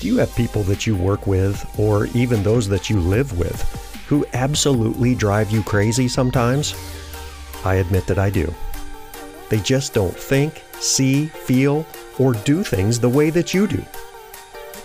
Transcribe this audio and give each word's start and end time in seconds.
Do 0.00 0.06
you 0.06 0.18
have 0.18 0.34
people 0.36 0.62
that 0.64 0.86
you 0.86 0.94
work 0.94 1.26
with, 1.26 1.68
or 1.78 2.06
even 2.14 2.42
those 2.42 2.68
that 2.68 2.88
you 2.88 3.00
live 3.00 3.36
with, 3.36 3.60
who 4.06 4.24
absolutely 4.32 5.16
drive 5.16 5.50
you 5.50 5.62
crazy 5.64 6.06
sometimes? 6.06 6.74
I 7.64 7.74
admit 7.76 8.06
that 8.06 8.18
I 8.18 8.30
do. 8.30 8.54
They 9.48 9.58
just 9.58 9.94
don't 9.94 10.16
think, 10.16 10.62
see, 10.78 11.26
feel, 11.26 11.84
or 12.18 12.34
do 12.34 12.62
things 12.62 13.00
the 13.00 13.08
way 13.08 13.30
that 13.30 13.52
you 13.52 13.66
do. 13.66 13.84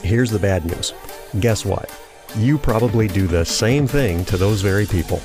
Here's 0.02 0.32
the 0.32 0.40
bad 0.40 0.66
news. 0.66 0.94
Guess 1.40 1.64
what? 1.64 1.96
You 2.36 2.58
probably 2.58 3.08
do 3.08 3.28
the 3.28 3.46
same 3.46 3.86
thing 3.86 4.26
to 4.26 4.38
those 4.38 4.62
very 4.62 4.88
people. 4.88 5.22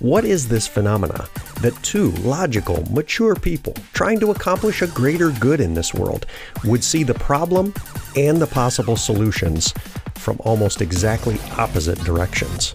What 0.00 0.24
is 0.24 0.48
this 0.48 0.66
phenomena 0.66 1.28
that 1.60 1.76
two 1.82 2.12
logical, 2.22 2.90
mature 2.90 3.34
people 3.34 3.74
trying 3.92 4.18
to 4.20 4.30
accomplish 4.30 4.80
a 4.80 4.86
greater 4.86 5.30
good 5.32 5.60
in 5.60 5.74
this 5.74 5.92
world 5.92 6.24
would 6.64 6.82
see 6.82 7.02
the 7.02 7.12
problem 7.12 7.74
and 8.16 8.40
the 8.40 8.46
possible 8.46 8.96
solutions 8.96 9.74
from 10.14 10.38
almost 10.40 10.80
exactly 10.80 11.38
opposite 11.58 11.98
directions? 11.98 12.74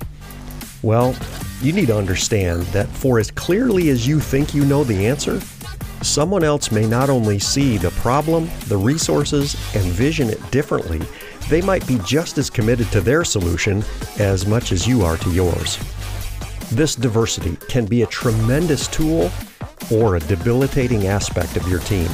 Well, 0.83 1.15
you 1.63 1.73
need 1.73 1.87
to 1.87 1.97
understand 1.97 2.61
that 2.67 2.87
for 2.89 3.17
as 3.17 3.31
clearly 3.31 3.89
as 3.89 4.07
you 4.07 4.19
think 4.19 4.53
you 4.53 4.63
know 4.63 4.83
the 4.83 5.07
answer, 5.07 5.41
someone 6.03 6.43
else 6.43 6.71
may 6.71 6.85
not 6.85 7.09
only 7.09 7.39
see 7.39 7.79
the 7.79 7.89
problem, 7.89 8.47
the 8.67 8.77
resources, 8.77 9.55
and 9.75 9.83
vision 9.85 10.29
it 10.29 10.51
differently, 10.51 11.01
they 11.49 11.63
might 11.63 11.87
be 11.87 11.97
just 12.05 12.37
as 12.37 12.51
committed 12.51 12.91
to 12.91 13.01
their 13.01 13.23
solution 13.23 13.83
as 14.19 14.45
much 14.45 14.71
as 14.71 14.87
you 14.87 15.03
are 15.03 15.17
to 15.17 15.31
yours. 15.31 15.79
This 16.71 16.95
diversity 16.95 17.57
can 17.69 17.85
be 17.85 18.01
a 18.01 18.07
tremendous 18.07 18.87
tool 18.87 19.31
or 19.91 20.15
a 20.15 20.19
debilitating 20.19 21.07
aspect 21.07 21.57
of 21.57 21.67
your 21.67 21.79
team. 21.81 22.09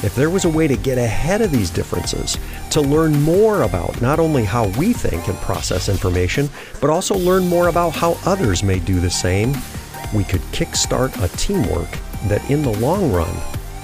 If 0.00 0.14
there 0.14 0.30
was 0.30 0.44
a 0.44 0.48
way 0.48 0.68
to 0.68 0.76
get 0.76 0.96
ahead 0.96 1.42
of 1.42 1.50
these 1.50 1.68
differences, 1.68 2.38
to 2.70 2.80
learn 2.80 3.20
more 3.20 3.62
about 3.62 4.00
not 4.00 4.20
only 4.20 4.44
how 4.44 4.68
we 4.78 4.92
think 4.92 5.26
and 5.26 5.36
process 5.38 5.88
information, 5.88 6.48
but 6.80 6.88
also 6.88 7.16
learn 7.16 7.48
more 7.48 7.66
about 7.66 7.90
how 7.90 8.16
others 8.24 8.62
may 8.62 8.78
do 8.78 9.00
the 9.00 9.10
same, 9.10 9.52
we 10.14 10.22
could 10.22 10.40
kickstart 10.52 11.20
a 11.22 11.36
teamwork 11.36 11.90
that 12.28 12.48
in 12.48 12.62
the 12.62 12.78
long 12.78 13.12
run 13.12 13.34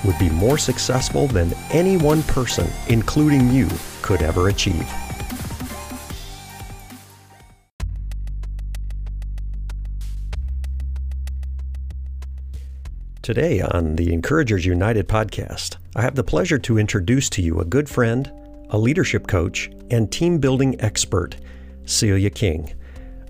would 0.05 0.19
be 0.20 0.31
more 0.31 0.57
successful 0.57 1.27
than 1.27 1.53
any 1.73 1.97
one 1.97 2.23
person, 2.23 2.70
including 2.89 3.51
you, 3.51 3.69
could 4.03 4.23
ever 4.23 4.48
achieve. 4.48 4.89
Today 13.25 13.62
on 13.62 13.97
the 13.97 14.12
Encouragers 14.12 14.67
United 14.67 15.08
podcast, 15.08 15.78
I 15.97 16.03
have 16.03 16.14
the 16.14 16.22
pleasure 16.22 16.58
to 16.58 16.77
introduce 16.77 17.30
to 17.30 17.41
you 17.41 17.58
a 17.58 17.64
good 17.64 17.89
friend, 17.89 18.30
a 18.69 18.77
leadership 18.77 19.27
coach, 19.27 19.70
and 19.91 20.12
team 20.12 20.36
building 20.36 20.78
expert, 20.83 21.39
Celia 21.86 22.28
King. 22.28 22.75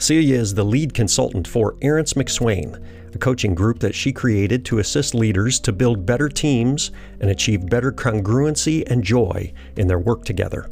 Celia 0.00 0.36
is 0.36 0.52
the 0.52 0.64
lead 0.64 0.94
consultant 0.94 1.46
for 1.46 1.74
Arents 1.74 2.14
McSwain, 2.14 2.84
a 3.14 3.18
coaching 3.18 3.54
group 3.54 3.78
that 3.78 3.94
she 3.94 4.12
created 4.12 4.64
to 4.64 4.80
assist 4.80 5.14
leaders 5.14 5.60
to 5.60 5.70
build 5.70 6.04
better 6.04 6.28
teams 6.28 6.90
and 7.20 7.30
achieve 7.30 7.70
better 7.70 7.92
congruency 7.92 8.82
and 8.90 9.04
joy 9.04 9.52
in 9.76 9.86
their 9.86 10.00
work 10.00 10.24
together. 10.24 10.68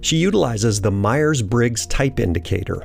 She 0.00 0.16
utilizes 0.16 0.80
the 0.80 0.90
Myers 0.90 1.40
Briggs 1.40 1.86
Type 1.86 2.18
Indicator 2.18 2.84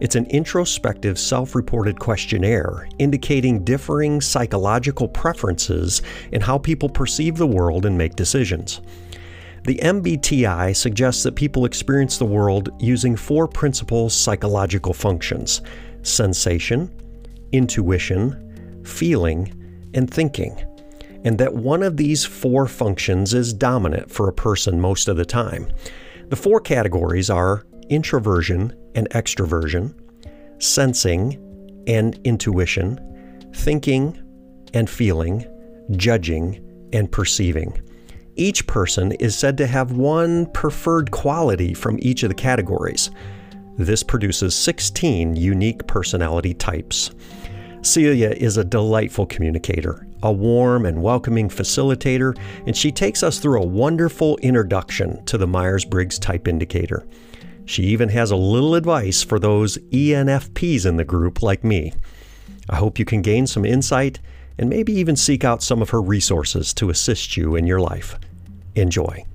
it's 0.00 0.16
an 0.16 0.26
introspective, 0.26 1.18
self 1.18 1.54
reported 1.54 1.98
questionnaire 1.98 2.88
indicating 2.98 3.64
differing 3.64 4.20
psychological 4.20 5.08
preferences 5.08 6.02
in 6.32 6.40
how 6.40 6.58
people 6.58 6.88
perceive 6.88 7.36
the 7.36 7.46
world 7.46 7.86
and 7.86 7.96
make 7.96 8.16
decisions. 8.16 8.80
The 9.64 9.78
MBTI 9.82 10.76
suggests 10.76 11.24
that 11.24 11.34
people 11.34 11.64
experience 11.64 12.18
the 12.18 12.24
world 12.24 12.70
using 12.78 13.16
four 13.16 13.48
principal 13.48 14.08
psychological 14.08 14.92
functions 14.92 15.62
sensation, 16.02 16.88
intuition, 17.50 18.82
feeling, 18.84 19.52
and 19.94 20.08
thinking, 20.08 20.56
and 21.24 21.36
that 21.38 21.52
one 21.52 21.82
of 21.82 21.96
these 21.96 22.24
four 22.24 22.68
functions 22.68 23.34
is 23.34 23.52
dominant 23.52 24.08
for 24.10 24.28
a 24.28 24.32
person 24.32 24.80
most 24.80 25.08
of 25.08 25.16
the 25.16 25.24
time. 25.24 25.66
The 26.28 26.36
four 26.36 26.60
categories 26.60 27.28
are 27.28 27.64
introversion 27.88 28.74
and 28.94 29.08
extroversion, 29.10 29.94
sensing 30.58 31.42
and 31.86 32.18
intuition, 32.24 32.98
thinking 33.54 34.20
and 34.74 34.88
feeling, 34.88 35.46
judging 35.92 36.62
and 36.92 37.10
perceiving. 37.10 37.80
Each 38.36 38.66
person 38.66 39.12
is 39.12 39.36
said 39.36 39.56
to 39.58 39.66
have 39.66 39.92
one 39.92 40.46
preferred 40.52 41.10
quality 41.10 41.72
from 41.72 41.98
each 42.02 42.22
of 42.22 42.28
the 42.28 42.34
categories. 42.34 43.10
This 43.78 44.02
produces 44.02 44.54
16 44.54 45.36
unique 45.36 45.86
personality 45.86 46.54
types. 46.54 47.10
Celia 47.82 48.30
is 48.30 48.56
a 48.56 48.64
delightful 48.64 49.26
communicator, 49.26 50.06
a 50.22 50.32
warm 50.32 50.86
and 50.86 51.02
welcoming 51.02 51.48
facilitator, 51.48 52.36
and 52.66 52.76
she 52.76 52.90
takes 52.90 53.22
us 53.22 53.38
through 53.38 53.62
a 53.62 53.66
wonderful 53.66 54.36
introduction 54.38 55.24
to 55.26 55.38
the 55.38 55.46
Myers 55.46 55.84
Briggs 55.84 56.18
Type 56.18 56.48
Indicator. 56.48 57.06
She 57.66 57.82
even 57.82 58.10
has 58.10 58.30
a 58.30 58.36
little 58.36 58.76
advice 58.76 59.24
for 59.24 59.40
those 59.40 59.76
ENFPs 59.90 60.86
in 60.86 60.96
the 60.96 61.04
group 61.04 61.42
like 61.42 61.64
me. 61.64 61.92
I 62.70 62.76
hope 62.76 62.98
you 62.98 63.04
can 63.04 63.22
gain 63.22 63.48
some 63.48 63.64
insight 63.64 64.20
and 64.56 64.70
maybe 64.70 64.92
even 64.94 65.16
seek 65.16 65.44
out 65.44 65.64
some 65.64 65.82
of 65.82 65.90
her 65.90 66.00
resources 66.00 66.72
to 66.74 66.90
assist 66.90 67.36
you 67.36 67.56
in 67.56 67.66
your 67.66 67.80
life. 67.80 68.18
Enjoy. 68.76 69.26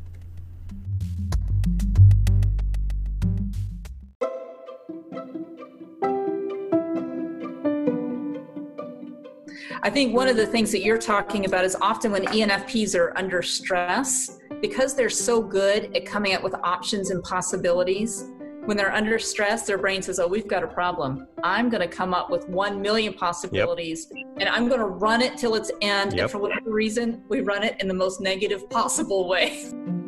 I 9.84 9.90
think 9.90 10.16
one 10.16 10.28
of 10.28 10.38
the 10.38 10.46
things 10.46 10.72
that 10.72 10.84
you're 10.84 10.98
talking 10.98 11.46
about 11.46 11.66
is 11.66 11.76
often 11.82 12.12
when 12.12 12.26
ENFPs 12.28 12.98
are 12.98 13.18
under 13.18 13.42
stress, 13.42 14.38
because 14.62 14.94
they're 14.96 15.10
so 15.10 15.42
good 15.42 15.96
at 15.96 16.06
coming 16.06 16.34
up 16.34 16.44
with 16.44 16.56
options 16.56 17.10
and 17.10 17.24
possibilities, 17.24 18.32
when 18.66 18.78
they're 18.78 18.94
under 18.94 19.18
stress, 19.18 19.66
their 19.66 19.80
brain 19.80 20.02
says, 20.02 20.20
Oh, 20.20 20.28
we've 20.28 20.48
got 20.48 20.64
a 20.64 20.68
problem. 20.68 21.28
I'm 21.44 21.70
going 21.70 21.82
to 21.82 21.88
come 21.88 22.14
up 22.14 22.30
with 22.30 22.48
1 22.48 22.80
million 22.80 23.14
possibilities 23.14 24.08
yep. 24.14 24.26
and 24.40 24.50
I'm 24.50 24.68
going 24.68 24.80
to 24.80 24.86
run 24.86 25.22
it 25.22 25.38
till 25.38 25.56
its 25.56 25.72
end. 25.82 26.14
Yep. 26.14 26.22
And 26.22 26.32
for 26.32 26.38
whatever 26.38 26.72
reason, 26.72 27.24
we 27.28 27.42
run 27.42 27.64
it 27.64 27.76
in 27.82 27.88
the 27.88 27.94
most 27.94 28.22
negative 28.22 28.70
possible 28.70 29.28
way. 29.28 29.72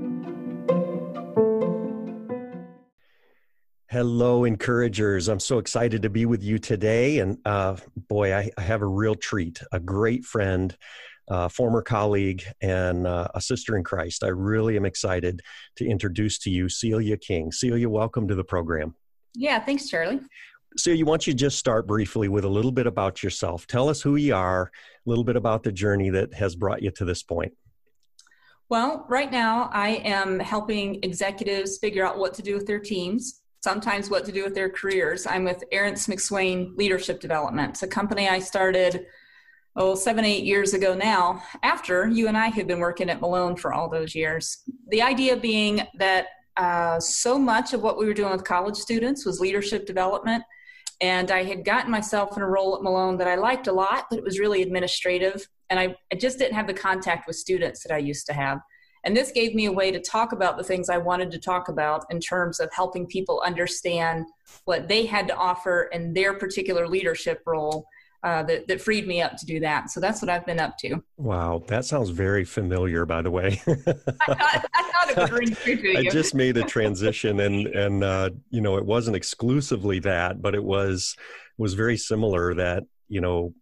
Hello, 3.93 4.43
encouragers. 4.43 5.27
I'm 5.27 5.39
so 5.39 5.59
excited 5.59 6.01
to 6.01 6.09
be 6.09 6.25
with 6.25 6.41
you 6.41 6.57
today. 6.57 7.19
And 7.19 7.37
uh, 7.45 7.75
boy, 8.09 8.33
I, 8.33 8.49
I, 8.57 8.61
have 8.61 8.81
a 8.81 8.87
real 8.87 9.13
treat, 9.13 9.61
a 9.71 9.79
great 9.79 10.25
friend, 10.25 10.75
uh, 11.27 11.47
former 11.47 11.83
colleague, 11.83 12.43
and 12.59 13.05
uh, 13.05 13.27
a 13.35 13.39
sister 13.39 13.77
in 13.77 13.83
Christ. 13.83 14.23
I 14.23 14.29
really 14.29 14.77
am 14.77 14.85
excited 14.85 15.43
to 15.75 15.85
introduce 15.87 16.39
to 16.39 16.49
you 16.49 16.69
Celia 16.69 17.17
King. 17.17 17.51
Celia, 17.51 17.87
welcome 17.87 18.27
to 18.29 18.33
the 18.33 18.43
program. 18.43 18.95
Yeah, 19.35 19.59
thanks, 19.59 19.87
Charlie. 19.87 20.21
Celia, 20.75 21.05
why 21.05 21.11
don't 21.11 21.27
you 21.27 21.35
just 21.35 21.59
start 21.59 21.85
briefly 21.85 22.29
with 22.29 22.45
a 22.45 22.49
little 22.49 22.71
bit 22.71 22.87
about 22.87 23.21
yourself? 23.21 23.67
Tell 23.67 23.89
us 23.89 24.01
who 24.01 24.15
you 24.15 24.33
are, 24.33 24.71
a 24.73 25.07
little 25.07 25.23
bit 25.23 25.35
about 25.35 25.61
the 25.61 25.71
journey 25.71 26.09
that 26.09 26.33
has 26.33 26.55
brought 26.55 26.81
you 26.81 26.89
to 26.89 27.05
this 27.05 27.21
point. 27.21 27.53
Well, 28.69 29.05
right 29.07 29.31
now 29.31 29.69
I 29.71 30.01
am 30.03 30.39
helping 30.39 30.95
executives 31.03 31.77
figure 31.77 32.03
out 32.03 32.17
what 32.17 32.33
to 32.33 32.41
do 32.41 32.55
with 32.55 32.65
their 32.65 32.79
teams 32.79 33.42
sometimes 33.63 34.09
what 34.09 34.25
to 34.25 34.31
do 34.33 34.43
with 34.43 34.53
their 34.53 34.69
careers. 34.69 35.25
I'm 35.25 35.45
with 35.45 35.63
Arents 35.71 36.09
McSwain 36.09 36.75
Leadership 36.77 37.21
Development. 37.21 37.69
It's 37.69 37.83
a 37.83 37.87
company 37.87 38.27
I 38.27 38.39
started, 38.39 39.05
oh, 39.77 39.95
seven, 39.95 40.25
eight 40.25 40.43
years 40.43 40.73
ago 40.73 40.93
now, 40.93 41.41
after 41.63 42.09
you 42.09 42.27
and 42.27 42.37
I 42.37 42.47
had 42.47 42.67
been 42.67 42.79
working 42.79 43.09
at 43.09 43.21
Malone 43.21 43.55
for 43.55 43.73
all 43.73 43.89
those 43.89 44.13
years. 44.13 44.63
The 44.89 45.01
idea 45.01 45.37
being 45.37 45.81
that 45.97 46.27
uh, 46.57 46.99
so 46.99 47.39
much 47.39 47.71
of 47.73 47.81
what 47.81 47.97
we 47.97 48.05
were 48.05 48.13
doing 48.13 48.33
with 48.33 48.43
college 48.43 48.75
students 48.75 49.25
was 49.25 49.39
leadership 49.39 49.85
development. 49.85 50.43
And 50.99 51.31
I 51.31 51.43
had 51.43 51.63
gotten 51.63 51.89
myself 51.89 52.35
in 52.35 52.43
a 52.43 52.47
role 52.47 52.75
at 52.75 52.83
Malone 52.83 53.17
that 53.17 53.29
I 53.29 53.35
liked 53.35 53.67
a 53.67 53.73
lot, 53.73 54.07
but 54.09 54.19
it 54.19 54.25
was 54.25 54.39
really 54.39 54.61
administrative. 54.61 55.47
And 55.69 55.79
I, 55.79 55.95
I 56.11 56.17
just 56.17 56.37
didn't 56.37 56.55
have 56.55 56.67
the 56.67 56.73
contact 56.73 57.27
with 57.27 57.37
students 57.37 57.81
that 57.83 57.93
I 57.93 57.97
used 57.99 58.25
to 58.27 58.33
have. 58.33 58.59
And 59.03 59.15
this 59.15 59.31
gave 59.31 59.53
me 59.53 59.65
a 59.65 59.71
way 59.71 59.91
to 59.91 59.99
talk 59.99 60.31
about 60.31 60.57
the 60.57 60.63
things 60.63 60.89
I 60.89 60.97
wanted 60.97 61.31
to 61.31 61.39
talk 61.39 61.67
about 61.67 62.05
in 62.09 62.19
terms 62.19 62.59
of 62.59 62.71
helping 62.73 63.05
people 63.05 63.41
understand 63.45 64.27
what 64.65 64.87
they 64.87 65.05
had 65.05 65.27
to 65.27 65.35
offer 65.35 65.89
in 65.91 66.13
their 66.13 66.33
particular 66.33 66.87
leadership 66.87 67.41
role. 67.45 67.85
Uh, 68.23 68.41
that, 68.41 68.65
that 68.69 68.79
freed 68.79 69.05
me 69.05 69.21
up 69.21 69.35
to 69.35 69.45
do 69.45 69.59
that. 69.59 69.91
So 69.91 69.99
that's 69.99 70.21
what 70.21 70.29
I've 70.29 70.45
been 70.45 70.57
up 70.57 70.77
to. 70.77 71.03
Wow, 71.17 71.61
that 71.67 71.83
sounds 71.83 72.09
very 72.09 72.45
familiar, 72.45 73.05
by 73.05 73.21
the 73.21 73.29
way. 73.29 73.61
I, 73.67 73.73
thought, 73.75 74.65
I 74.73 74.91
thought 74.93 75.09
it 75.09 75.17
would 75.17 75.31
ring 75.31 75.53
true 75.53 75.75
to 75.75 75.87
you. 75.89 75.97
I 75.99 76.03
just 76.09 76.33
made 76.33 76.55
a 76.55 76.63
transition, 76.63 77.41
and 77.41 77.67
and 77.67 78.01
uh, 78.01 78.29
you 78.49 78.61
know 78.61 78.77
it 78.77 78.85
wasn't 78.85 79.17
exclusively 79.17 79.99
that, 79.99 80.41
but 80.41 80.55
it 80.55 80.63
was 80.63 81.17
was 81.57 81.73
very 81.73 81.97
similar. 81.97 82.53
That 82.53 82.83
you 83.09 83.19
know 83.19 83.53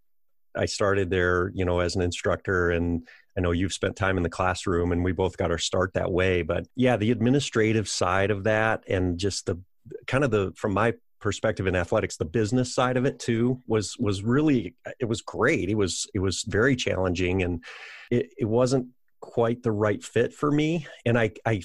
I 0.55 0.65
started 0.65 1.09
there, 1.09 1.51
you 1.53 1.65
know, 1.65 1.79
as 1.79 1.95
an 1.95 2.01
instructor, 2.01 2.71
and 2.71 3.07
I 3.37 3.41
know 3.41 3.51
you've 3.51 3.73
spent 3.73 3.95
time 3.95 4.17
in 4.17 4.23
the 4.23 4.29
classroom 4.29 4.91
and 4.91 5.03
we 5.03 5.11
both 5.11 5.37
got 5.37 5.51
our 5.51 5.57
start 5.57 5.93
that 5.93 6.11
way. 6.11 6.41
But 6.41 6.67
yeah, 6.75 6.97
the 6.97 7.11
administrative 7.11 7.87
side 7.87 8.31
of 8.31 8.43
that 8.43 8.83
and 8.87 9.17
just 9.17 9.45
the 9.45 9.59
kind 10.07 10.23
of 10.23 10.31
the, 10.31 10.51
from 10.55 10.73
my 10.73 10.93
perspective 11.19 11.67
in 11.67 11.75
athletics 11.75 12.17
the 12.17 12.25
business 12.25 12.73
side 12.73 12.97
of 12.97 13.05
it 13.05 13.19
too 13.19 13.61
was 13.67 13.95
was 13.99 14.23
really 14.23 14.73
it 14.99 15.05
was 15.05 15.21
great 15.21 15.69
it 15.69 15.75
was 15.75 16.07
it 16.15 16.19
was 16.19 16.43
very 16.47 16.75
challenging 16.75 17.43
and 17.43 17.63
it, 18.09 18.33
it 18.39 18.45
wasn't 18.45 18.87
quite 19.19 19.61
the 19.61 19.71
right 19.71 20.03
fit 20.03 20.33
for 20.33 20.51
me 20.51 20.87
and 21.05 21.19
i 21.19 21.29
i 21.45 21.61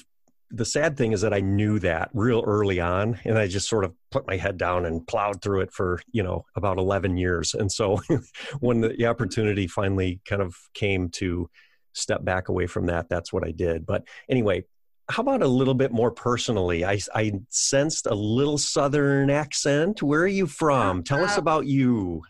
the 0.49 0.65
sad 0.65 0.97
thing 0.97 1.11
is 1.11 1.21
that 1.21 1.33
I 1.33 1.41
knew 1.41 1.79
that 1.79 2.09
real 2.13 2.43
early 2.45 2.79
on, 2.79 3.19
and 3.25 3.37
I 3.37 3.47
just 3.47 3.69
sort 3.69 3.83
of 3.83 3.93
put 4.11 4.27
my 4.27 4.37
head 4.37 4.57
down 4.57 4.85
and 4.85 5.05
plowed 5.05 5.41
through 5.41 5.61
it 5.61 5.73
for 5.73 5.99
you 6.11 6.23
know 6.23 6.45
about 6.55 6.77
eleven 6.77 7.17
years. 7.17 7.53
And 7.53 7.71
so, 7.71 8.01
when 8.59 8.81
the 8.81 9.05
opportunity 9.05 9.67
finally 9.67 10.21
kind 10.25 10.41
of 10.41 10.55
came 10.73 11.09
to 11.09 11.49
step 11.93 12.23
back 12.23 12.49
away 12.49 12.67
from 12.67 12.85
that, 12.87 13.09
that's 13.09 13.33
what 13.33 13.45
I 13.45 13.51
did. 13.51 13.85
But 13.85 14.03
anyway, 14.29 14.63
how 15.09 15.21
about 15.21 15.41
a 15.41 15.47
little 15.47 15.73
bit 15.73 15.91
more 15.91 16.11
personally? 16.11 16.85
I, 16.85 16.99
I 17.15 17.33
sensed 17.49 18.07
a 18.07 18.15
little 18.15 18.57
southern 18.57 19.29
accent. 19.29 20.03
Where 20.03 20.21
are 20.21 20.27
you 20.27 20.47
from? 20.47 21.03
Tell 21.03 21.23
us 21.23 21.37
uh, 21.37 21.41
about 21.41 21.65
you. 21.65 22.21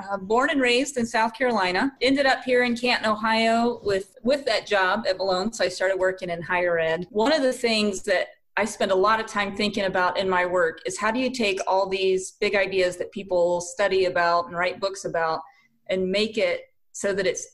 Uh, 0.00 0.16
born 0.16 0.50
and 0.50 0.60
raised 0.60 0.96
in 0.96 1.06
South 1.06 1.32
Carolina. 1.34 1.92
Ended 2.02 2.26
up 2.26 2.42
here 2.42 2.64
in 2.64 2.76
Canton, 2.76 3.08
Ohio, 3.08 3.80
with 3.84 4.16
with 4.24 4.44
that 4.44 4.66
job 4.66 5.04
at 5.08 5.18
Malone. 5.18 5.52
So 5.52 5.64
I 5.64 5.68
started 5.68 5.98
working 5.98 6.30
in 6.30 6.42
higher 6.42 6.78
ed. 6.78 7.06
One 7.10 7.32
of 7.32 7.42
the 7.42 7.52
things 7.52 8.02
that 8.02 8.28
I 8.56 8.64
spend 8.64 8.90
a 8.90 8.96
lot 8.96 9.20
of 9.20 9.26
time 9.26 9.56
thinking 9.56 9.84
about 9.84 10.18
in 10.18 10.28
my 10.28 10.46
work 10.46 10.80
is 10.84 10.98
how 10.98 11.10
do 11.10 11.20
you 11.20 11.30
take 11.30 11.60
all 11.66 11.88
these 11.88 12.32
big 12.40 12.54
ideas 12.54 12.96
that 12.96 13.12
people 13.12 13.60
study 13.60 14.06
about 14.06 14.46
and 14.46 14.56
write 14.56 14.80
books 14.80 15.04
about 15.04 15.40
and 15.88 16.10
make 16.10 16.38
it 16.38 16.62
so 16.92 17.12
that 17.12 17.26
it's 17.26 17.46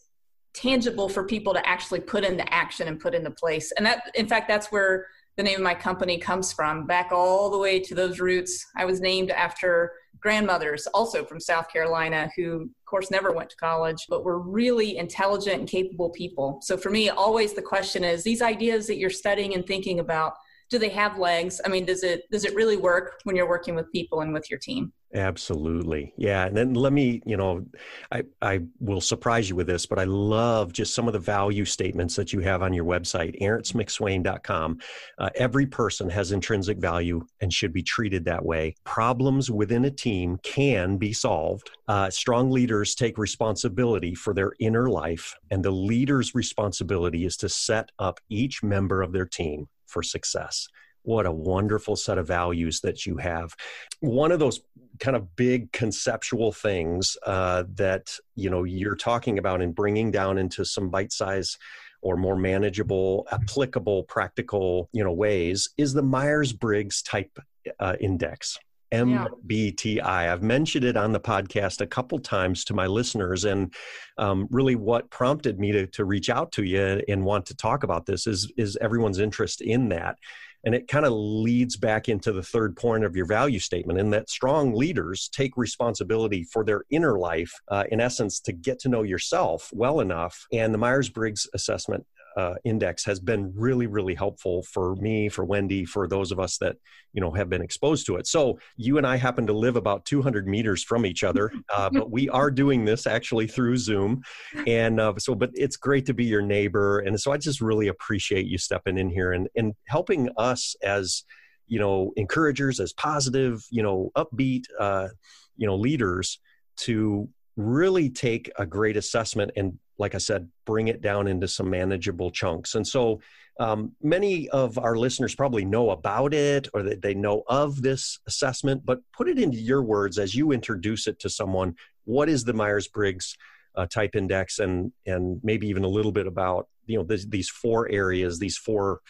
tangible 0.52 1.08
for 1.08 1.24
people 1.24 1.54
to 1.54 1.66
actually 1.68 2.00
put 2.00 2.24
into 2.24 2.52
action 2.52 2.88
and 2.88 3.00
put 3.00 3.14
into 3.14 3.30
place. 3.30 3.72
And 3.72 3.86
that, 3.86 4.10
in 4.14 4.26
fact, 4.26 4.48
that's 4.48 4.72
where 4.72 5.06
the 5.40 5.44
name 5.44 5.56
of 5.56 5.62
my 5.62 5.74
company 5.74 6.18
comes 6.18 6.52
from, 6.52 6.84
back 6.86 7.12
all 7.12 7.48
the 7.48 7.56
way 7.56 7.80
to 7.80 7.94
those 7.94 8.20
roots. 8.20 8.66
I 8.76 8.84
was 8.84 9.00
named 9.00 9.30
after 9.30 9.92
grandmothers, 10.20 10.86
also 10.88 11.24
from 11.24 11.40
South 11.40 11.72
Carolina, 11.72 12.30
who, 12.36 12.64
of 12.64 12.84
course, 12.84 13.10
never 13.10 13.32
went 13.32 13.48
to 13.48 13.56
college, 13.56 14.04
but 14.10 14.22
were 14.22 14.38
really 14.38 14.98
intelligent 14.98 15.60
and 15.60 15.66
capable 15.66 16.10
people. 16.10 16.58
So 16.60 16.76
for 16.76 16.90
me, 16.90 17.08
always 17.08 17.54
the 17.54 17.62
question 17.62 18.04
is 18.04 18.22
these 18.22 18.42
ideas 18.42 18.86
that 18.88 18.98
you're 18.98 19.08
studying 19.08 19.54
and 19.54 19.66
thinking 19.66 20.00
about, 20.00 20.34
do 20.70 20.78
they 20.78 20.88
have 20.88 21.18
legs? 21.18 21.60
I 21.64 21.68
mean, 21.68 21.84
does 21.84 22.02
it 22.02 22.30
does 22.30 22.44
it 22.44 22.54
really 22.54 22.76
work 22.76 23.20
when 23.24 23.36
you're 23.36 23.48
working 23.48 23.74
with 23.74 23.90
people 23.92 24.20
and 24.20 24.32
with 24.32 24.48
your 24.50 24.58
team? 24.58 24.92
Absolutely. 25.12 26.14
Yeah. 26.16 26.46
And 26.46 26.56
then 26.56 26.74
let 26.74 26.92
me, 26.92 27.20
you 27.26 27.36
know, 27.36 27.66
I, 28.12 28.22
I 28.40 28.60
will 28.78 29.00
surprise 29.00 29.50
you 29.50 29.56
with 29.56 29.66
this, 29.66 29.84
but 29.84 29.98
I 29.98 30.04
love 30.04 30.72
just 30.72 30.94
some 30.94 31.08
of 31.08 31.12
the 31.12 31.18
value 31.18 31.64
statements 31.64 32.14
that 32.14 32.32
you 32.32 32.38
have 32.40 32.62
on 32.62 32.72
your 32.72 32.84
website, 32.84 33.40
arentsmcswain.com. 33.42 34.78
Uh, 35.18 35.30
every 35.34 35.66
person 35.66 36.08
has 36.10 36.30
intrinsic 36.30 36.78
value 36.78 37.26
and 37.40 37.52
should 37.52 37.72
be 37.72 37.82
treated 37.82 38.24
that 38.26 38.44
way. 38.44 38.76
Problems 38.84 39.50
within 39.50 39.84
a 39.84 39.90
team 39.90 40.38
can 40.44 40.96
be 40.96 41.12
solved. 41.12 41.72
Uh, 41.88 42.08
strong 42.08 42.48
leaders 42.52 42.94
take 42.94 43.18
responsibility 43.18 44.14
for 44.14 44.32
their 44.32 44.52
inner 44.60 44.88
life, 44.88 45.34
and 45.50 45.64
the 45.64 45.72
leader's 45.72 46.36
responsibility 46.36 47.24
is 47.24 47.36
to 47.38 47.48
set 47.48 47.90
up 47.98 48.20
each 48.28 48.62
member 48.62 49.02
of 49.02 49.10
their 49.10 49.26
team 49.26 49.66
for 49.90 50.02
success. 50.02 50.68
What 51.02 51.26
a 51.26 51.32
wonderful 51.32 51.96
set 51.96 52.18
of 52.18 52.26
values 52.26 52.80
that 52.80 53.06
you 53.06 53.16
have. 53.16 53.54
One 54.00 54.32
of 54.32 54.38
those 54.38 54.60
kind 54.98 55.16
of 55.16 55.34
big 55.34 55.72
conceptual 55.72 56.52
things 56.52 57.16
uh, 57.26 57.64
that 57.74 58.14
you 58.36 58.50
know 58.50 58.64
you're 58.64 58.96
talking 58.96 59.38
about 59.38 59.62
and 59.62 59.74
bringing 59.74 60.10
down 60.10 60.38
into 60.38 60.64
some 60.64 60.90
bite 60.90 61.12
size 61.12 61.56
or 62.02 62.16
more 62.16 62.36
manageable 62.36 63.26
applicable 63.32 64.04
practical 64.04 64.88
you 64.92 65.02
know 65.02 65.12
ways 65.12 65.70
is 65.76 65.92
the 65.92 66.02
myers-briggs 66.02 67.02
type 67.02 67.38
uh, 67.78 67.96
index 68.00 68.58
MBTI. 68.92 70.04
I've 70.04 70.42
mentioned 70.42 70.84
it 70.84 70.96
on 70.96 71.12
the 71.12 71.20
podcast 71.20 71.80
a 71.80 71.86
couple 71.86 72.18
times 72.18 72.64
to 72.64 72.74
my 72.74 72.86
listeners, 72.86 73.44
and 73.44 73.72
um, 74.18 74.48
really, 74.50 74.74
what 74.74 75.10
prompted 75.10 75.58
me 75.58 75.72
to 75.72 75.86
to 75.88 76.04
reach 76.04 76.30
out 76.30 76.52
to 76.52 76.64
you 76.64 77.02
and 77.08 77.24
want 77.24 77.46
to 77.46 77.56
talk 77.56 77.82
about 77.82 78.06
this 78.06 78.26
is 78.26 78.52
is 78.56 78.76
everyone's 78.80 79.18
interest 79.18 79.60
in 79.60 79.88
that. 79.90 80.16
And 80.64 80.74
it 80.74 80.88
kind 80.88 81.06
of 81.06 81.12
leads 81.14 81.76
back 81.76 82.10
into 82.10 82.32
the 82.32 82.42
third 82.42 82.76
point 82.76 83.04
of 83.04 83.16
your 83.16 83.24
value 83.24 83.58
statement, 83.58 83.98
in 83.98 84.10
that 84.10 84.28
strong 84.28 84.74
leaders 84.74 85.30
take 85.32 85.56
responsibility 85.56 86.44
for 86.44 86.64
their 86.64 86.84
inner 86.90 87.18
life, 87.18 87.52
uh, 87.68 87.84
in 87.90 87.98
essence, 87.98 88.40
to 88.40 88.52
get 88.52 88.78
to 88.80 88.90
know 88.90 89.02
yourself 89.02 89.70
well 89.72 90.00
enough. 90.00 90.44
And 90.52 90.74
the 90.74 90.78
Myers 90.78 91.08
Briggs 91.08 91.46
assessment 91.54 92.04
uh, 92.36 92.54
index 92.64 93.04
has 93.04 93.20
been 93.20 93.52
really 93.54 93.86
really 93.86 94.14
helpful 94.14 94.62
for 94.62 94.96
me 94.96 95.28
for 95.28 95.44
wendy 95.44 95.84
for 95.84 96.06
those 96.06 96.32
of 96.32 96.40
us 96.40 96.58
that 96.58 96.76
you 97.12 97.20
know 97.20 97.30
have 97.30 97.48
been 97.48 97.62
exposed 97.62 98.06
to 98.06 98.16
it. 98.16 98.26
So 98.26 98.58
you 98.76 98.98
and 98.98 99.06
i 99.06 99.16
happen 99.16 99.46
to 99.46 99.52
live 99.52 99.76
about 99.76 100.04
200 100.04 100.46
meters 100.46 100.82
from 100.82 101.06
each 101.06 101.24
other 101.24 101.52
uh, 101.74 101.90
but 101.90 102.10
we 102.10 102.28
are 102.28 102.50
doing 102.50 102.84
this 102.84 103.06
actually 103.06 103.46
through 103.46 103.76
zoom. 103.76 104.22
And 104.66 105.00
uh, 105.00 105.14
so 105.18 105.34
but 105.34 105.50
it's 105.54 105.76
great 105.76 106.06
to 106.06 106.14
be 106.14 106.24
your 106.24 106.42
neighbor. 106.42 107.00
And 107.00 107.20
so 107.20 107.32
i 107.32 107.36
just 107.36 107.60
really 107.60 107.88
appreciate 107.88 108.46
you 108.46 108.58
stepping 108.58 108.98
in 108.98 109.10
here 109.10 109.32
and 109.32 109.48
and 109.56 109.74
helping 109.86 110.28
us 110.36 110.76
as 110.82 111.24
you 111.70 111.78
know 111.78 112.12
encouragers 112.16 112.80
as 112.80 112.92
positive 112.92 113.64
you 113.70 113.82
know 113.82 114.10
upbeat 114.16 114.64
uh, 114.78 115.08
you 115.56 115.66
know 115.66 115.76
leaders 115.76 116.38
to 116.76 117.28
really 117.60 118.10
take 118.10 118.50
a 118.58 118.66
great 118.66 118.96
assessment 118.96 119.52
and 119.56 119.78
like 120.00 120.14
I 120.14 120.18
said, 120.18 120.48
bring 120.64 120.88
it 120.88 121.02
down 121.02 121.28
into 121.28 121.46
some 121.46 121.68
manageable 121.68 122.30
chunks. 122.30 122.74
And 122.74 122.86
so 122.88 123.20
um, 123.60 123.92
many 124.02 124.48
of 124.48 124.78
our 124.78 124.96
listeners 124.96 125.34
probably 125.34 125.66
know 125.66 125.90
about 125.90 126.32
it 126.32 126.68
or 126.72 126.82
that 126.84 127.02
they 127.02 127.12
know 127.12 127.42
of 127.46 127.82
this 127.82 128.18
assessment, 128.26 128.86
but 128.86 129.00
put 129.12 129.28
it 129.28 129.38
into 129.38 129.58
your 129.58 129.82
words 129.82 130.18
as 130.18 130.34
you 130.34 130.52
introduce 130.52 131.06
it 131.06 131.18
to 131.20 131.28
someone. 131.28 131.76
What 132.04 132.30
is 132.30 132.44
the 132.44 132.54
Myers 132.54 132.88
Briggs 132.88 133.36
uh, 133.74 133.86
type 133.86 134.16
index, 134.16 134.58
and 134.58 134.92
and 135.06 135.38
maybe 135.44 135.68
even 135.68 135.84
a 135.84 135.88
little 135.88 136.12
bit 136.12 136.26
about 136.26 136.68
you 136.86 136.96
know 136.96 137.04
this, 137.04 137.26
these 137.26 137.50
four 137.50 137.88
areas, 137.90 138.38
these 138.38 138.56
four 138.56 139.00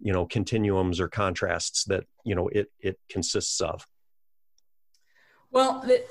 you 0.00 0.12
know 0.12 0.26
continuums 0.26 0.98
or 0.98 1.08
contrasts 1.08 1.84
that 1.84 2.04
you 2.24 2.34
know 2.34 2.48
it 2.48 2.72
it 2.80 2.98
consists 3.10 3.60
of. 3.60 3.86
Well, 5.52 5.84
the, 5.86 6.02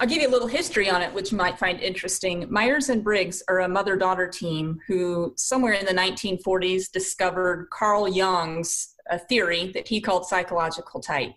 I'll 0.00 0.06
give 0.06 0.20
you 0.20 0.28
a 0.28 0.30
little 0.30 0.48
history 0.48 0.90
on 0.90 1.00
it, 1.00 1.14
which 1.14 1.30
you 1.30 1.38
might 1.38 1.58
find 1.58 1.80
interesting. 1.80 2.46
Myers 2.50 2.88
and 2.88 3.04
Briggs 3.04 3.42
are 3.48 3.60
a 3.60 3.68
mother 3.68 3.96
daughter 3.96 4.26
team 4.26 4.80
who, 4.86 5.32
somewhere 5.36 5.74
in 5.74 5.86
the 5.86 5.94
1940s, 5.94 6.90
discovered 6.90 7.68
Carl 7.70 8.08
Jung's 8.08 8.96
a 9.08 9.18
theory 9.18 9.70
that 9.72 9.88
he 9.88 10.00
called 10.00 10.26
psychological 10.26 11.00
type. 11.00 11.32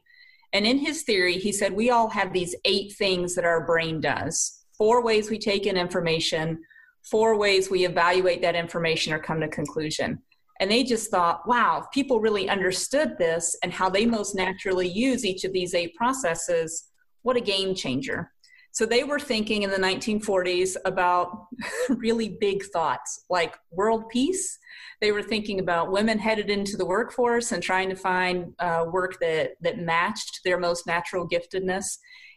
And 0.51 0.65
in 0.65 0.79
his 0.79 1.03
theory, 1.03 1.37
he 1.37 1.51
said 1.51 1.73
we 1.73 1.89
all 1.91 2.09
have 2.09 2.33
these 2.33 2.55
eight 2.65 2.93
things 2.93 3.35
that 3.35 3.45
our 3.45 3.65
brain 3.65 4.01
does 4.01 4.59
four 4.75 5.03
ways 5.03 5.29
we 5.29 5.37
take 5.37 5.67
in 5.67 5.77
information, 5.77 6.59
four 7.03 7.37
ways 7.37 7.69
we 7.69 7.85
evaluate 7.85 8.41
that 8.41 8.55
information 8.55 9.13
or 9.13 9.19
come 9.19 9.39
to 9.39 9.47
conclusion. 9.47 10.19
And 10.59 10.69
they 10.69 10.83
just 10.83 11.11
thought, 11.11 11.47
wow, 11.47 11.83
if 11.83 11.91
people 11.91 12.19
really 12.19 12.49
understood 12.49 13.17
this 13.17 13.55
and 13.63 13.71
how 13.71 13.89
they 13.89 14.05
most 14.05 14.33
naturally 14.33 14.87
use 14.87 15.25
each 15.25 15.43
of 15.43 15.53
these 15.53 15.75
eight 15.75 15.95
processes, 15.95 16.89
what 17.23 17.37
a 17.37 17.41
game 17.41 17.73
changer. 17.75 18.31
So 18.73 18.87
they 18.87 19.03
were 19.03 19.19
thinking 19.19 19.61
in 19.61 19.69
the 19.69 19.77
1940s 19.77 20.75
about 20.85 21.45
really 21.89 22.37
big 22.41 22.63
thoughts 22.65 23.25
like 23.29 23.55
world 23.71 24.09
peace. 24.09 24.57
They 24.99 25.11
were 25.11 25.21
thinking 25.21 25.59
about 25.59 25.91
women 25.91 26.17
headed 26.17 26.49
into 26.49 26.75
the 26.75 26.85
workforce 26.85 27.51
and 27.51 27.61
trying 27.61 27.89
to 27.89 27.95
find 27.95 28.53
uh, 28.57 28.85
work 28.91 29.19
that, 29.19 29.51
that 29.61 29.77
matched 29.77 30.39
their 30.43 30.59
most 30.59 30.87
natural 30.87 31.27
giftedness. 31.27 31.85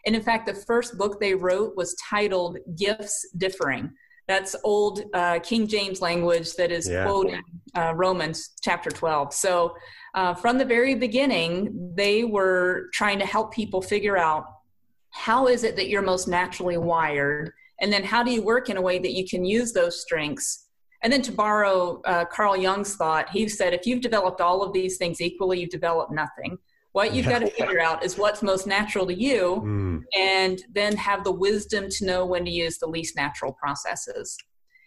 And 0.04 0.14
in 0.14 0.22
fact, 0.22 0.46
the 0.46 0.54
first 0.54 0.98
book 0.98 1.18
they 1.20 1.34
wrote 1.34 1.74
was 1.74 1.96
titled 2.08 2.58
Gifts 2.76 3.30
Differing. 3.38 3.90
That's 4.28 4.54
old 4.62 5.02
uh, 5.14 5.38
King 5.38 5.66
James 5.66 6.02
language 6.02 6.54
that 6.56 6.70
is 6.70 6.88
yeah. 6.88 7.04
quoting 7.04 7.42
uh, 7.74 7.94
Romans 7.94 8.50
chapter 8.60 8.90
12. 8.90 9.32
So 9.32 9.74
uh, 10.14 10.34
from 10.34 10.58
the 10.58 10.64
very 10.64 10.94
beginning, 10.94 11.92
they 11.94 12.24
were 12.24 12.88
trying 12.92 13.18
to 13.20 13.26
help 13.26 13.54
people 13.54 13.80
figure 13.80 14.18
out 14.18 14.44
how 15.16 15.48
is 15.48 15.64
it 15.64 15.76
that 15.76 15.88
you're 15.88 16.02
most 16.02 16.28
naturally 16.28 16.76
wired? 16.76 17.52
And 17.80 17.92
then 17.92 18.04
how 18.04 18.22
do 18.22 18.30
you 18.30 18.42
work 18.42 18.68
in 18.68 18.76
a 18.76 18.82
way 18.82 18.98
that 18.98 19.12
you 19.12 19.26
can 19.26 19.44
use 19.44 19.72
those 19.72 20.00
strengths? 20.00 20.68
And 21.02 21.12
then 21.12 21.22
to 21.22 21.32
borrow 21.32 22.00
uh, 22.02 22.24
carl 22.26 22.56
jung's 22.56 22.96
thought 22.96 23.30
he 23.30 23.48
said 23.48 23.74
if 23.74 23.86
you've 23.86 24.00
developed 24.00 24.40
all 24.40 24.62
of 24.62 24.72
these 24.72 24.96
things 24.96 25.20
equally 25.20 25.60
you've 25.60 25.70
developed 25.70 26.12
nothing. 26.12 26.58
What 26.92 27.14
you've 27.14 27.28
got 27.28 27.40
to 27.40 27.50
figure 27.58 27.80
out 27.80 28.04
is 28.04 28.16
what's 28.16 28.42
most 28.42 28.66
natural 28.66 29.06
to 29.06 29.14
you 29.14 29.62
mm. 29.64 30.02
and 30.16 30.62
then 30.72 30.96
have 30.96 31.24
the 31.24 31.32
wisdom 31.32 31.88
to 31.90 32.06
know 32.06 32.24
when 32.24 32.44
to 32.44 32.50
use 32.50 32.78
the 32.78 32.86
least 32.86 33.16
natural 33.16 33.52
processes. 33.52 34.36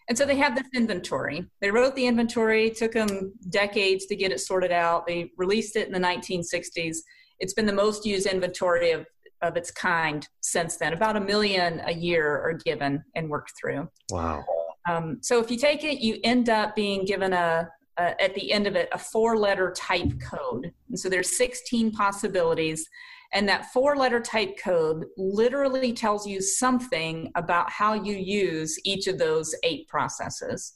And 0.07 0.17
so 0.17 0.25
they 0.25 0.37
have 0.37 0.55
this 0.55 0.67
inventory. 0.73 1.45
They 1.61 1.69
wrote 1.69 1.95
the 1.95 2.07
inventory. 2.07 2.71
Took 2.71 2.93
them 2.93 3.33
decades 3.49 4.07
to 4.07 4.15
get 4.15 4.31
it 4.31 4.39
sorted 4.39 4.71
out. 4.71 5.05
They 5.05 5.31
released 5.37 5.75
it 5.75 5.85
in 5.85 5.93
the 5.93 5.99
1960s 5.99 6.97
it's 7.39 7.53
been 7.53 7.65
the 7.65 7.73
most 7.73 8.05
used 8.05 8.27
inventory 8.27 8.91
of 8.91 9.05
of 9.41 9.55
its 9.55 9.71
kind 9.71 10.27
since 10.41 10.77
then. 10.77 10.93
About 10.93 11.15
a 11.15 11.21
million 11.21 11.81
a 11.85 11.93
year 11.93 12.39
are 12.41 12.53
given 12.53 13.03
and 13.15 13.29
worked 13.29 13.53
through. 13.59 13.89
Wow. 14.09 14.43
Um, 14.89 15.19
so 15.21 15.39
if 15.39 15.51
you 15.51 15.57
take 15.57 15.83
it, 15.83 15.99
you 15.99 16.19
end 16.23 16.49
up 16.49 16.75
being 16.75 17.05
given 17.05 17.33
a, 17.33 17.69
a 17.97 18.21
at 18.21 18.33
the 18.35 18.51
end 18.51 18.67
of 18.67 18.75
it 18.75 18.89
a 18.91 18.97
four-letter 18.97 19.73
type 19.75 20.11
code. 20.19 20.71
And 20.89 20.99
so 20.99 21.09
there's 21.09 21.37
16 21.37 21.91
possibilities, 21.91 22.87
and 23.33 23.47
that 23.47 23.71
four-letter 23.71 24.21
type 24.21 24.57
code 24.61 25.05
literally 25.17 25.93
tells 25.93 26.25
you 26.25 26.41
something 26.41 27.31
about 27.35 27.69
how 27.69 27.93
you 27.93 28.15
use 28.15 28.79
each 28.83 29.07
of 29.07 29.17
those 29.17 29.53
eight 29.63 29.87
processes. 29.87 30.73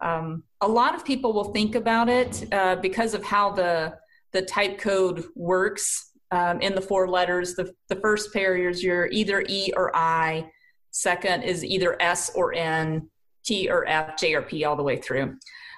Um, 0.00 0.42
a 0.60 0.66
lot 0.66 0.96
of 0.96 1.04
people 1.04 1.32
will 1.32 1.52
think 1.52 1.76
about 1.76 2.08
it 2.08 2.52
uh, 2.52 2.76
because 2.76 3.14
of 3.14 3.22
how 3.22 3.52
the 3.52 3.98
the 4.32 4.42
type 4.42 4.78
code 4.78 5.24
works 5.36 6.11
um, 6.32 6.60
in 6.60 6.74
the 6.74 6.80
four 6.80 7.06
letters. 7.08 7.54
The, 7.54 7.72
the 7.88 7.96
first 7.96 8.32
pair 8.32 8.56
is 8.56 8.82
your 8.82 9.06
either 9.08 9.44
E 9.48 9.72
or 9.76 9.94
I. 9.94 10.50
Second 10.90 11.42
is 11.42 11.64
either 11.64 12.00
S 12.02 12.32
or 12.34 12.52
N, 12.54 13.08
T 13.44 13.70
or 13.70 13.86
F, 13.86 14.16
J 14.18 14.34
or 14.34 14.42
P, 14.42 14.64
all 14.64 14.76
the 14.76 14.82
way 14.82 14.96
through. 14.96 15.36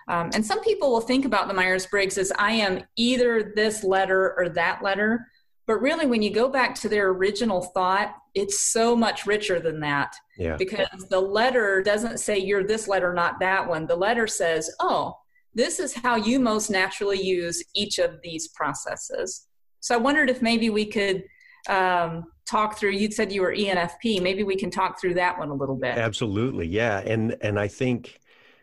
Um, 0.09 0.31
and 0.35 0.45
some 0.45 0.61
people 0.63 0.91
will 0.91 1.01
think 1.01 1.25
about 1.25 1.49
the 1.49 1.55
Myers 1.55 1.87
Briggs 1.87 2.19
as 2.19 2.33
I 2.39 2.53
am 2.53 2.85
either 2.97 3.53
this 3.55 3.85
letter 3.85 4.35
or 4.37 4.49
that 4.51 4.83
letter. 4.83 5.27
But 5.67 5.81
really, 5.81 6.05
when 6.05 6.21
you 6.21 6.31
go 6.31 6.49
back 6.49 6.75
to 6.77 6.91
their 6.91 7.09
original 7.09 7.63
thought, 7.63 8.15
it's 8.35 8.61
so 8.61 8.95
much 8.95 9.25
richer 9.27 9.61
than 9.61 9.81
that. 9.81 10.15
Yeah. 10.37 10.57
Because 10.57 11.07
the 11.09 11.21
letter 11.21 11.83
doesn't 11.83 12.19
say 12.19 12.39
you're 12.39 12.65
this 12.65 12.87
letter, 12.87 13.15
not 13.15 13.41
that 13.41 13.67
one. 13.67 13.87
The 13.87 13.97
letter 13.97 14.27
says, 14.27 14.71
oh, 14.81 15.17
this 15.55 15.79
is 15.79 15.95
how 15.95 16.17
you 16.17 16.39
most 16.39 16.69
naturally 16.69 17.23
use 17.23 17.65
each 17.75 17.99
of 17.99 18.21
these 18.23 18.49
processes. 18.49 19.47
So 19.85 19.95
I 19.95 19.99
wondered 19.99 20.31
if 20.31 20.41
maybe 20.41 20.71
we 20.71 20.87
could 20.87 21.25
um, 21.69 22.25
talk 22.49 22.79
through. 22.79 22.93
You 22.93 23.11
said 23.11 23.31
you 23.31 23.43
were 23.43 23.55
ENFP. 23.55 24.23
Maybe 24.23 24.43
we 24.43 24.57
can 24.57 24.71
talk 24.71 24.99
through 24.99 25.13
that 25.15 25.39
one 25.39 25.51
a 25.51 25.55
little 25.55 25.77
bit. 25.77 25.99
Absolutely, 25.99 26.67
yeah. 26.67 27.01
And 27.01 27.37
and 27.43 27.61
I 27.61 27.69
think 27.69 28.19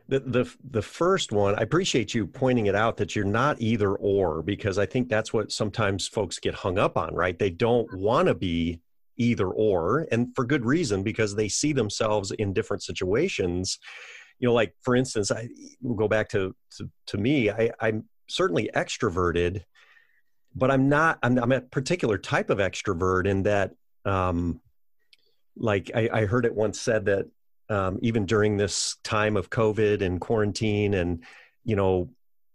the 0.07 0.21
the 0.21 0.51
the 0.71 0.81
first 0.81 1.31
one. 1.31 1.53
I 1.53 1.61
appreciate 1.61 2.15
you 2.15 2.25
pointing 2.25 2.65
it 2.65 2.73
out 2.73 2.97
that 2.97 3.15
you're 3.15 3.23
not 3.23 3.61
either 3.61 3.93
or 3.93 4.41
because 4.41 4.79
I 4.79 4.87
think 4.87 5.09
that's 5.09 5.31
what 5.31 5.51
sometimes 5.51 6.07
folks 6.07 6.39
get 6.39 6.55
hung 6.55 6.79
up 6.79 6.97
on. 6.97 7.13
Right? 7.13 7.37
They 7.37 7.51
don't 7.51 7.93
want 7.93 8.27
to 8.27 8.33
be 8.33 8.81
either 9.17 9.47
or, 9.47 10.07
and 10.11 10.35
for 10.35 10.43
good 10.43 10.65
reason 10.65 11.03
because 11.03 11.35
they 11.35 11.49
see 11.49 11.71
themselves 11.71 12.31
in 12.31 12.51
different 12.51 12.81
situations 12.81 13.77
you 14.39 14.47
know 14.47 14.53
like 14.55 14.73
for 14.81 14.95
instance 14.95 15.29
i 15.29 15.47
will 15.83 15.93
go 15.93 16.07
back 16.07 16.27
to 16.27 16.55
to, 16.75 16.89
to 17.05 17.17
me 17.19 17.51
I, 17.51 17.69
i'm 17.79 18.05
certainly 18.27 18.71
extroverted 18.73 19.61
but 20.55 20.71
i'm 20.71 20.89
not 20.89 21.19
I'm, 21.23 21.37
I'm 21.37 21.51
a 21.51 21.61
particular 21.61 22.17
type 22.17 22.49
of 22.49 22.59
extrovert 22.59 23.27
in 23.27 23.43
that 23.43 23.71
um 24.05 24.59
like 25.55 25.91
i, 25.95 26.09
I 26.11 26.25
heard 26.25 26.45
it 26.45 26.55
once 26.55 26.79
said 26.79 27.05
that 27.05 27.27
um, 27.69 27.99
even 28.01 28.25
during 28.25 28.57
this 28.57 28.97
time 29.03 29.37
of 29.37 29.49
covid 29.49 30.01
and 30.01 30.19
quarantine 30.19 30.93
and 30.93 31.23
you 31.63 31.75
know 31.75 32.09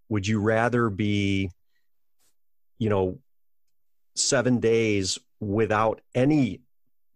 would 0.09 0.27
you 0.27 0.41
rather 0.41 0.91
be 0.91 1.51
you 2.79 2.89
know 2.91 3.19
seven 4.15 4.61
days 4.61 5.19
without 5.41 6.01
any 6.15 6.61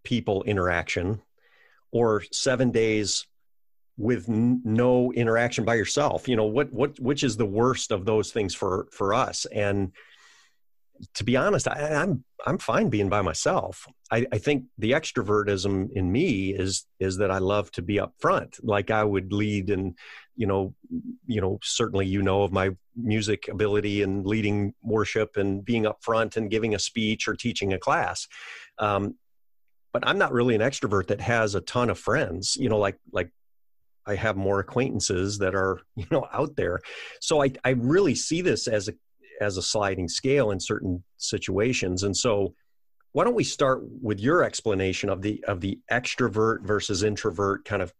people 0.03 0.43
interaction 0.43 1.21
or 1.91 2.23
seven 2.31 2.71
days 2.71 3.25
with 3.97 4.29
n- 4.29 4.61
no 4.63 5.11
interaction 5.13 5.65
by 5.65 5.75
yourself? 5.75 6.27
You 6.27 6.35
know 6.35 6.45
what 6.45 6.71
what 6.71 6.99
which 6.99 7.23
is 7.23 7.37
the 7.37 7.45
worst 7.45 7.91
of 7.91 8.05
those 8.05 8.31
things 8.31 8.53
for 8.53 8.87
for 8.91 9.13
us? 9.13 9.45
And 9.45 9.91
to 11.15 11.23
be 11.23 11.35
honest 11.35 11.67
I, 11.67 11.79
am 11.79 12.01
I'm, 12.01 12.23
I'm 12.45 12.57
fine 12.57 12.89
being 12.89 13.09
by 13.09 13.21
myself. 13.21 13.87
I, 14.11 14.25
I 14.31 14.37
think 14.37 14.65
the 14.77 14.91
extrovertism 14.91 15.91
in 15.93 16.11
me 16.11 16.51
is 16.51 16.85
is 16.99 17.17
that 17.17 17.31
i 17.31 17.37
love 17.37 17.71
to 17.71 17.81
be 17.81 17.99
up 17.99 18.13
front 18.19 18.57
like 18.63 18.91
i 18.91 19.03
would 19.03 19.31
lead 19.31 19.69
and 19.69 19.95
you 20.35 20.47
know 20.47 20.73
you 21.25 21.39
know 21.41 21.59
certainly 21.63 22.05
you 22.07 22.21
know 22.21 22.43
of 22.43 22.51
my 22.51 22.71
music 22.95 23.47
ability 23.47 24.01
and 24.01 24.25
leading 24.25 24.73
worship 24.81 25.37
and 25.37 25.63
being 25.63 25.85
up 25.85 25.99
front 26.01 26.35
and 26.35 26.51
giving 26.51 26.75
a 26.75 26.79
speech 26.79 27.27
or 27.27 27.35
teaching 27.35 27.73
a 27.73 27.79
class. 27.79 28.27
Um, 28.77 29.15
but 29.93 30.07
i'm 30.07 30.17
not 30.17 30.31
really 30.31 30.55
an 30.55 30.61
extrovert 30.61 31.07
that 31.07 31.21
has 31.21 31.55
a 31.55 31.61
ton 31.61 31.89
of 31.89 31.99
friends. 31.99 32.55
You 32.59 32.69
know 32.69 32.79
like 32.79 32.97
like 33.11 33.31
I 34.05 34.15
have 34.15 34.35
more 34.35 34.59
acquaintances 34.59 35.37
that 35.39 35.53
are 35.53 35.79
you 35.95 36.05
know 36.11 36.27
out 36.31 36.55
there. 36.55 36.79
So 37.19 37.43
I 37.43 37.51
I 37.63 37.71
really 37.71 38.15
see 38.15 38.41
this 38.41 38.67
as 38.67 38.87
a 38.87 38.93
as 39.41 39.57
a 39.57 39.61
sliding 39.61 40.07
scale 40.07 40.51
in 40.51 40.59
certain 40.59 41.03
situations. 41.17 42.03
And 42.03 42.15
so 42.15 42.53
why 43.11 43.25
don't 43.25 43.35
we 43.35 43.43
start 43.43 43.81
with 44.01 44.19
your 44.19 44.43
explanation 44.43 45.09
of 45.09 45.21
the 45.21 45.43
of 45.47 45.59
the 45.59 45.79
extrovert 45.91 46.61
versus 46.65 47.03
introvert 47.03 47.65
kind 47.65 47.81
of 47.81 47.93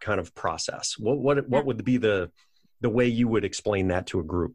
kind 0.00 0.20
of 0.20 0.34
process? 0.34 0.96
What 0.98 1.18
what 1.18 1.48
what 1.48 1.64
would 1.64 1.84
be 1.84 1.96
the 1.96 2.30
the 2.80 2.90
way 2.90 3.06
you 3.06 3.28
would 3.28 3.44
explain 3.44 3.88
that 3.88 4.06
to 4.08 4.20
a 4.20 4.24
group? 4.24 4.54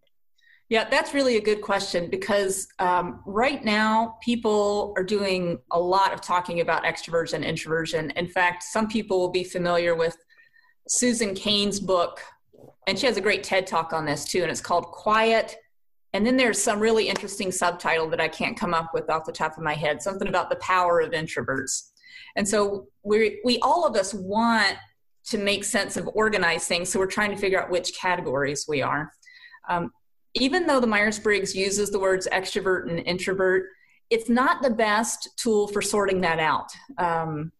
Yeah, 0.70 0.90
that's 0.90 1.14
really 1.14 1.38
a 1.38 1.42
good 1.42 1.62
question 1.62 2.10
because 2.10 2.68
um, 2.80 3.22
right 3.26 3.64
now 3.64 4.18
people 4.24 4.94
are 4.98 5.04
doing 5.04 5.60
a 5.72 5.80
lot 5.80 6.14
of 6.14 6.22
talking 6.22 6.62
about 6.62 6.84
extroversion, 6.84 7.46
introversion. 7.46 8.12
In 8.12 8.28
fact, 8.28 8.64
some 8.64 8.88
people 8.88 9.20
will 9.20 9.30
be 9.30 9.44
familiar 9.44 9.94
with 9.94 10.18
Susan 10.88 11.36
Cain's 11.36 11.80
book, 11.80 12.22
and 12.88 12.98
she 12.98 13.06
has 13.06 13.18
a 13.18 13.22
great 13.22 13.44
TED 13.44 13.68
talk 13.68 13.94
on 13.94 14.06
this 14.06 14.26
too, 14.26 14.42
and 14.42 14.50
it's 14.50 14.62
called 14.62 14.86
Quiet. 14.86 15.58
And 16.14 16.26
then 16.26 16.38
there's 16.38 16.62
some 16.62 16.80
really 16.80 17.10
interesting 17.10 17.52
subtitle 17.52 18.10
that 18.10 18.22
I 18.22 18.28
can't 18.28 18.58
come 18.58 18.74
up 18.74 18.92
with 18.94 19.10
off 19.10 19.26
the 19.26 19.32
top 19.32 19.58
of 19.58 19.64
my 19.64 19.74
head, 19.74 20.02
something 20.02 20.28
about 20.28 20.50
the 20.50 20.58
power 20.58 21.00
of 21.00 21.12
introverts. 21.12 21.90
And 22.36 22.48
so 22.48 22.88
we 23.04 23.42
we 23.44 23.60
all 23.60 23.86
of 23.86 23.96
us 23.96 24.14
want 24.14 24.78
to 25.26 25.38
make 25.38 25.64
sense 25.64 25.98
of 25.98 26.10
organized 26.14 26.68
things, 26.68 26.90
so 26.90 27.00
we're 27.00 27.08
trying 27.08 27.32
to 27.32 27.38
figure 27.38 27.62
out 27.62 27.70
which 27.70 27.98
categories 27.98 28.66
we 28.68 28.82
are. 28.82 29.12
Um, 29.70 29.92
even 30.34 30.68
though 30.68 30.80
the 30.80 30.88
Myers 30.88 31.20
Briggs 31.20 31.56
uses 31.56 31.92
the 31.92 32.00
words 32.00 32.28
extrovert 32.32 32.90
and 32.90 33.00
introvert, 33.08 33.68
it's 34.10 34.30
not 34.30 34.62
the 34.62 34.70
best 34.70 35.30
tool 35.38 35.68
for 35.68 35.82
sorting 35.82 36.22
that 36.22 36.40
out. 36.40 36.70
Um, 36.98 37.52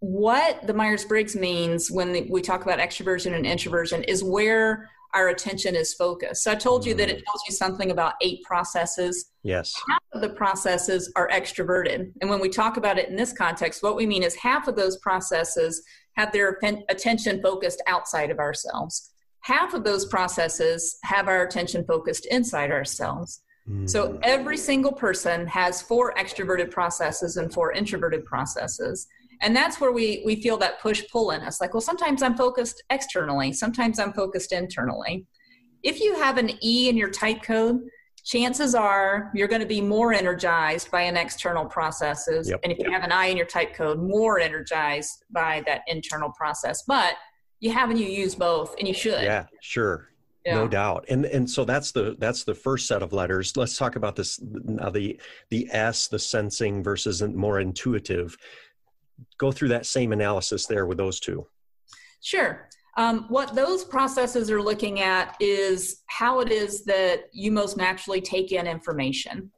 what 0.00 0.66
the 0.66 0.74
Myers 0.74 1.04
Briggs 1.04 1.34
means 1.34 1.90
when 1.90 2.28
we 2.28 2.42
talk 2.42 2.62
about 2.62 2.78
extroversion 2.78 3.34
and 3.34 3.46
introversion 3.46 4.04
is 4.04 4.22
where 4.22 4.88
our 5.14 5.28
attention 5.28 5.74
is 5.74 5.94
focused. 5.94 6.44
So 6.44 6.52
I 6.52 6.54
told 6.54 6.84
you 6.84 6.94
that 6.94 7.08
it 7.08 7.18
mm. 7.18 7.24
tells 7.24 7.42
you 7.48 7.54
something 7.54 7.90
about 7.90 8.14
eight 8.20 8.42
processes. 8.42 9.30
Yes. 9.42 9.74
Half 9.88 10.02
of 10.12 10.20
the 10.20 10.28
processes 10.30 11.12
are 11.16 11.28
extroverted. 11.28 12.12
And 12.20 12.28
when 12.28 12.40
we 12.40 12.48
talk 12.48 12.76
about 12.76 12.98
it 12.98 13.08
in 13.08 13.16
this 13.16 13.32
context, 13.32 13.82
what 13.82 13.96
we 13.96 14.06
mean 14.06 14.22
is 14.22 14.34
half 14.34 14.68
of 14.68 14.76
those 14.76 14.98
processes 14.98 15.82
have 16.16 16.32
their 16.32 16.58
attention 16.88 17.40
focused 17.42 17.82
outside 17.86 18.30
of 18.30 18.38
ourselves. 18.38 19.12
Half 19.40 19.72
of 19.72 19.84
those 19.84 20.04
processes 20.06 20.98
have 21.04 21.28
our 21.28 21.44
attention 21.44 21.84
focused 21.86 22.26
inside 22.26 22.70
ourselves. 22.70 23.40
So 23.84 24.08
mm. 24.08 24.18
every 24.22 24.56
single 24.56 24.92
person 24.92 25.46
has 25.46 25.82
four 25.82 26.14
extroverted 26.14 26.70
processes 26.70 27.36
and 27.36 27.52
four 27.52 27.72
introverted 27.72 28.24
processes 28.24 29.06
and 29.42 29.54
that's 29.54 29.80
where 29.80 29.92
we 29.92 30.22
we 30.24 30.40
feel 30.40 30.56
that 30.58 30.80
push 30.80 31.02
pull 31.10 31.30
in 31.30 31.40
us. 31.42 31.60
Like 31.60 31.74
well 31.74 31.80
sometimes 31.80 32.22
i'm 32.22 32.36
focused 32.36 32.82
externally 32.90 33.52
sometimes 33.52 33.98
i'm 33.98 34.12
focused 34.12 34.52
internally. 34.52 35.26
If 35.82 36.00
you 36.00 36.14
have 36.16 36.38
an 36.38 36.50
e 36.62 36.88
in 36.88 36.96
your 36.96 37.10
type 37.10 37.42
code 37.42 37.80
chances 38.24 38.74
are 38.74 39.30
you're 39.34 39.48
going 39.48 39.60
to 39.60 39.66
be 39.66 39.80
more 39.80 40.12
energized 40.12 40.90
by 40.90 41.02
an 41.02 41.16
external 41.16 41.64
processes. 41.64 42.48
Yep. 42.48 42.60
and 42.62 42.72
if 42.72 42.78
you 42.78 42.90
have 42.90 43.02
an 43.02 43.12
i 43.12 43.26
in 43.26 43.36
your 43.36 43.46
type 43.46 43.74
code 43.74 43.98
more 44.00 44.38
energized 44.38 45.24
by 45.30 45.62
that 45.66 45.82
internal 45.86 46.30
process. 46.32 46.82
But 46.86 47.14
you 47.60 47.72
have 47.72 47.90
and 47.90 47.98
you 47.98 48.06
use 48.06 48.34
both 48.34 48.76
and 48.78 48.86
you 48.86 48.94
should. 48.94 49.22
Yeah 49.22 49.46
sure. 49.60 50.08
Yeah. 50.44 50.54
no 50.54 50.68
doubt. 50.68 51.04
And 51.08 51.26
and 51.26 51.48
so 51.48 51.64
that's 51.64 51.92
the 51.92 52.16
that's 52.18 52.44
the 52.44 52.54
first 52.54 52.86
set 52.86 53.02
of 53.02 53.12
letters. 53.12 53.56
Let's 53.56 53.76
talk 53.76 53.96
about 53.96 54.16
this 54.16 54.40
now 54.40 54.88
the 54.88 55.20
the 55.50 55.68
s 55.70 56.08
the 56.08 56.18
sensing 56.18 56.82
versus 56.82 57.22
more 57.22 57.60
intuitive 57.60 58.36
go 59.38 59.52
through 59.52 59.68
that 59.68 59.86
same 59.86 60.12
analysis 60.12 60.66
there 60.66 60.86
with 60.86 60.98
those 60.98 61.20
two. 61.20 61.46
Sure. 62.22 62.68
Um, 62.96 63.26
what 63.28 63.54
those 63.54 63.84
processes 63.84 64.50
are 64.50 64.60
looking 64.60 65.00
at 65.00 65.36
is 65.38 66.02
how 66.06 66.40
it 66.40 66.50
is 66.50 66.84
that 66.84 67.28
you 67.32 67.52
most 67.52 67.76
naturally 67.76 68.20
take 68.20 68.50
in 68.50 68.66
information. 68.66 69.52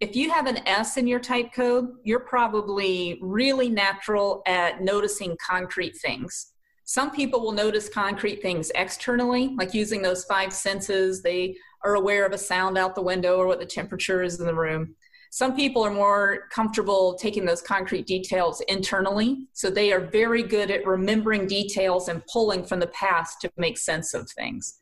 If 0.00 0.16
you 0.16 0.30
have 0.30 0.46
an 0.46 0.66
S 0.66 0.96
in 0.96 1.06
your 1.06 1.20
type 1.20 1.52
code, 1.52 1.88
you're 2.04 2.20
probably 2.20 3.18
really 3.22 3.68
natural 3.68 4.42
at 4.46 4.82
noticing 4.82 5.36
concrete 5.46 5.96
things. 5.96 6.52
Some 6.84 7.10
people 7.10 7.40
will 7.40 7.52
notice 7.52 7.88
concrete 7.88 8.40
things 8.40 8.70
externally, 8.74 9.54
like 9.58 9.74
using 9.74 10.02
those 10.02 10.24
five 10.24 10.52
senses. 10.52 11.22
They 11.22 11.56
are 11.82 11.96
aware 11.96 12.24
of 12.24 12.32
a 12.32 12.38
sound 12.38 12.78
out 12.78 12.94
the 12.94 13.02
window 13.02 13.36
or 13.36 13.46
what 13.46 13.58
the 13.58 13.66
temperature 13.66 14.22
is 14.22 14.38
in 14.38 14.46
the 14.46 14.54
room. 14.54 14.94
Some 15.36 15.54
people 15.54 15.84
are 15.84 15.92
more 15.92 16.48
comfortable 16.50 17.12
taking 17.12 17.44
those 17.44 17.60
concrete 17.60 18.06
details 18.06 18.62
internally. 18.68 19.48
So 19.52 19.68
they 19.68 19.92
are 19.92 20.00
very 20.00 20.42
good 20.42 20.70
at 20.70 20.86
remembering 20.86 21.46
details 21.46 22.08
and 22.08 22.24
pulling 22.26 22.64
from 22.64 22.80
the 22.80 22.86
past 22.86 23.42
to 23.42 23.50
make 23.58 23.76
sense 23.76 24.14
of 24.14 24.30
things. 24.30 24.78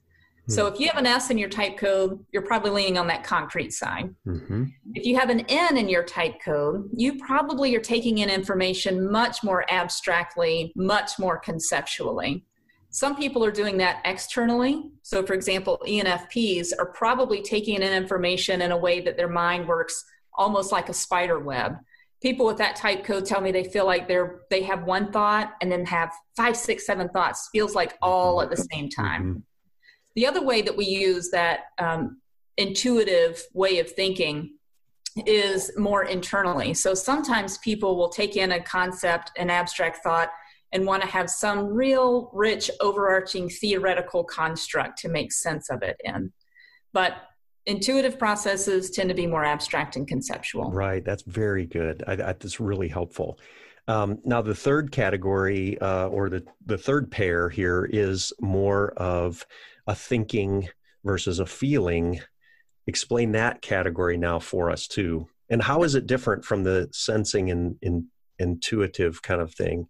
So 0.48 0.68
hmm. 0.68 0.72
if 0.72 0.80
you 0.80 0.86
have 0.90 0.98
an 0.98 1.06
S 1.06 1.30
in 1.30 1.38
your 1.38 1.48
type 1.48 1.76
code, 1.76 2.24
you're 2.30 2.46
probably 2.46 2.70
leaning 2.70 2.98
on 2.98 3.08
that 3.08 3.24
concrete 3.24 3.72
side. 3.72 4.14
Mm-hmm. 4.28 4.66
If 4.94 5.04
you 5.04 5.18
have 5.18 5.28
an 5.28 5.40
N 5.48 5.76
in 5.76 5.88
your 5.88 6.04
type 6.04 6.36
code, 6.44 6.88
you 6.94 7.18
probably 7.18 7.74
are 7.74 7.80
taking 7.80 8.18
in 8.18 8.30
information 8.30 9.10
much 9.10 9.42
more 9.42 9.68
abstractly, 9.72 10.72
much 10.76 11.18
more 11.18 11.36
conceptually. 11.36 12.44
Some 12.90 13.16
people 13.16 13.44
are 13.44 13.50
doing 13.50 13.76
that 13.78 14.02
externally. 14.04 14.84
So, 15.02 15.26
for 15.26 15.32
example, 15.32 15.82
ENFPs 15.84 16.68
are 16.78 16.86
probably 16.86 17.42
taking 17.42 17.74
in 17.74 17.92
information 17.92 18.62
in 18.62 18.70
a 18.70 18.76
way 18.76 19.00
that 19.00 19.16
their 19.16 19.28
mind 19.28 19.66
works 19.66 20.04
almost 20.34 20.72
like 20.72 20.88
a 20.88 20.94
spider 20.94 21.38
web. 21.38 21.76
People 22.22 22.46
with 22.46 22.58
that 22.58 22.76
type 22.76 23.04
code 23.04 23.26
tell 23.26 23.40
me 23.40 23.52
they 23.52 23.64
feel 23.64 23.84
like 23.84 24.08
they're 24.08 24.42
they 24.50 24.62
have 24.62 24.84
one 24.84 25.12
thought 25.12 25.54
and 25.60 25.70
then 25.70 25.84
have 25.84 26.10
five, 26.36 26.56
six, 26.56 26.86
seven 26.86 27.08
thoughts. 27.10 27.48
Feels 27.52 27.74
like 27.74 27.94
all 28.00 28.40
at 28.40 28.50
the 28.50 28.66
same 28.72 28.88
time. 28.88 29.22
Mm-hmm. 29.22 29.38
The 30.16 30.26
other 30.26 30.42
way 30.42 30.62
that 30.62 30.76
we 30.76 30.86
use 30.86 31.30
that 31.30 31.60
um, 31.78 32.20
intuitive 32.56 33.42
way 33.52 33.78
of 33.78 33.90
thinking 33.90 34.54
is 35.26 35.70
more 35.76 36.04
internally. 36.04 36.74
So 36.74 36.94
sometimes 36.94 37.58
people 37.58 37.96
will 37.96 38.08
take 38.08 38.36
in 38.36 38.52
a 38.52 38.62
concept, 38.62 39.32
an 39.36 39.50
abstract 39.50 39.98
thought, 40.02 40.30
and 40.72 40.86
want 40.86 41.02
to 41.02 41.08
have 41.08 41.30
some 41.30 41.66
real 41.66 42.30
rich, 42.32 42.70
overarching 42.80 43.48
theoretical 43.48 44.24
construct 44.24 44.98
to 44.98 45.08
make 45.08 45.32
sense 45.32 45.70
of 45.70 45.82
it 45.82 45.96
in. 46.04 46.32
But 46.92 47.14
intuitive 47.66 48.18
processes 48.18 48.90
tend 48.90 49.08
to 49.08 49.14
be 49.14 49.26
more 49.26 49.44
abstract 49.44 49.96
and 49.96 50.06
conceptual. 50.06 50.70
Right. 50.70 51.04
That's 51.04 51.22
very 51.22 51.66
good. 51.66 52.04
I, 52.06 52.12
I, 52.12 52.16
that's 52.16 52.60
really 52.60 52.88
helpful. 52.88 53.38
Um, 53.86 54.18
now, 54.24 54.40
the 54.40 54.54
third 54.54 54.92
category, 54.92 55.78
uh, 55.78 56.08
or 56.08 56.30
the, 56.30 56.44
the 56.64 56.78
third 56.78 57.10
pair 57.10 57.48
here, 57.50 57.88
is 57.90 58.32
more 58.40 58.92
of 58.92 59.44
a 59.86 59.94
thinking 59.94 60.68
versus 61.04 61.38
a 61.38 61.46
feeling 61.46 62.20
explain 62.86 63.32
that 63.32 63.62
category 63.62 64.16
now 64.16 64.38
for 64.38 64.70
us 64.70 64.86
too 64.86 65.26
and 65.50 65.62
how 65.62 65.82
is 65.82 65.94
it 65.94 66.06
different 66.06 66.44
from 66.44 66.64
the 66.64 66.88
sensing 66.92 67.50
and, 67.50 67.76
and 67.82 68.04
intuitive 68.38 69.22
kind 69.22 69.40
of 69.40 69.54
thing 69.54 69.86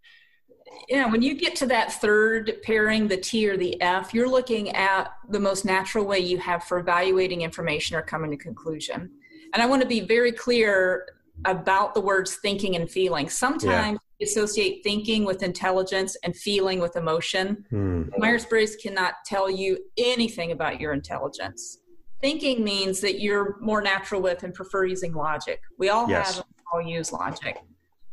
yeah 0.89 1.07
when 1.07 1.23
you 1.23 1.35
get 1.35 1.55
to 1.57 1.67
that 1.67 1.93
third 1.93 2.53
pairing 2.63 3.09
the 3.09 3.17
t 3.17 3.49
or 3.49 3.57
the 3.57 3.81
f 3.81 4.13
you're 4.15 4.29
looking 4.29 4.71
at 4.71 5.13
the 5.31 5.41
most 5.41 5.65
natural 5.65 6.05
way 6.05 6.19
you 6.19 6.39
have 6.39 6.65
for 6.65 6.79
evaluating 6.79 7.43
information 7.43 7.97
or 7.97 8.03
coming 8.03 8.31
to 8.31 8.37
conclusion 8.37 9.11
and 9.53 9.63
i 9.63 9.67
want 9.67 9.81
to 9.81 9.89
be 9.89 10.01
very 10.01 10.33
clear 10.33 11.07
about 11.47 11.95
the 11.95 12.01
words 12.01 12.37
thinking 12.37 12.77
and 12.77 12.91
feeling 12.91 13.29
sometimes 13.29 13.99
yeah. 14.19 14.27
associate 14.27 14.81
thinking 14.85 15.25
with 15.25 15.43
intelligence 15.43 16.17
and 16.23 16.37
feeling 16.37 16.79
with 16.79 16.97
emotion 16.97 17.65
hmm. 17.71 18.03
myers-briggs 18.19 18.77
cannot 18.77 19.15
tell 19.27 19.51
you 19.51 19.79
anything 19.97 20.53
about 20.53 20.81
your 20.81 20.93
intelligence 20.93 21.79
Thinking 22.25 22.65
means 22.65 23.03
that 23.03 23.21
you're 23.21 23.59
more 23.61 23.83
natural 23.83 24.23
with 24.23 24.45
and 24.45 24.55
prefer 24.55 24.87
using 24.87 25.13
logic. 25.13 25.61
We 25.79 25.91
all 25.91 26.09
yes. 26.09 26.37
have, 26.37 26.47
all 26.73 26.81
use 26.81 27.13
logic. 27.13 27.59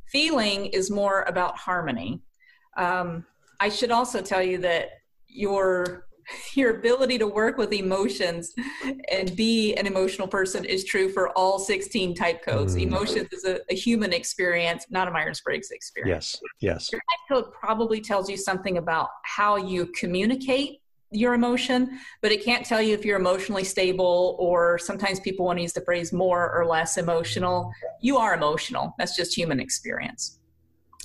Feeling 0.08 0.66
is 0.66 0.92
more 0.92 1.22
about 1.30 1.58
harmony. 1.58 2.20
Um, 2.78 3.26
I 3.60 3.70
should 3.70 3.92
also 3.92 4.22
tell 4.22 4.42
you 4.42 4.58
that 4.60 4.90
your 5.28 6.06
your 6.54 6.78
ability 6.78 7.18
to 7.18 7.28
work 7.28 7.58
with 7.58 7.74
emotions 7.74 8.54
and 9.12 9.36
be 9.36 9.74
an 9.76 9.88
emotional 9.88 10.28
person 10.28 10.66
is 10.66 10.84
true 10.84 11.10
for 11.10 11.30
all 11.38 11.60
16 11.60 12.16
type 12.16 12.44
codes. 12.44 12.76
Mm. 12.76 12.84
Emotions 12.84 13.28
is 13.32 13.46
a, 13.46 13.60
a, 13.70 13.76
human 13.76 14.14
experience, 14.14 14.86
not 14.90 15.08
a 15.08 15.12
Myers 15.12 15.42
Briggs 15.42 15.72
experience. 15.72 16.40
Yes, 16.60 16.90
yes. 16.90 16.92
Your 16.92 17.02
type 17.02 17.44
code 17.44 17.54
probably 17.54 18.02
tells 18.02 18.30
you 18.30 18.38
something 18.38 18.78
about 18.78 19.10
how 19.24 19.56
you 19.58 19.88
communicate 19.88 20.82
your 21.12 21.34
emotion, 21.34 22.00
but 22.22 22.32
it 22.32 22.44
can't 22.44 22.66
tell 22.66 22.82
you 22.82 22.94
if 22.94 23.04
you're 23.04 23.20
emotionally 23.20 23.66
stable 23.66 24.38
or 24.40 24.78
sometimes 24.78 25.20
people 25.20 25.46
want 25.46 25.58
to 25.58 25.62
use 25.62 25.74
the 25.74 25.82
phrase 25.82 26.14
more 26.14 26.54
or 26.58 26.66
less 26.66 26.98
emotional. 26.98 27.72
You 28.00 28.18
are 28.18 28.34
emotional. 28.34 28.96
That's 28.98 29.16
just 29.16 29.36
human 29.36 29.60
experience. 29.60 30.40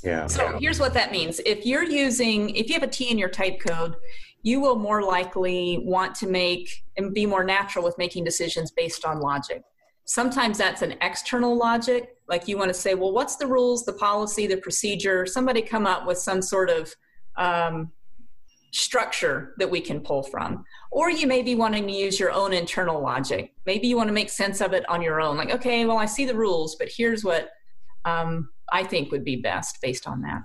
Yeah. 0.03 0.27
So 0.27 0.59
here's 0.59 0.79
what 0.79 0.95
that 0.95 1.11
means. 1.11 1.41
If 1.47 1.67
you're 1.67 1.85
using, 1.85 2.51
if 2.51 2.69
you 2.69 2.75
have 2.75 2.83
a 2.83 2.89
T 2.89 3.11
in 3.11 3.19
your 3.19 3.29
type 3.29 3.61
code, 3.61 3.97
you 4.43 4.61
will 4.61 4.77
more 4.77 5.03
likely 5.03 5.79
want 5.85 6.15
to 6.17 6.27
make 6.29 6.85
and 6.97 7.13
be 7.13 7.27
more 7.27 7.43
natural 7.43 7.85
with 7.85 7.99
making 7.99 8.25
decisions 8.25 8.71
based 8.71 9.05
on 9.05 9.21
logic. 9.21 9.63
Sometimes 10.05 10.59
that's 10.59 10.83
an 10.83 10.95
external 11.01 11.57
logic, 11.57 12.17
like 12.29 12.47
you 12.47 12.57
want 12.57 12.69
to 12.69 12.75
say, 12.75 12.95
well, 12.95 13.13
what's 13.13 13.37
the 13.37 13.47
rules, 13.47 13.85
the 13.85 13.93
policy, 13.95 14.47
the 14.47 14.59
procedure? 14.59 15.27
Somebody 15.27 15.63
come 15.63 15.85
up 15.85 16.07
with 16.07 16.19
some 16.19 16.41
sort 16.41 16.71
of 16.71 16.95
um, 17.37 17.91
structure 18.73 19.55
that 19.59 19.69
we 19.69 19.81
can 19.81 20.01
pull 20.01 20.23
from. 20.23 20.65
Or 20.93 21.11
you 21.11 21.27
may 21.27 21.43
be 21.43 21.57
wanting 21.57 21.87
to 21.89 21.93
use 21.93 22.21
your 22.21 22.31
own 22.31 22.53
internal 22.53 23.01
logic. 23.01 23.53
Maybe 23.65 23.89
you 23.89 23.97
want 23.97 24.09
to 24.09 24.15
make 24.15 24.31
sense 24.31 24.61
of 24.61 24.73
it 24.73 24.89
on 24.89 25.03
your 25.03 25.21
own. 25.21 25.37
Like, 25.37 25.51
okay, 25.51 25.85
well, 25.87 25.99
I 25.99 26.07
see 26.07 26.25
the 26.25 26.37
rules, 26.37 26.77
but 26.77 26.89
here's 26.89 27.25
what 27.25 27.49
um, 28.05 28.51
I 28.73 28.85
think 28.85 29.11
would 29.11 29.25
be 29.25 29.37
best 29.37 29.79
based 29.81 30.07
on 30.07 30.23
that. 30.23 30.43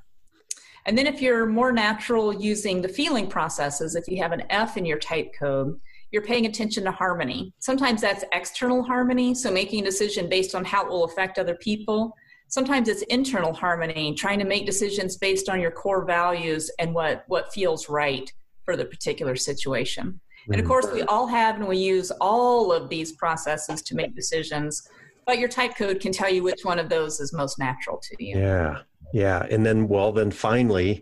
And 0.86 0.97
then 0.97 1.05
if 1.05 1.21
you're 1.21 1.45
more 1.45 1.71
natural 1.71 2.34
using 2.34 2.81
the 2.81 2.89
feeling 2.89 3.27
processes, 3.27 3.95
if 3.95 4.07
you 4.07 4.21
have 4.21 4.31
an 4.31 4.43
F 4.49 4.77
in 4.77 4.86
your 4.86 4.97
type 4.97 5.31
code, 5.38 5.79
you're 6.12 6.23
paying 6.23 6.45
attention 6.45 6.84
to 6.86 6.91
harmony. 6.91 7.53
Sometimes 7.60 8.01
that's 8.01 8.25
external 8.34 8.84
harmony, 8.84 9.36
so 9.36 9.51
making 9.51 9.81
a 9.81 9.86
decision 9.86 10.27
based 10.27 10.55
on 10.55 10.65
how 10.65 10.86
it 10.86 10.89
will 10.89 11.03
affect 11.05 11.38
other 11.38 11.55
people 11.55 12.15
sometimes 12.51 12.89
it's 12.89 13.01
internal 13.03 13.53
harmony 13.53 14.13
trying 14.13 14.38
to 14.38 14.45
make 14.45 14.65
decisions 14.65 15.17
based 15.17 15.49
on 15.49 15.60
your 15.60 15.71
core 15.71 16.05
values 16.05 16.69
and 16.79 16.93
what 16.93 17.23
what 17.27 17.51
feels 17.53 17.89
right 17.89 18.31
for 18.65 18.77
the 18.77 18.86
particular 18.86 19.36
situation 19.36 20.19
and 20.47 20.60
of 20.60 20.65
mm. 20.65 20.67
course 20.67 20.86
we 20.91 21.01
all 21.03 21.25
have 21.25 21.55
and 21.55 21.67
we 21.67 21.77
use 21.77 22.12
all 22.21 22.71
of 22.71 22.89
these 22.89 23.13
processes 23.13 23.81
to 23.81 23.95
make 23.95 24.15
decisions 24.15 24.88
but 25.31 25.39
your 25.39 25.47
type 25.47 25.77
code 25.77 26.01
can 26.01 26.11
tell 26.11 26.29
you 26.29 26.43
which 26.43 26.65
one 26.65 26.77
of 26.77 26.89
those 26.89 27.21
is 27.21 27.31
most 27.31 27.57
natural 27.57 27.97
to 28.03 28.21
you 28.21 28.37
yeah 28.37 28.79
yeah 29.13 29.47
and 29.49 29.65
then 29.65 29.87
well 29.87 30.11
then 30.11 30.29
finally 30.29 31.01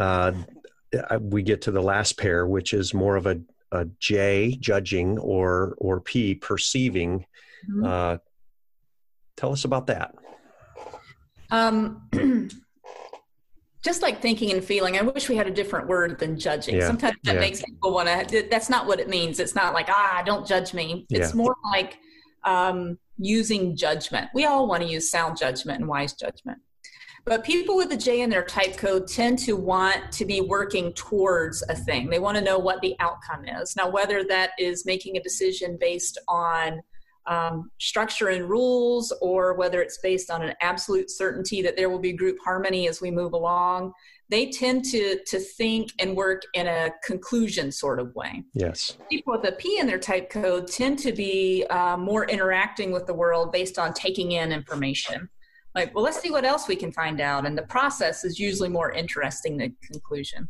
uh, 0.00 0.32
we 1.20 1.44
get 1.44 1.62
to 1.62 1.70
the 1.70 1.80
last 1.80 2.18
pair 2.18 2.44
which 2.48 2.74
is 2.74 2.92
more 2.92 3.14
of 3.14 3.26
a, 3.26 3.40
a 3.70 3.84
j 4.00 4.56
judging 4.58 5.16
or 5.18 5.76
or 5.78 6.00
p 6.00 6.34
perceiving 6.34 7.24
mm-hmm. 7.70 7.84
uh, 7.84 8.16
tell 9.36 9.52
us 9.52 9.64
about 9.64 9.86
that 9.86 10.12
um, 11.52 12.02
just 13.82 14.02
like 14.02 14.20
thinking 14.20 14.50
and 14.52 14.62
feeling, 14.62 14.98
I 14.98 15.02
wish 15.02 15.30
we 15.30 15.36
had 15.36 15.46
a 15.46 15.50
different 15.50 15.88
word 15.88 16.18
than 16.18 16.38
judging. 16.38 16.76
Yeah. 16.76 16.86
Sometimes 16.86 17.16
that 17.24 17.36
yeah. 17.36 17.40
makes 17.40 17.62
people 17.62 17.94
want 17.94 18.28
to, 18.28 18.46
that's 18.50 18.68
not 18.68 18.86
what 18.86 19.00
it 19.00 19.08
means. 19.08 19.40
It's 19.40 19.54
not 19.54 19.72
like, 19.72 19.88
ah, 19.88 20.22
don't 20.26 20.46
judge 20.46 20.74
me. 20.74 21.06
It's 21.08 21.30
yeah. 21.30 21.36
more 21.36 21.56
like 21.72 21.96
um, 22.44 22.98
using 23.18 23.76
judgment. 23.76 24.30
We 24.34 24.44
all 24.44 24.66
want 24.66 24.82
to 24.82 24.88
use 24.88 25.10
sound 25.10 25.36
judgment 25.36 25.80
and 25.80 25.88
wise 25.88 26.14
judgment. 26.14 26.58
But 27.24 27.44
people 27.44 27.76
with 27.76 27.90
the 27.90 27.96
J 27.96 28.22
in 28.22 28.30
their 28.30 28.44
type 28.44 28.78
code 28.78 29.06
tend 29.06 29.38
to 29.40 29.54
want 29.54 30.10
to 30.12 30.24
be 30.24 30.40
working 30.40 30.94
towards 30.94 31.62
a 31.68 31.74
thing. 31.74 32.08
They 32.08 32.18
want 32.18 32.38
to 32.38 32.42
know 32.42 32.58
what 32.58 32.80
the 32.80 32.96
outcome 33.00 33.44
is. 33.44 33.76
Now, 33.76 33.90
whether 33.90 34.24
that 34.24 34.52
is 34.58 34.86
making 34.86 35.16
a 35.16 35.22
decision 35.22 35.76
based 35.78 36.18
on 36.26 36.80
um, 37.26 37.70
structure 37.78 38.28
and 38.28 38.48
rules, 38.48 39.12
or 39.20 39.52
whether 39.54 39.82
it's 39.82 39.98
based 39.98 40.30
on 40.30 40.42
an 40.42 40.54
absolute 40.62 41.10
certainty 41.10 41.60
that 41.60 41.76
there 41.76 41.90
will 41.90 41.98
be 41.98 42.14
group 42.14 42.38
harmony 42.42 42.88
as 42.88 43.02
we 43.02 43.10
move 43.10 43.34
along, 43.34 43.92
they 44.30 44.50
tend 44.50 44.84
to 44.86 45.18
to 45.26 45.38
think 45.38 45.90
and 45.98 46.16
work 46.16 46.42
in 46.54 46.66
a 46.66 46.90
conclusion 47.04 47.72
sort 47.72 47.98
of 48.00 48.14
way. 48.14 48.44
Yes. 48.54 48.96
People 49.10 49.32
with 49.32 49.48
a 49.48 49.52
P 49.52 49.78
in 49.78 49.86
their 49.86 49.98
type 49.98 50.30
code 50.30 50.68
tend 50.68 50.98
to 51.00 51.12
be 51.12 51.64
uh, 51.70 51.96
more 51.96 52.26
interacting 52.26 52.92
with 52.92 53.06
the 53.06 53.14
world 53.14 53.52
based 53.52 53.78
on 53.78 53.92
taking 53.92 54.32
in 54.32 54.52
information. 54.52 55.28
Like, 55.74 55.94
well, 55.94 56.02
let's 56.04 56.20
see 56.20 56.30
what 56.30 56.44
else 56.44 56.66
we 56.66 56.76
can 56.76 56.92
find 56.92 57.20
out, 57.20 57.46
and 57.46 57.56
the 57.56 57.62
process 57.62 58.24
is 58.24 58.38
usually 58.38 58.68
more 58.68 58.90
interesting 58.92 59.56
than 59.56 59.76
conclusion. 59.82 60.48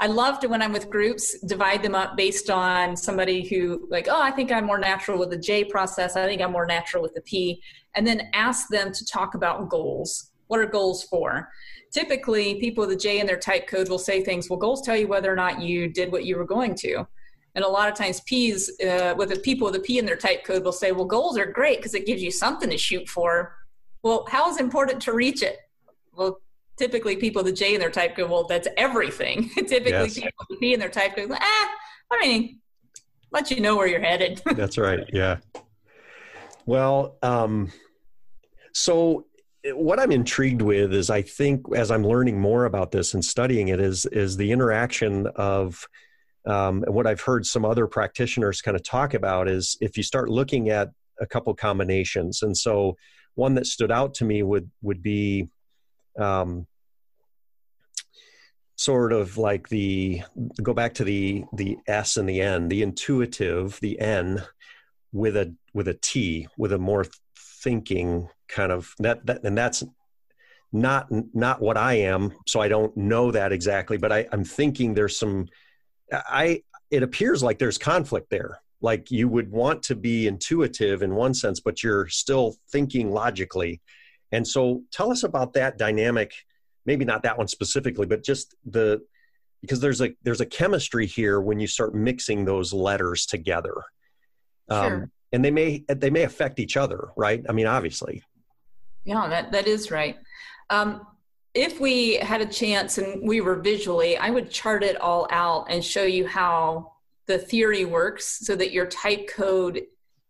I 0.00 0.06
love 0.06 0.40
to, 0.40 0.48
when 0.48 0.62
I'm 0.62 0.72
with 0.72 0.90
groups, 0.90 1.38
divide 1.40 1.82
them 1.82 1.94
up 1.94 2.16
based 2.16 2.50
on 2.50 2.96
somebody 2.96 3.46
who, 3.46 3.86
like, 3.90 4.08
oh, 4.08 4.20
I 4.20 4.30
think 4.30 4.50
I'm 4.50 4.64
more 4.64 4.78
natural 4.78 5.18
with 5.18 5.30
the 5.30 5.36
J 5.36 5.64
process. 5.64 6.16
I 6.16 6.26
think 6.26 6.40
I'm 6.40 6.50
more 6.50 6.66
natural 6.66 7.02
with 7.02 7.14
the 7.14 7.20
P. 7.20 7.62
And 7.94 8.06
then 8.06 8.28
ask 8.32 8.68
them 8.68 8.92
to 8.92 9.04
talk 9.06 9.34
about 9.34 9.68
goals. 9.68 10.30
What 10.48 10.60
are 10.60 10.66
goals 10.66 11.04
for? 11.04 11.48
Typically, 11.92 12.54
people 12.54 12.82
with 12.82 12.90
the 12.90 12.96
J 12.96 13.20
in 13.20 13.26
their 13.26 13.38
type 13.38 13.66
code 13.66 13.88
will 13.88 13.98
say 13.98 14.22
things, 14.22 14.48
well, 14.48 14.58
goals 14.58 14.82
tell 14.82 14.96
you 14.96 15.06
whether 15.06 15.30
or 15.30 15.36
not 15.36 15.60
you 15.60 15.88
did 15.88 16.10
what 16.10 16.24
you 16.24 16.36
were 16.36 16.44
going 16.44 16.74
to. 16.76 17.06
And 17.54 17.64
a 17.64 17.68
lot 17.68 17.88
of 17.88 17.94
times, 17.94 18.20
P's, 18.20 18.80
uh, 18.80 19.14
with 19.16 19.28
the 19.28 19.38
people 19.38 19.66
with 19.66 19.76
a 19.76 19.80
P 19.80 19.98
in 19.98 20.06
their 20.06 20.16
type 20.16 20.44
code 20.44 20.64
will 20.64 20.72
say, 20.72 20.92
well, 20.92 21.04
goals 21.04 21.36
are 21.36 21.44
great 21.44 21.78
because 21.78 21.94
it 21.94 22.06
gives 22.06 22.22
you 22.22 22.30
something 22.30 22.70
to 22.70 22.78
shoot 22.78 23.08
for. 23.08 23.54
Well, 24.02 24.26
how 24.30 24.48
is 24.50 24.58
important 24.58 25.02
to 25.02 25.12
reach 25.12 25.42
it? 25.42 25.58
Well, 26.14 26.40
typically 26.78 27.16
people 27.16 27.42
with 27.42 27.52
the 27.52 27.58
J 27.58 27.74
in 27.74 27.80
their 27.80 27.90
type 27.90 28.16
code, 28.16 28.30
well, 28.30 28.44
that's 28.44 28.68
everything. 28.78 29.50
typically 29.54 29.90
yes. 29.90 30.14
people 30.18 30.46
the 30.48 30.56
P 30.56 30.72
in 30.72 30.80
their 30.80 30.88
type 30.88 31.14
code, 31.14 31.30
ah, 31.30 31.70
I 32.10 32.18
mean, 32.20 32.60
let 33.32 33.50
you 33.50 33.60
know 33.60 33.76
where 33.76 33.86
you're 33.86 34.00
headed. 34.00 34.40
that's 34.56 34.78
right. 34.78 35.08
Yeah. 35.12 35.38
Well, 36.64 37.16
um, 37.22 37.70
so 38.72 39.26
what 39.64 40.00
I'm 40.00 40.12
intrigued 40.12 40.62
with 40.62 40.92
is 40.92 41.10
I 41.10 41.22
think 41.22 41.62
as 41.74 41.90
I'm 41.90 42.04
learning 42.04 42.40
more 42.40 42.64
about 42.64 42.90
this 42.90 43.14
and 43.14 43.24
studying 43.24 43.68
it 43.68 43.80
is 43.80 44.06
is 44.06 44.36
the 44.36 44.50
interaction 44.50 45.28
of 45.36 45.86
um, 46.46 46.82
and 46.84 46.94
what 46.94 47.06
I've 47.06 47.20
heard 47.20 47.46
some 47.46 47.64
other 47.64 47.86
practitioners 47.86 48.60
kind 48.60 48.76
of 48.76 48.82
talk 48.82 49.14
about 49.14 49.48
is 49.48 49.76
if 49.80 49.96
you 49.96 50.02
start 50.02 50.28
looking 50.28 50.70
at 50.70 50.90
a 51.20 51.26
couple 51.26 51.54
combinations. 51.54 52.42
And 52.42 52.56
so 52.56 52.96
one 53.34 53.54
that 53.54 53.66
stood 53.66 53.90
out 53.90 54.14
to 54.14 54.24
me 54.24 54.42
would 54.42 54.70
would 54.82 55.02
be 55.02 55.48
um, 56.18 56.66
sort 58.76 59.12
of 59.12 59.38
like 59.38 59.68
the 59.68 60.22
go 60.62 60.74
back 60.74 60.94
to 60.94 61.04
the 61.04 61.44
the 61.54 61.78
S 61.86 62.16
and 62.16 62.28
the 62.28 62.40
N, 62.40 62.68
the 62.68 62.82
intuitive, 62.82 63.78
the 63.80 63.98
N 64.00 64.42
with 65.12 65.36
a 65.36 65.54
with 65.72 65.88
a 65.88 65.94
T, 65.94 66.48
with 66.58 66.72
a 66.72 66.78
more 66.78 67.06
thinking 67.36 68.28
kind 68.52 68.70
of 68.70 68.94
that, 68.98 69.26
that 69.26 69.42
and 69.44 69.56
that's 69.56 69.82
not 70.72 71.06
not 71.34 71.60
what 71.60 71.76
I 71.76 71.94
am, 71.94 72.32
so 72.46 72.60
I 72.60 72.68
don't 72.68 72.96
know 72.96 73.30
that 73.30 73.52
exactly, 73.52 73.98
but 73.98 74.12
I, 74.12 74.26
I'm 74.32 74.44
thinking 74.44 74.94
there's 74.94 75.18
some 75.18 75.48
I 76.12 76.62
it 76.90 77.02
appears 77.02 77.42
like 77.42 77.58
there's 77.58 77.78
conflict 77.78 78.30
there. 78.30 78.60
Like 78.80 79.10
you 79.10 79.28
would 79.28 79.50
want 79.50 79.82
to 79.84 79.94
be 79.94 80.26
intuitive 80.26 81.02
in 81.02 81.14
one 81.14 81.34
sense, 81.34 81.60
but 81.60 81.82
you're 81.82 82.08
still 82.08 82.56
thinking 82.70 83.12
logically. 83.12 83.80
And 84.32 84.46
so 84.46 84.82
tell 84.90 85.12
us 85.12 85.22
about 85.22 85.52
that 85.54 85.78
dynamic, 85.78 86.32
maybe 86.84 87.04
not 87.04 87.22
that 87.22 87.38
one 87.38 87.48
specifically, 87.48 88.06
but 88.06 88.24
just 88.24 88.54
the 88.64 89.02
because 89.60 89.80
there's 89.80 90.00
a 90.00 90.10
there's 90.22 90.40
a 90.40 90.46
chemistry 90.46 91.06
here 91.06 91.40
when 91.40 91.60
you 91.60 91.66
start 91.66 91.94
mixing 91.94 92.44
those 92.44 92.72
letters 92.72 93.26
together. 93.26 93.74
Um, 94.68 94.88
sure. 94.88 95.10
and 95.32 95.44
they 95.44 95.50
may 95.50 95.84
they 95.88 96.10
may 96.10 96.22
affect 96.22 96.58
each 96.58 96.76
other, 96.76 97.08
right? 97.16 97.44
I 97.48 97.52
mean, 97.52 97.66
obviously. 97.66 98.22
Yeah, 99.04 99.26
that, 99.28 99.52
that 99.52 99.66
is 99.66 99.90
right. 99.90 100.16
Um, 100.70 101.06
if 101.54 101.80
we 101.80 102.14
had 102.16 102.40
a 102.40 102.46
chance 102.46 102.98
and 102.98 103.26
we 103.26 103.40
were 103.40 103.56
visually, 103.56 104.16
I 104.16 104.30
would 104.30 104.50
chart 104.50 104.82
it 104.82 105.00
all 105.00 105.26
out 105.30 105.66
and 105.68 105.84
show 105.84 106.04
you 106.04 106.26
how 106.26 106.92
the 107.26 107.38
theory 107.38 107.84
works 107.84 108.40
so 108.46 108.56
that 108.56 108.72
your 108.72 108.86
type 108.86 109.28
code 109.28 109.82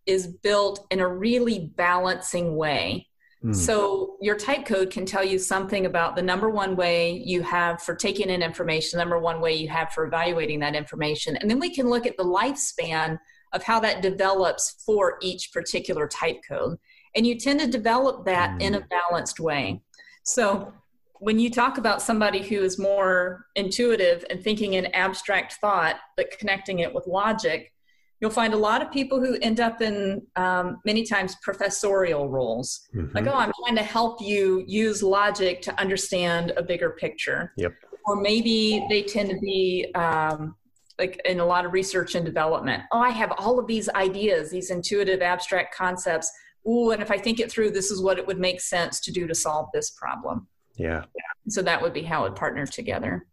is 0.06 0.26
built 0.26 0.86
in 0.90 1.00
a 1.00 1.08
really 1.08 1.72
balancing 1.76 2.56
way. 2.56 3.06
Mm. 3.44 3.54
So 3.54 4.16
your 4.20 4.36
type 4.36 4.66
code 4.66 4.90
can 4.90 5.06
tell 5.06 5.24
you 5.24 5.38
something 5.38 5.86
about 5.86 6.16
the 6.16 6.22
number 6.22 6.50
one 6.50 6.76
way 6.76 7.22
you 7.24 7.42
have 7.42 7.82
for 7.82 7.94
taking 7.94 8.30
in 8.30 8.42
information, 8.42 8.98
number 8.98 9.18
one 9.18 9.40
way 9.40 9.54
you 9.54 9.68
have 9.68 9.92
for 9.92 10.04
evaluating 10.04 10.60
that 10.60 10.74
information. 10.74 11.36
And 11.36 11.50
then 11.50 11.58
we 11.58 11.74
can 11.74 11.88
look 11.88 12.06
at 12.06 12.16
the 12.16 12.24
lifespan 12.24 13.18
of 13.52 13.62
how 13.62 13.80
that 13.80 14.02
develops 14.02 14.82
for 14.84 15.18
each 15.22 15.52
particular 15.52 16.08
type 16.08 16.40
code. 16.48 16.78
And 17.14 17.26
you 17.26 17.38
tend 17.38 17.60
to 17.60 17.66
develop 17.66 18.24
that 18.24 18.60
in 18.60 18.74
a 18.74 18.80
balanced 18.80 19.40
way. 19.40 19.82
So 20.24 20.72
when 21.18 21.38
you 21.38 21.50
talk 21.50 21.78
about 21.78 22.02
somebody 22.02 22.42
who 22.42 22.62
is 22.62 22.78
more 22.78 23.46
intuitive 23.54 24.24
and 24.30 24.42
thinking 24.42 24.74
in 24.74 24.86
abstract 24.86 25.54
thought, 25.54 25.96
but 26.16 26.36
connecting 26.38 26.80
it 26.80 26.92
with 26.92 27.06
logic, 27.06 27.72
you'll 28.20 28.30
find 28.30 28.54
a 28.54 28.56
lot 28.56 28.80
of 28.82 28.90
people 28.90 29.20
who 29.20 29.36
end 29.42 29.60
up 29.60 29.82
in 29.82 30.22
um, 30.36 30.80
many 30.84 31.04
times 31.04 31.36
professorial 31.42 32.28
roles. 32.28 32.88
Mm-hmm. 32.94 33.16
Like, 33.16 33.26
oh, 33.26 33.34
I'm 33.34 33.52
trying 33.64 33.76
to 33.76 33.82
help 33.82 34.20
you 34.20 34.64
use 34.66 35.02
logic 35.02 35.60
to 35.62 35.80
understand 35.80 36.52
a 36.56 36.62
bigger 36.62 36.90
picture. 36.90 37.52
Yep. 37.56 37.72
Or 38.06 38.20
maybe 38.20 38.84
they 38.88 39.02
tend 39.02 39.30
to 39.30 39.38
be 39.38 39.92
um, 39.94 40.54
like 40.98 41.20
in 41.24 41.40
a 41.40 41.44
lot 41.44 41.64
of 41.64 41.72
research 41.72 42.14
and 42.14 42.24
development. 42.24 42.84
Oh, 42.92 42.98
I 42.98 43.10
have 43.10 43.32
all 43.38 43.58
of 43.58 43.66
these 43.66 43.88
ideas, 43.90 44.50
these 44.50 44.70
intuitive 44.70 45.20
abstract 45.20 45.74
concepts. 45.74 46.30
Ooh, 46.66 46.90
and 46.90 47.02
if 47.02 47.10
I 47.10 47.18
think 47.18 47.40
it 47.40 47.50
through, 47.50 47.70
this 47.72 47.90
is 47.90 48.00
what 48.00 48.18
it 48.18 48.26
would 48.26 48.38
make 48.38 48.60
sense 48.60 49.00
to 49.00 49.12
do 49.12 49.26
to 49.26 49.34
solve 49.34 49.68
this 49.74 49.90
problem. 49.90 50.46
Yeah. 50.76 51.04
So 51.48 51.62
that 51.62 51.82
would 51.82 51.92
be 51.92 52.02
how 52.02 52.24
it 52.24 52.34
partnered 52.34 52.72
together. 52.72 53.26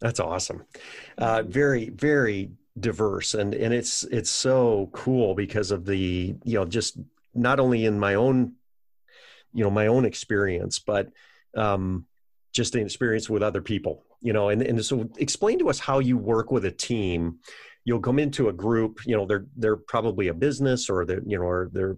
That's 0.00 0.20
awesome. 0.20 0.64
Uh, 1.18 1.42
very, 1.42 1.90
very 1.90 2.50
diverse, 2.80 3.34
and 3.34 3.54
and 3.54 3.72
it's 3.72 4.04
it's 4.04 4.30
so 4.30 4.90
cool 4.92 5.34
because 5.34 5.70
of 5.70 5.84
the 5.84 6.34
you 6.44 6.58
know 6.58 6.64
just 6.64 6.98
not 7.34 7.60
only 7.60 7.84
in 7.84 7.98
my 8.00 8.14
own 8.14 8.54
you 9.52 9.62
know 9.62 9.70
my 9.70 9.86
own 9.86 10.04
experience, 10.04 10.78
but 10.78 11.10
um, 11.56 12.06
just 12.52 12.74
an 12.74 12.82
experience 12.82 13.28
with 13.30 13.42
other 13.42 13.62
people. 13.62 14.04
You 14.20 14.32
know, 14.32 14.48
and 14.48 14.62
and 14.62 14.84
so 14.84 15.08
explain 15.18 15.58
to 15.60 15.68
us 15.68 15.78
how 15.78 15.98
you 15.98 16.16
work 16.16 16.50
with 16.50 16.64
a 16.64 16.70
team 16.70 17.38
you'll 17.84 18.00
come 18.00 18.18
into 18.18 18.48
a 18.48 18.52
group 18.52 19.00
you 19.06 19.16
know 19.16 19.26
they're 19.26 19.46
they're 19.56 19.76
probably 19.76 20.28
a 20.28 20.34
business 20.34 20.88
or 20.88 21.04
they're 21.04 21.22
you 21.26 21.38
know 21.38 21.44
or 21.44 21.70
they're 21.72 21.96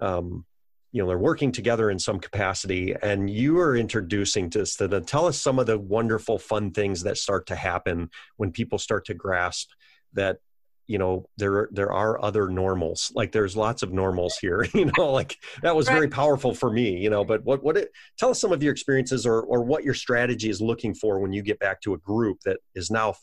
um, 0.00 0.44
you 0.92 1.00
know 1.00 1.08
they're 1.08 1.18
working 1.18 1.52
together 1.52 1.90
in 1.90 1.98
some 1.98 2.20
capacity 2.20 2.94
and 3.02 3.30
you 3.30 3.58
are 3.58 3.76
introducing 3.76 4.50
to 4.50 4.62
us 4.62 4.76
to 4.76 4.88
them 4.88 5.04
tell 5.04 5.26
us 5.26 5.40
some 5.40 5.58
of 5.58 5.66
the 5.66 5.78
wonderful 5.78 6.38
fun 6.38 6.70
things 6.70 7.02
that 7.02 7.16
start 7.16 7.46
to 7.46 7.56
happen 7.56 8.10
when 8.36 8.52
people 8.52 8.78
start 8.78 9.04
to 9.06 9.14
grasp 9.14 9.70
that 10.12 10.38
you 10.86 10.98
know 10.98 11.26
there 11.38 11.68
there 11.72 11.92
are 11.92 12.22
other 12.22 12.48
normals 12.48 13.10
like 13.14 13.32
there's 13.32 13.56
lots 13.56 13.82
of 13.82 13.92
normals 13.92 14.36
here 14.36 14.66
you 14.74 14.90
know 14.96 15.10
like 15.10 15.38
that 15.62 15.74
was 15.74 15.86
right. 15.86 15.94
very 15.94 16.08
powerful 16.08 16.54
for 16.54 16.70
me 16.70 16.98
you 16.98 17.08
know 17.08 17.24
but 17.24 17.42
what 17.44 17.62
what 17.62 17.76
it 17.76 17.90
tell 18.18 18.30
us 18.30 18.40
some 18.40 18.52
of 18.52 18.62
your 18.62 18.72
experiences 18.72 19.24
or 19.24 19.42
or 19.42 19.62
what 19.62 19.84
your 19.84 19.94
strategy 19.94 20.50
is 20.50 20.60
looking 20.60 20.92
for 20.92 21.20
when 21.20 21.32
you 21.32 21.40
get 21.40 21.58
back 21.58 21.80
to 21.80 21.94
a 21.94 21.98
group 21.98 22.38
that 22.44 22.58
is 22.74 22.90
now 22.90 23.14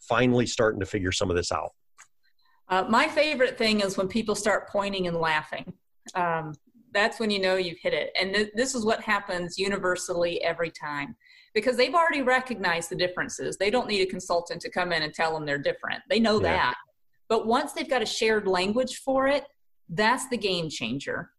finally 0.00 0.46
starting 0.46 0.80
to 0.80 0.86
figure 0.86 1.12
some 1.12 1.30
of 1.30 1.36
this 1.36 1.52
out 1.52 1.70
uh, 2.70 2.84
my 2.88 3.08
favorite 3.08 3.56
thing 3.56 3.80
is 3.80 3.96
when 3.96 4.08
people 4.08 4.34
start 4.34 4.68
pointing 4.68 5.06
and 5.06 5.16
laughing 5.16 5.72
um, 6.14 6.52
that's 6.92 7.20
when 7.20 7.30
you 7.30 7.38
know 7.38 7.56
you've 7.56 7.78
hit 7.78 7.94
it. 7.94 8.10
And 8.20 8.34
th- 8.34 8.50
this 8.54 8.74
is 8.74 8.84
what 8.84 9.00
happens 9.00 9.58
universally 9.58 10.42
every 10.42 10.70
time 10.70 11.16
because 11.54 11.76
they've 11.76 11.94
already 11.94 12.22
recognized 12.22 12.90
the 12.90 12.96
differences. 12.96 13.56
They 13.56 13.70
don't 13.70 13.88
need 13.88 14.02
a 14.02 14.10
consultant 14.10 14.60
to 14.62 14.70
come 14.70 14.92
in 14.92 15.02
and 15.02 15.12
tell 15.12 15.32
them 15.32 15.44
they're 15.44 15.58
different. 15.58 16.02
They 16.08 16.20
know 16.20 16.36
yeah. 16.36 16.54
that. 16.54 16.74
But 17.28 17.46
once 17.46 17.72
they've 17.72 17.88
got 17.88 18.02
a 18.02 18.06
shared 18.06 18.46
language 18.46 18.96
for 19.04 19.26
it, 19.28 19.44
that's 19.88 20.28
the 20.28 20.36
game 20.36 20.68
changer. 20.68 21.30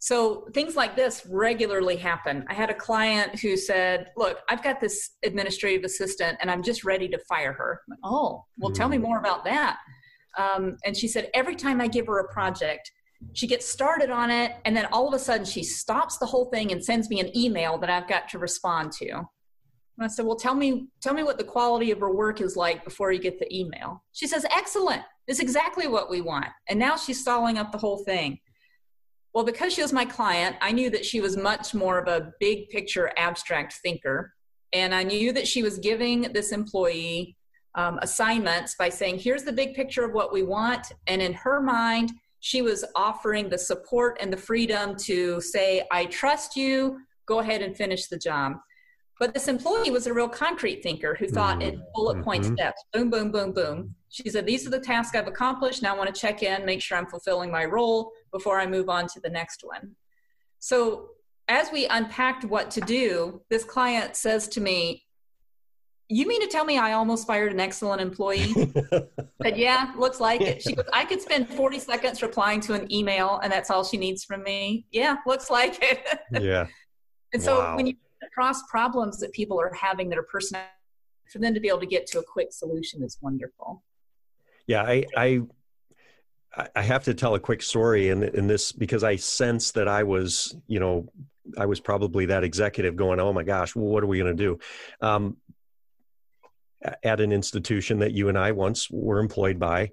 So 0.00 0.46
things 0.54 0.76
like 0.76 0.94
this 0.94 1.26
regularly 1.28 1.96
happen. 1.96 2.44
I 2.48 2.54
had 2.54 2.70
a 2.70 2.74
client 2.74 3.38
who 3.40 3.56
said, 3.56 4.10
Look, 4.16 4.38
I've 4.48 4.62
got 4.62 4.80
this 4.80 5.16
administrative 5.24 5.84
assistant 5.84 6.38
and 6.40 6.50
I'm 6.50 6.62
just 6.62 6.84
ready 6.84 7.08
to 7.08 7.18
fire 7.28 7.52
her. 7.52 7.80
Went, 7.88 8.00
oh, 8.04 8.44
well, 8.58 8.70
mm. 8.70 8.74
tell 8.74 8.88
me 8.88 8.96
hmm. 8.96 9.04
more 9.04 9.18
about 9.18 9.44
that. 9.44 9.78
Um, 10.36 10.76
and 10.84 10.96
she 10.96 11.08
said, 11.08 11.30
Every 11.34 11.56
time 11.56 11.80
I 11.80 11.88
give 11.88 12.06
her 12.06 12.20
a 12.20 12.32
project, 12.32 12.92
she 13.32 13.46
gets 13.46 13.66
started 13.66 14.10
on 14.10 14.30
it 14.30 14.56
and 14.64 14.76
then 14.76 14.86
all 14.86 15.08
of 15.08 15.14
a 15.14 15.18
sudden 15.18 15.44
she 15.44 15.62
stops 15.62 16.18
the 16.18 16.26
whole 16.26 16.46
thing 16.46 16.72
and 16.72 16.84
sends 16.84 17.10
me 17.10 17.20
an 17.20 17.36
email 17.36 17.76
that 17.78 17.90
i've 17.90 18.08
got 18.08 18.28
to 18.28 18.38
respond 18.38 18.92
to 18.92 19.08
and 19.08 19.26
i 20.00 20.06
said 20.06 20.24
well 20.24 20.36
tell 20.36 20.54
me 20.54 20.86
tell 21.00 21.14
me 21.14 21.22
what 21.22 21.36
the 21.38 21.44
quality 21.44 21.90
of 21.90 21.98
her 21.98 22.14
work 22.14 22.40
is 22.40 22.56
like 22.56 22.84
before 22.84 23.10
you 23.10 23.18
get 23.18 23.38
the 23.38 23.56
email 23.56 24.02
she 24.12 24.26
says 24.26 24.46
excellent 24.56 25.02
it's 25.26 25.40
exactly 25.40 25.88
what 25.88 26.08
we 26.08 26.20
want 26.20 26.46
and 26.68 26.78
now 26.78 26.96
she's 26.96 27.20
stalling 27.20 27.58
up 27.58 27.72
the 27.72 27.78
whole 27.78 28.04
thing 28.04 28.38
well 29.34 29.44
because 29.44 29.72
she 29.72 29.82
was 29.82 29.92
my 29.92 30.04
client 30.04 30.56
i 30.60 30.72
knew 30.72 30.90
that 30.90 31.04
she 31.04 31.20
was 31.20 31.36
much 31.36 31.74
more 31.74 31.98
of 31.98 32.08
a 32.08 32.32
big 32.40 32.68
picture 32.68 33.10
abstract 33.16 33.74
thinker 33.82 34.32
and 34.72 34.94
i 34.94 35.02
knew 35.02 35.32
that 35.32 35.46
she 35.46 35.62
was 35.62 35.78
giving 35.78 36.22
this 36.32 36.52
employee 36.52 37.36
um, 37.74 37.98
assignments 38.02 38.74
by 38.78 38.88
saying 38.88 39.18
here's 39.18 39.44
the 39.44 39.52
big 39.52 39.74
picture 39.74 40.04
of 40.04 40.12
what 40.12 40.32
we 40.32 40.42
want 40.42 40.92
and 41.06 41.22
in 41.22 41.32
her 41.32 41.60
mind 41.60 42.12
she 42.40 42.62
was 42.62 42.84
offering 42.94 43.48
the 43.48 43.58
support 43.58 44.18
and 44.20 44.32
the 44.32 44.36
freedom 44.36 44.96
to 44.96 45.40
say, 45.40 45.82
I 45.90 46.06
trust 46.06 46.56
you, 46.56 46.98
go 47.26 47.40
ahead 47.40 47.62
and 47.62 47.76
finish 47.76 48.06
the 48.06 48.18
job. 48.18 48.54
But 49.18 49.34
this 49.34 49.48
employee 49.48 49.90
was 49.90 50.06
a 50.06 50.14
real 50.14 50.28
concrete 50.28 50.82
thinker 50.82 51.16
who 51.16 51.26
thought 51.26 51.58
mm-hmm. 51.58 51.70
in 51.70 51.82
bullet 51.94 52.22
point 52.22 52.44
mm-hmm. 52.44 52.54
steps 52.54 52.84
boom, 52.92 53.10
boom, 53.10 53.32
boom, 53.32 53.52
boom. 53.52 53.94
She 54.10 54.28
said, 54.30 54.46
These 54.46 54.66
are 54.66 54.70
the 54.70 54.78
tasks 54.78 55.16
I've 55.16 55.26
accomplished. 55.26 55.82
Now 55.82 55.94
I 55.94 55.98
want 55.98 56.14
to 56.14 56.18
check 56.18 56.44
in, 56.44 56.64
make 56.64 56.80
sure 56.80 56.96
I'm 56.96 57.06
fulfilling 57.06 57.50
my 57.50 57.64
role 57.64 58.12
before 58.32 58.60
I 58.60 58.66
move 58.66 58.88
on 58.88 59.06
to 59.08 59.20
the 59.20 59.30
next 59.30 59.62
one. 59.62 59.96
So, 60.58 61.10
as 61.48 61.72
we 61.72 61.86
unpacked 61.86 62.44
what 62.44 62.70
to 62.72 62.80
do, 62.82 63.40
this 63.48 63.64
client 63.64 64.16
says 64.16 64.48
to 64.48 64.60
me, 64.60 65.04
you 66.10 66.26
mean 66.26 66.40
to 66.40 66.46
tell 66.46 66.64
me 66.64 66.78
I 66.78 66.92
almost 66.92 67.26
fired 67.26 67.52
an 67.52 67.60
excellent 67.60 68.00
employee? 68.00 68.54
but 69.38 69.56
yeah, 69.56 69.92
looks 69.96 70.20
like 70.20 70.40
it. 70.40 70.62
She 70.62 70.74
goes, 70.74 70.86
I 70.92 71.04
could 71.04 71.20
spend 71.20 71.48
40 71.48 71.78
seconds 71.78 72.22
replying 72.22 72.60
to 72.62 72.74
an 72.74 72.90
email 72.92 73.40
and 73.42 73.52
that's 73.52 73.70
all 73.70 73.84
she 73.84 73.96
needs 73.96 74.24
from 74.24 74.42
me. 74.42 74.86
Yeah, 74.90 75.16
looks 75.26 75.50
like 75.50 75.78
it. 75.82 76.20
yeah. 76.42 76.66
And 77.32 77.42
so 77.42 77.58
wow. 77.58 77.76
when 77.76 77.86
you 77.86 77.94
cross 78.32 78.62
problems 78.70 79.18
that 79.20 79.32
people 79.32 79.60
are 79.60 79.72
having 79.74 80.08
that 80.08 80.18
are 80.18 80.22
personal, 80.30 80.62
for 81.30 81.38
them 81.38 81.52
to 81.52 81.60
be 81.60 81.68
able 81.68 81.80
to 81.80 81.86
get 81.86 82.06
to 82.06 82.18
a 82.18 82.22
quick 82.22 82.52
solution 82.52 83.02
is 83.02 83.18
wonderful. 83.20 83.82
Yeah, 84.66 84.82
I, 84.82 85.04
I 85.16 85.40
I 86.74 86.82
have 86.82 87.04
to 87.04 87.14
tell 87.14 87.34
a 87.34 87.40
quick 87.40 87.62
story 87.62 88.08
in 88.08 88.22
in 88.22 88.46
this 88.46 88.72
because 88.72 89.04
I 89.04 89.16
sense 89.16 89.72
that 89.72 89.88
I 89.88 90.02
was, 90.02 90.56
you 90.66 90.80
know, 90.80 91.08
I 91.56 91.66
was 91.66 91.80
probably 91.80 92.26
that 92.26 92.44
executive 92.44 92.96
going, 92.96 93.20
"Oh 93.20 93.32
my 93.32 93.44
gosh, 93.44 93.76
well, 93.76 93.86
what 93.86 94.02
are 94.02 94.06
we 94.06 94.18
going 94.18 94.36
to 94.36 94.42
do?" 94.42 94.58
Um, 95.00 95.36
at 97.02 97.20
an 97.20 97.32
institution 97.32 97.98
that 98.00 98.12
you 98.12 98.28
and 98.28 98.38
I 98.38 98.52
once 98.52 98.90
were 98.90 99.18
employed 99.18 99.58
by. 99.58 99.90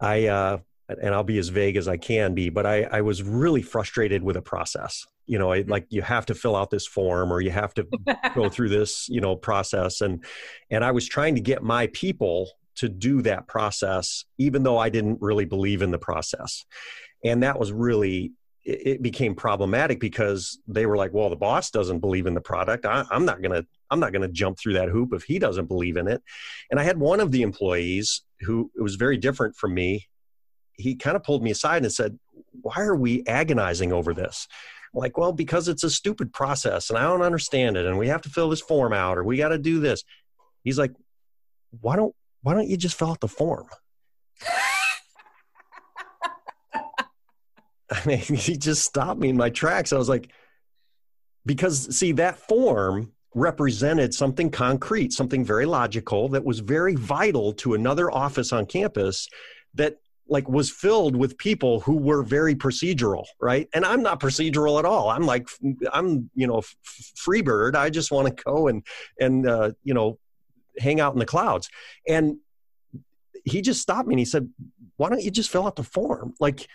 I 0.00 0.26
uh, 0.26 0.58
and 0.88 1.14
I'll 1.14 1.24
be 1.24 1.38
as 1.38 1.48
vague 1.48 1.76
as 1.76 1.88
I 1.88 1.96
can 1.96 2.34
be, 2.34 2.48
but 2.48 2.64
I, 2.64 2.84
I 2.84 3.00
was 3.00 3.22
really 3.22 3.62
frustrated 3.62 4.22
with 4.22 4.36
a 4.36 4.42
process. 4.42 5.04
You 5.26 5.38
know, 5.38 5.50
I, 5.50 5.60
mm-hmm. 5.60 5.70
like 5.70 5.86
you 5.90 6.02
have 6.02 6.26
to 6.26 6.34
fill 6.34 6.54
out 6.54 6.70
this 6.70 6.86
form 6.86 7.32
or 7.32 7.40
you 7.40 7.50
have 7.50 7.74
to 7.74 7.86
go 8.34 8.48
through 8.48 8.68
this, 8.68 9.08
you 9.08 9.20
know, 9.20 9.36
process, 9.36 10.00
and 10.00 10.24
and 10.70 10.84
I 10.84 10.92
was 10.92 11.06
trying 11.06 11.34
to 11.34 11.40
get 11.40 11.62
my 11.62 11.88
people 11.88 12.50
to 12.76 12.88
do 12.88 13.22
that 13.22 13.46
process, 13.46 14.24
even 14.38 14.62
though 14.62 14.78
I 14.78 14.88
didn't 14.88 15.18
really 15.20 15.44
believe 15.44 15.82
in 15.82 15.90
the 15.90 15.98
process, 15.98 16.64
and 17.24 17.42
that 17.42 17.58
was 17.58 17.72
really 17.72 18.32
it, 18.64 19.00
became 19.00 19.34
problematic 19.34 20.00
because 20.00 20.58
they 20.66 20.86
were 20.86 20.96
like, 20.96 21.12
well, 21.12 21.30
the 21.30 21.36
boss 21.36 21.70
doesn't 21.70 22.00
believe 22.00 22.26
in 22.26 22.34
the 22.34 22.40
product. 22.40 22.84
I, 22.84 23.04
I'm 23.10 23.24
not 23.24 23.42
gonna 23.42 23.64
I'm 23.90 24.00
not 24.00 24.12
gonna 24.12 24.28
jump 24.28 24.58
through 24.58 24.74
that 24.74 24.88
hoop 24.88 25.12
if 25.12 25.22
he 25.22 25.38
doesn't 25.38 25.66
believe 25.66 25.96
in 25.96 26.08
it. 26.08 26.22
And 26.70 26.80
I 26.80 26.82
had 26.82 26.98
one 26.98 27.20
of 27.20 27.30
the 27.32 27.42
employees 27.42 28.22
who 28.40 28.70
it 28.76 28.82
was 28.82 28.96
very 28.96 29.16
different 29.16 29.56
from 29.56 29.74
me. 29.74 30.08
He 30.74 30.94
kind 30.96 31.16
of 31.16 31.22
pulled 31.22 31.42
me 31.42 31.50
aside 31.50 31.82
and 31.82 31.92
said, 31.92 32.18
"Why 32.62 32.82
are 32.82 32.96
we 32.96 33.24
agonizing 33.26 33.92
over 33.92 34.12
this?" 34.12 34.46
like, 34.96 35.18
well, 35.18 35.32
because 35.32 35.68
it's 35.68 35.84
a 35.84 35.90
stupid 35.90 36.32
process 36.32 36.88
and 36.88 36.98
I 36.98 37.02
don't 37.02 37.22
understand 37.22 37.76
it, 37.76 37.86
and 37.86 37.98
we 37.98 38.08
have 38.08 38.22
to 38.22 38.30
fill 38.30 38.48
this 38.48 38.60
form 38.60 38.92
out, 38.92 39.18
or 39.18 39.24
we 39.24 39.36
got 39.36 39.50
to 39.50 39.58
do 39.58 39.78
this. 39.78 40.02
He's 40.64 40.78
like, 40.78 40.92
why 41.80 41.96
don't 41.96 42.14
why 42.46 42.54
don't 42.54 42.68
you 42.68 42.76
just 42.76 42.96
fill 42.96 43.10
out 43.10 43.18
the 43.18 43.26
form? 43.26 43.66
I 47.90 48.06
mean, 48.06 48.18
he 48.18 48.56
just 48.56 48.84
stopped 48.84 49.18
me 49.18 49.30
in 49.30 49.36
my 49.36 49.50
tracks. 49.50 49.92
I 49.92 49.98
was 49.98 50.08
like, 50.08 50.30
because 51.44 51.98
see, 51.98 52.12
that 52.12 52.38
form 52.38 53.10
represented 53.34 54.14
something 54.14 54.48
concrete, 54.48 55.12
something 55.12 55.44
very 55.44 55.66
logical 55.66 56.28
that 56.28 56.44
was 56.44 56.60
very 56.60 56.94
vital 56.94 57.52
to 57.54 57.74
another 57.74 58.12
office 58.12 58.52
on 58.52 58.64
campus 58.64 59.26
that 59.74 59.96
like 60.28 60.48
was 60.48 60.70
filled 60.70 61.16
with 61.16 61.36
people 61.38 61.80
who 61.80 61.96
were 61.96 62.22
very 62.22 62.54
procedural 62.56 63.24
right 63.40 63.68
and 63.74 63.84
i'm 63.84 64.02
not 64.02 64.18
procedural 64.18 64.76
at 64.80 64.84
all 64.84 65.08
i'm 65.08 65.24
like 65.24 65.46
i'm 65.92 66.28
you 66.34 66.48
know 66.48 66.60
free 67.14 67.42
bird 67.42 67.76
i 67.76 67.88
just 67.88 68.10
want 68.10 68.26
to 68.26 68.42
go 68.42 68.66
and 68.66 68.84
and 69.20 69.48
uh, 69.48 69.70
you 69.84 69.94
know 69.94 70.18
hang 70.78 71.00
out 71.00 71.12
in 71.12 71.18
the 71.18 71.26
clouds. 71.26 71.68
And 72.08 72.36
he 73.44 73.62
just 73.62 73.80
stopped 73.80 74.08
me 74.08 74.14
and 74.14 74.18
he 74.18 74.24
said 74.24 74.48
why 74.96 75.08
don't 75.08 75.22
you 75.22 75.30
just 75.30 75.50
fill 75.50 75.66
out 75.66 75.76
the 75.76 75.82
form? 75.82 76.34
Like 76.40 76.66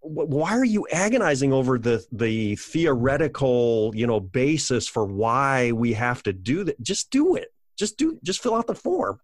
why 0.00 0.56
are 0.56 0.64
you 0.64 0.86
agonizing 0.92 1.52
over 1.52 1.78
the 1.78 2.04
the 2.12 2.56
theoretical 2.56 3.90
you 3.94 4.06
know 4.06 4.20
basis 4.20 4.86
for 4.86 5.04
why 5.04 5.72
we 5.72 5.92
have 5.92 6.22
to 6.22 6.32
do 6.32 6.64
that 6.64 6.80
just 6.82 7.10
do 7.10 7.34
it. 7.34 7.48
Just 7.76 7.98
do 7.98 8.18
just 8.22 8.42
fill 8.42 8.54
out 8.54 8.66
the 8.66 8.74
form. 8.74 9.20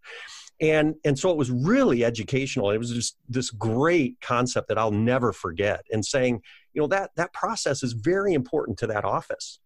And 0.61 0.95
and 1.05 1.19
so 1.19 1.31
it 1.31 1.37
was 1.37 1.51
really 1.51 2.05
educational. 2.05 2.71
It 2.71 2.79
was 2.79 2.91
just 2.91 3.17
this 3.29 3.51
great 3.51 4.21
concept 4.21 4.69
that 4.69 4.79
i'll 4.79 4.91
never 4.91 5.33
forget. 5.33 5.85
And 5.93 6.05
saying 6.05 6.43
you 6.75 6.83
know 6.83 6.89
that 6.89 7.11
that 7.17 7.33
process 7.33 7.83
is 7.83 7.93
very 7.93 8.35
important 8.35 8.79
to 8.79 8.87
that 8.89 9.05
office 9.05 9.61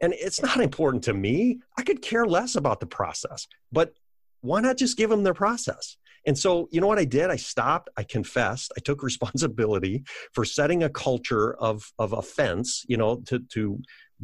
and 0.00 0.14
it's 0.14 0.40
not 0.40 0.60
important 0.60 1.04
to 1.04 1.14
me. 1.14 1.60
I 1.76 1.82
could 1.82 2.02
care 2.02 2.26
less 2.26 2.56
about 2.56 2.80
the 2.80 2.86
process 2.86 3.46
but 3.72 3.94
why 4.40 4.60
not 4.60 4.76
just 4.76 4.96
give 4.96 5.10
them 5.10 5.24
their 5.24 5.34
process? 5.34 5.96
And 6.26 6.36
so 6.36 6.68
you 6.70 6.80
know 6.80 6.86
what 6.86 6.98
i 6.98 7.04
did? 7.04 7.30
I 7.30 7.36
stopped 7.36 7.88
i 7.96 8.02
confessed 8.02 8.72
i 8.76 8.80
took 8.80 9.02
responsibility 9.10 10.04
for 10.32 10.44
setting 10.44 10.82
a 10.82 10.90
culture 10.90 11.54
of 11.54 11.92
of 11.98 12.12
offense 12.12 12.84
you 12.88 12.96
know 12.96 13.16
to 13.26 13.40
to 13.54 13.80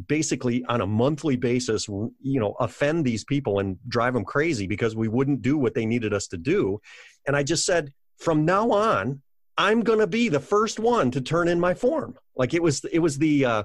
basically 0.07 0.63
on 0.65 0.81
a 0.81 0.85
monthly 0.85 1.37
basis 1.37 1.87
you 1.87 2.39
know 2.39 2.55
offend 2.59 3.05
these 3.05 3.23
people 3.23 3.59
and 3.59 3.77
drive 3.87 4.13
them 4.13 4.25
crazy 4.25 4.67
because 4.67 4.95
we 4.95 5.07
wouldn't 5.07 5.41
do 5.41 5.57
what 5.57 5.73
they 5.73 5.85
needed 5.85 6.13
us 6.13 6.27
to 6.27 6.37
do. 6.37 6.79
And 7.27 7.35
i 7.35 7.43
just 7.43 7.65
said 7.65 7.93
from 8.17 8.45
now 8.45 8.71
on 8.71 9.21
i'm 9.57 9.81
going 9.81 9.99
to 9.99 10.07
be 10.07 10.29
the 10.29 10.39
first 10.39 10.79
one 10.79 11.11
to 11.11 11.21
turn 11.21 11.47
in 11.47 11.59
my 11.59 11.73
form. 11.73 12.17
Like 12.35 12.53
it 12.53 12.61
was 12.61 12.83
it 12.91 12.99
was 12.99 13.17
the 13.17 13.45
uh 13.45 13.63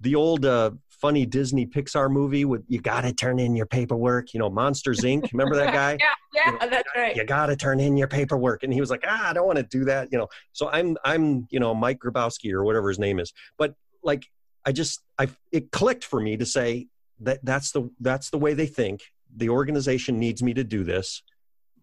the 0.00 0.16
old 0.16 0.44
uh 0.44 0.72
funny 1.02 1.26
disney 1.26 1.66
pixar 1.66 2.10
movie 2.10 2.46
with 2.46 2.64
you 2.68 2.80
got 2.80 3.02
to 3.02 3.12
turn 3.12 3.38
in 3.38 3.54
your 3.54 3.66
paperwork 3.66 4.32
you 4.32 4.40
know 4.40 4.48
monsters 4.48 5.00
inc. 5.00 5.30
Remember 5.32 5.56
that 5.56 5.74
guy? 5.82 5.98
Yeah 6.00 6.06
yeah 6.32 6.52
you 6.52 6.58
know, 6.58 6.70
that's 6.70 6.88
right. 6.96 7.14
you 7.14 7.24
got 7.26 7.46
to 7.46 7.56
turn 7.56 7.78
in 7.80 7.96
your 7.96 8.08
paperwork 8.08 8.62
and 8.62 8.72
he 8.72 8.80
was 8.80 8.88
like 8.88 9.04
ah 9.06 9.30
i 9.30 9.32
don't 9.34 9.46
want 9.46 9.58
to 9.58 9.64
do 9.64 9.84
that 9.84 10.08
you 10.10 10.16
know. 10.18 10.28
So 10.52 10.70
i'm 10.70 10.96
i'm 11.04 11.46
you 11.50 11.60
know 11.60 11.74
mike 11.74 11.98
grabowski 11.98 12.52
or 12.52 12.64
whatever 12.64 12.88
his 12.88 12.98
name 12.98 13.18
is. 13.18 13.32
But 13.58 13.74
like 14.02 14.24
I 14.64 14.72
just 14.72 15.02
I 15.18 15.28
it 15.50 15.72
clicked 15.72 16.04
for 16.04 16.20
me 16.20 16.36
to 16.36 16.46
say 16.46 16.88
that 17.20 17.40
that's 17.42 17.72
the 17.72 17.90
that's 18.00 18.30
the 18.30 18.38
way 18.38 18.54
they 18.54 18.66
think. 18.66 19.02
The 19.34 19.48
organization 19.48 20.18
needs 20.18 20.42
me 20.42 20.54
to 20.54 20.64
do 20.64 20.84
this, 20.84 21.22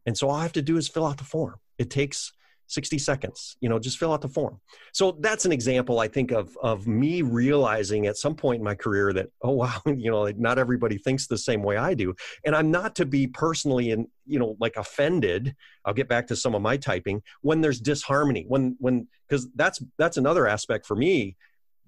and 0.05 0.17
so 0.17 0.29
all 0.29 0.35
I 0.35 0.43
have 0.43 0.53
to 0.53 0.61
do 0.61 0.77
is 0.77 0.87
fill 0.87 1.05
out 1.05 1.17
the 1.17 1.23
form. 1.23 1.55
It 1.77 1.89
takes 1.89 2.31
60 2.69 2.97
seconds 2.99 3.57
you 3.61 3.67
know 3.67 3.79
just 3.79 3.97
fill 3.97 4.13
out 4.13 4.21
the 4.21 4.29
form. 4.29 4.59
So 4.93 5.17
that's 5.19 5.45
an 5.45 5.51
example 5.51 5.99
i 5.99 6.07
think 6.07 6.31
of 6.31 6.55
of 6.61 6.87
me 6.87 7.21
realizing 7.21 8.07
at 8.07 8.17
some 8.17 8.35
point 8.35 8.59
in 8.59 8.63
my 8.63 8.75
career 8.75 9.11
that 9.13 9.27
oh 9.41 9.51
wow 9.51 9.81
you 9.85 10.09
know 10.11 10.21
like 10.21 10.37
not 10.37 10.57
everybody 10.57 10.97
thinks 10.97 11.27
the 11.27 11.37
same 11.37 11.63
way 11.63 11.77
i 11.77 11.93
do. 11.93 12.13
And 12.45 12.55
i'm 12.55 12.71
not 12.71 12.95
to 12.95 13.05
be 13.05 13.27
personally 13.27 13.91
and 13.91 14.07
you 14.25 14.39
know 14.39 14.55
like 14.59 14.75
offended 14.77 15.55
i'll 15.85 15.93
get 15.93 16.07
back 16.07 16.27
to 16.27 16.35
some 16.35 16.55
of 16.55 16.61
my 16.61 16.77
typing 16.77 17.21
when 17.41 17.61
there's 17.61 17.79
disharmony 17.79 18.45
when 18.47 18.75
when 18.79 19.07
because 19.27 19.47
that's 19.55 19.81
that's 19.97 20.17
another 20.17 20.47
aspect 20.47 20.85
for 20.85 20.95
me 20.95 21.35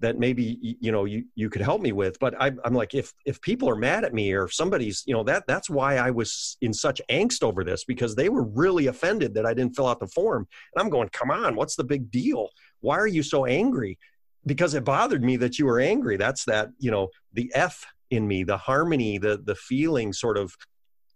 that 0.02 0.18
maybe 0.18 0.76
you 0.80 0.92
know 0.92 1.04
you, 1.04 1.24
you 1.34 1.48
could 1.48 1.62
help 1.62 1.80
me 1.80 1.92
with 1.92 2.18
but 2.18 2.34
I, 2.40 2.52
i'm 2.64 2.74
like 2.74 2.94
if 2.94 3.12
if 3.24 3.40
people 3.40 3.68
are 3.68 3.76
mad 3.76 4.04
at 4.04 4.12
me 4.12 4.32
or 4.32 4.44
if 4.44 4.54
somebody's 4.54 5.02
you 5.06 5.14
know 5.14 5.24
that 5.24 5.44
that's 5.46 5.70
why 5.70 5.96
i 5.96 6.10
was 6.10 6.58
in 6.60 6.74
such 6.74 7.00
angst 7.08 7.42
over 7.42 7.64
this 7.64 7.84
because 7.84 8.14
they 8.14 8.28
were 8.28 8.42
really 8.42 8.88
offended 8.88 9.32
that 9.34 9.46
i 9.46 9.54
didn't 9.54 9.74
fill 9.74 9.86
out 9.86 10.00
the 10.00 10.08
form. 10.08 10.46
And 10.74 10.82
i'm 10.82 10.90
going 10.90 11.08
come 11.10 11.30
on 11.30 11.56
what's 11.56 11.76
the 11.76 11.84
big 11.84 12.10
deal? 12.10 12.50
Why 12.80 12.98
are 12.98 13.06
you 13.06 13.22
so 13.22 13.46
angry? 13.46 13.98
Because 14.44 14.74
it 14.74 14.84
bothered 14.84 15.22
me 15.22 15.36
that 15.36 15.58
you 15.58 15.66
were 15.66 15.78
angry. 15.78 16.16
That's 16.16 16.44
that 16.46 16.70
you 16.78 16.90
know 16.90 17.08
the 17.32 17.50
f 17.54 17.86
in 18.10 18.26
me 18.26 18.42
the 18.42 18.56
harmony 18.56 19.18
the 19.18 19.40
the 19.44 19.54
feeling 19.54 20.12
sort 20.12 20.36
of 20.36 20.54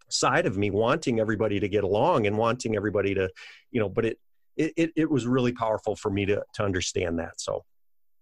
side 0.09 0.47
of 0.47 0.57
me 0.57 0.71
wanting 0.71 1.19
everybody 1.19 1.59
to 1.59 1.69
get 1.69 1.83
along 1.83 2.27
and 2.29 2.39
wanting 2.39 2.77
everybody 2.77 3.13
to 3.15 3.29
you 3.73 3.81
know 3.81 3.89
but 3.89 4.05
it 4.05 4.19
it, 4.57 4.91
it 4.97 5.11
was 5.11 5.27
really 5.27 5.53
powerful 5.53 5.97
for 5.97 6.11
me 6.11 6.25
to 6.27 6.43
to 6.55 6.63
understand 6.63 7.19
that 7.19 7.41
so. 7.41 7.65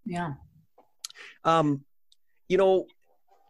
Yeah 0.07 0.33
um, 1.44 1.85
you 2.48 2.57
know, 2.57 2.87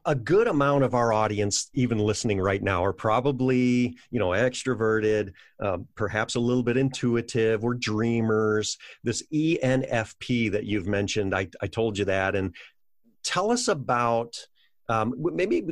a 0.07 0.14
good 0.14 0.48
amount 0.48 0.85
of 0.85 0.94
our 0.94 1.12
audience, 1.12 1.70
even 1.72 1.98
listening 1.98 2.38
right 2.38 2.62
now, 2.62 2.85
are 2.85 2.92
probably 2.92 3.96
you 4.11 4.18
know 4.18 4.29
extroverted, 4.29 5.33
uh, 5.61 5.79
perhaps 5.94 6.35
a 6.35 6.40
little 6.40 6.62
bit 6.62 6.77
intuitive. 6.77 7.62
We're 7.62 7.74
dreamers. 7.74 8.77
This 9.03 9.22
ENFP 9.33 10.53
that 10.53 10.64
you've 10.64 10.87
mentioned, 10.87 11.35
I, 11.35 11.48
I 11.62 11.66
told 11.66 11.96
you 11.96 12.05
that, 12.07 12.37
and 12.37 12.55
tell 13.22 13.50
us 13.50 13.68
about 13.68 14.37
um, 14.88 15.14
maybe 15.18 15.66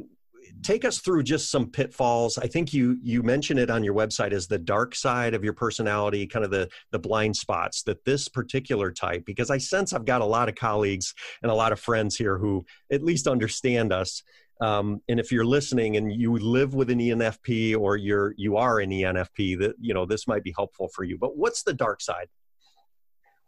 take 0.62 0.84
us 0.84 0.98
through 0.98 1.22
just 1.22 1.50
some 1.50 1.70
pitfalls. 1.70 2.38
I 2.38 2.46
think 2.46 2.72
you 2.72 2.98
you 3.02 3.22
mentioned 3.22 3.58
it 3.58 3.70
on 3.70 3.84
your 3.84 3.94
website 3.94 4.32
as 4.32 4.46
the 4.46 4.58
dark 4.58 4.94
side 4.94 5.34
of 5.34 5.44
your 5.44 5.52
personality, 5.52 6.26
kind 6.26 6.44
of 6.44 6.50
the 6.50 6.68
the 6.90 6.98
blind 6.98 7.36
spots 7.36 7.82
that 7.84 8.04
this 8.04 8.28
particular 8.28 8.90
type. 8.90 9.24
Because 9.24 9.50
I 9.50 9.58
sense 9.58 9.92
I've 9.92 10.04
got 10.04 10.20
a 10.20 10.26
lot 10.26 10.48
of 10.48 10.54
colleagues 10.54 11.14
and 11.42 11.50
a 11.50 11.54
lot 11.54 11.72
of 11.72 11.80
friends 11.80 12.16
here 12.16 12.38
who 12.38 12.64
at 12.90 13.02
least 13.02 13.26
understand 13.26 13.92
us. 13.92 14.22
Um, 14.60 15.00
and 15.08 15.18
if 15.18 15.32
you're 15.32 15.44
listening 15.44 15.96
and 15.96 16.12
you 16.12 16.36
live 16.36 16.74
with 16.74 16.88
an 16.90 17.00
ENFP 17.00 17.76
or 17.76 17.96
you're 17.96 18.34
you 18.36 18.56
are 18.56 18.78
an 18.78 18.90
ENFP, 18.90 19.58
that 19.58 19.74
you 19.80 19.94
know 19.94 20.06
this 20.06 20.28
might 20.28 20.44
be 20.44 20.54
helpful 20.56 20.88
for 20.94 21.04
you. 21.04 21.18
But 21.18 21.36
what's 21.36 21.62
the 21.62 21.74
dark 21.74 22.00
side? 22.00 22.28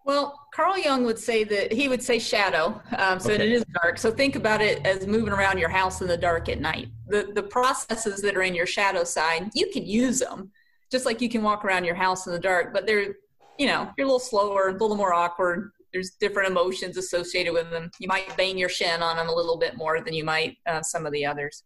Well, 0.05 0.39
Carl 0.55 0.79
Jung 0.79 1.05
would 1.05 1.19
say 1.19 1.45
that 1.45 1.73
he 1.73 1.89
would 1.89 2.03
say 2.03 2.19
shadow, 2.19 2.81
um, 2.99 3.19
so 3.19 3.33
okay. 3.33 3.47
it 3.47 3.53
is 3.53 3.65
dark. 3.83 3.97
So 3.99 4.11
think 4.11 4.37
about 4.37 4.61
it 4.61 4.85
as 4.85 5.07
moving 5.07 5.33
around 5.33 5.59
your 5.59 5.71
house 5.71 6.03
in 6.03 6.07
the 6.07 6.17
dark 6.17 6.51
at 6.51 6.61
night. 6.61 6.89
The 7.09 7.31
the 7.35 7.43
processes 7.43 8.21
that 8.21 8.37
are 8.37 8.43
in 8.43 8.55
your 8.55 8.67
shadow 8.67 9.05
side, 9.05 9.51
you 9.55 9.71
can 9.73 9.87
use 9.87 10.19
them, 10.19 10.53
just 10.93 11.07
like 11.07 11.23
you 11.23 11.31
can 11.31 11.43
walk 11.43 11.65
around 11.65 11.85
your 11.85 11.95
house 11.95 12.27
in 12.27 12.35
the 12.35 12.39
dark. 12.39 12.75
But 12.75 12.87
they're, 12.87 13.15
you 13.59 13.67
know, 13.67 13.91
you're 13.97 14.05
a 14.05 14.09
little 14.09 14.19
slower, 14.19 14.69
a 14.69 14.73
little 14.73 14.97
more 14.97 15.15
awkward. 15.15 15.71
There's 15.95 16.11
different 16.21 16.51
emotions 16.51 16.99
associated 16.99 17.55
with 17.55 17.71
them. 17.71 17.91
You 17.99 18.09
might 18.09 18.37
bang 18.37 18.59
your 18.59 18.69
shin 18.69 19.03
on 19.03 19.17
them 19.17 19.29
a 19.29 19.35
little 19.35 19.57
bit 19.57 19.77
more 19.77 20.03
than 20.03 20.13
you 20.13 20.25
might 20.25 20.59
uh, 20.67 20.83
some 20.83 21.07
of 21.07 21.13
the 21.13 21.25
others. 21.25 21.63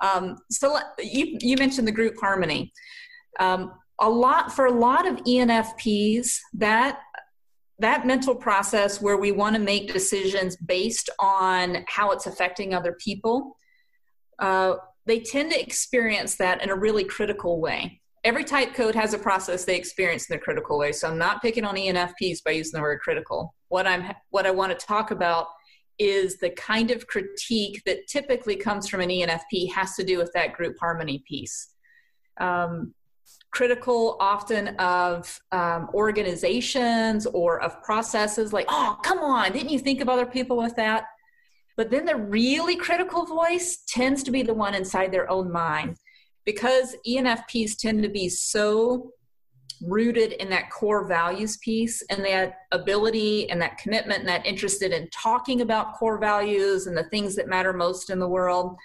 Um, 0.00 0.38
so 0.50 0.78
you 0.98 1.36
you 1.40 1.56
mentioned 1.58 1.86
the 1.86 1.92
group 1.92 2.18
harmony. 2.18 2.72
Um, 3.38 3.72
a 4.00 4.08
lot 4.08 4.52
for 4.52 4.66
a 4.66 4.72
lot 4.72 5.06
of 5.06 5.16
ENFPs 5.24 6.38
that 6.54 7.00
that 7.78 8.06
mental 8.06 8.34
process 8.34 9.00
where 9.00 9.16
we 9.16 9.32
want 9.32 9.54
to 9.54 9.60
make 9.60 9.92
decisions 9.92 10.56
based 10.56 11.10
on 11.20 11.84
how 11.86 12.10
it's 12.10 12.26
affecting 12.26 12.74
other 12.74 12.92
people, 12.92 13.56
uh, 14.40 14.74
they 15.06 15.20
tend 15.20 15.52
to 15.52 15.60
experience 15.60 16.36
that 16.36 16.62
in 16.62 16.70
a 16.70 16.74
really 16.74 17.04
critical 17.04 17.60
way. 17.60 18.00
Every 18.24 18.44
type 18.44 18.74
code 18.74 18.94
has 18.94 19.14
a 19.14 19.18
process 19.18 19.64
they 19.64 19.76
experience 19.76 20.28
in 20.28 20.36
a 20.36 20.40
critical 20.40 20.78
way. 20.78 20.92
So 20.92 21.08
I'm 21.08 21.18
not 21.18 21.40
picking 21.40 21.64
on 21.64 21.76
ENFPs 21.76 22.42
by 22.44 22.50
using 22.50 22.76
the 22.76 22.82
word 22.82 23.00
critical. 23.00 23.54
What 23.68 23.86
I'm 23.86 24.12
what 24.30 24.44
I 24.44 24.50
want 24.50 24.78
to 24.78 24.86
talk 24.86 25.12
about 25.12 25.46
is 25.98 26.38
the 26.38 26.50
kind 26.50 26.90
of 26.90 27.06
critique 27.06 27.82
that 27.86 28.06
typically 28.06 28.56
comes 28.56 28.88
from 28.88 29.00
an 29.00 29.08
ENFP 29.08 29.72
has 29.72 29.94
to 29.96 30.04
do 30.04 30.18
with 30.18 30.32
that 30.34 30.52
group 30.52 30.76
harmony 30.78 31.22
piece. 31.26 31.70
Um, 32.40 32.94
critical 33.50 34.16
often 34.20 34.68
of 34.76 35.40
um, 35.52 35.88
organizations 35.94 37.26
or 37.26 37.60
of 37.60 37.82
processes 37.82 38.52
like 38.52 38.66
oh 38.68 38.98
come 39.02 39.18
on 39.18 39.52
didn't 39.52 39.70
you 39.70 39.78
think 39.78 40.00
of 40.00 40.08
other 40.08 40.26
people 40.26 40.56
with 40.56 40.76
that 40.76 41.04
but 41.76 41.90
then 41.90 42.04
the 42.04 42.16
really 42.16 42.76
critical 42.76 43.24
voice 43.24 43.84
tends 43.88 44.22
to 44.22 44.30
be 44.30 44.42
the 44.42 44.54
one 44.54 44.74
inside 44.74 45.12
their 45.12 45.30
own 45.30 45.50
mind 45.50 45.96
because 46.44 46.94
enfps 47.06 47.76
tend 47.76 48.02
to 48.02 48.08
be 48.08 48.28
so 48.28 49.12
rooted 49.82 50.32
in 50.32 50.50
that 50.50 50.70
core 50.70 51.06
values 51.06 51.56
piece 51.58 52.02
and 52.10 52.24
that 52.24 52.54
ability 52.72 53.48
and 53.50 53.60
that 53.60 53.78
commitment 53.78 54.20
and 54.20 54.28
that 54.28 54.44
interested 54.44 54.92
in 54.92 55.08
talking 55.10 55.60
about 55.60 55.94
core 55.94 56.18
values 56.18 56.86
and 56.86 56.96
the 56.96 57.08
things 57.10 57.36
that 57.36 57.48
matter 57.48 57.72
most 57.72 58.10
in 58.10 58.18
the 58.18 58.28
world. 58.28 58.76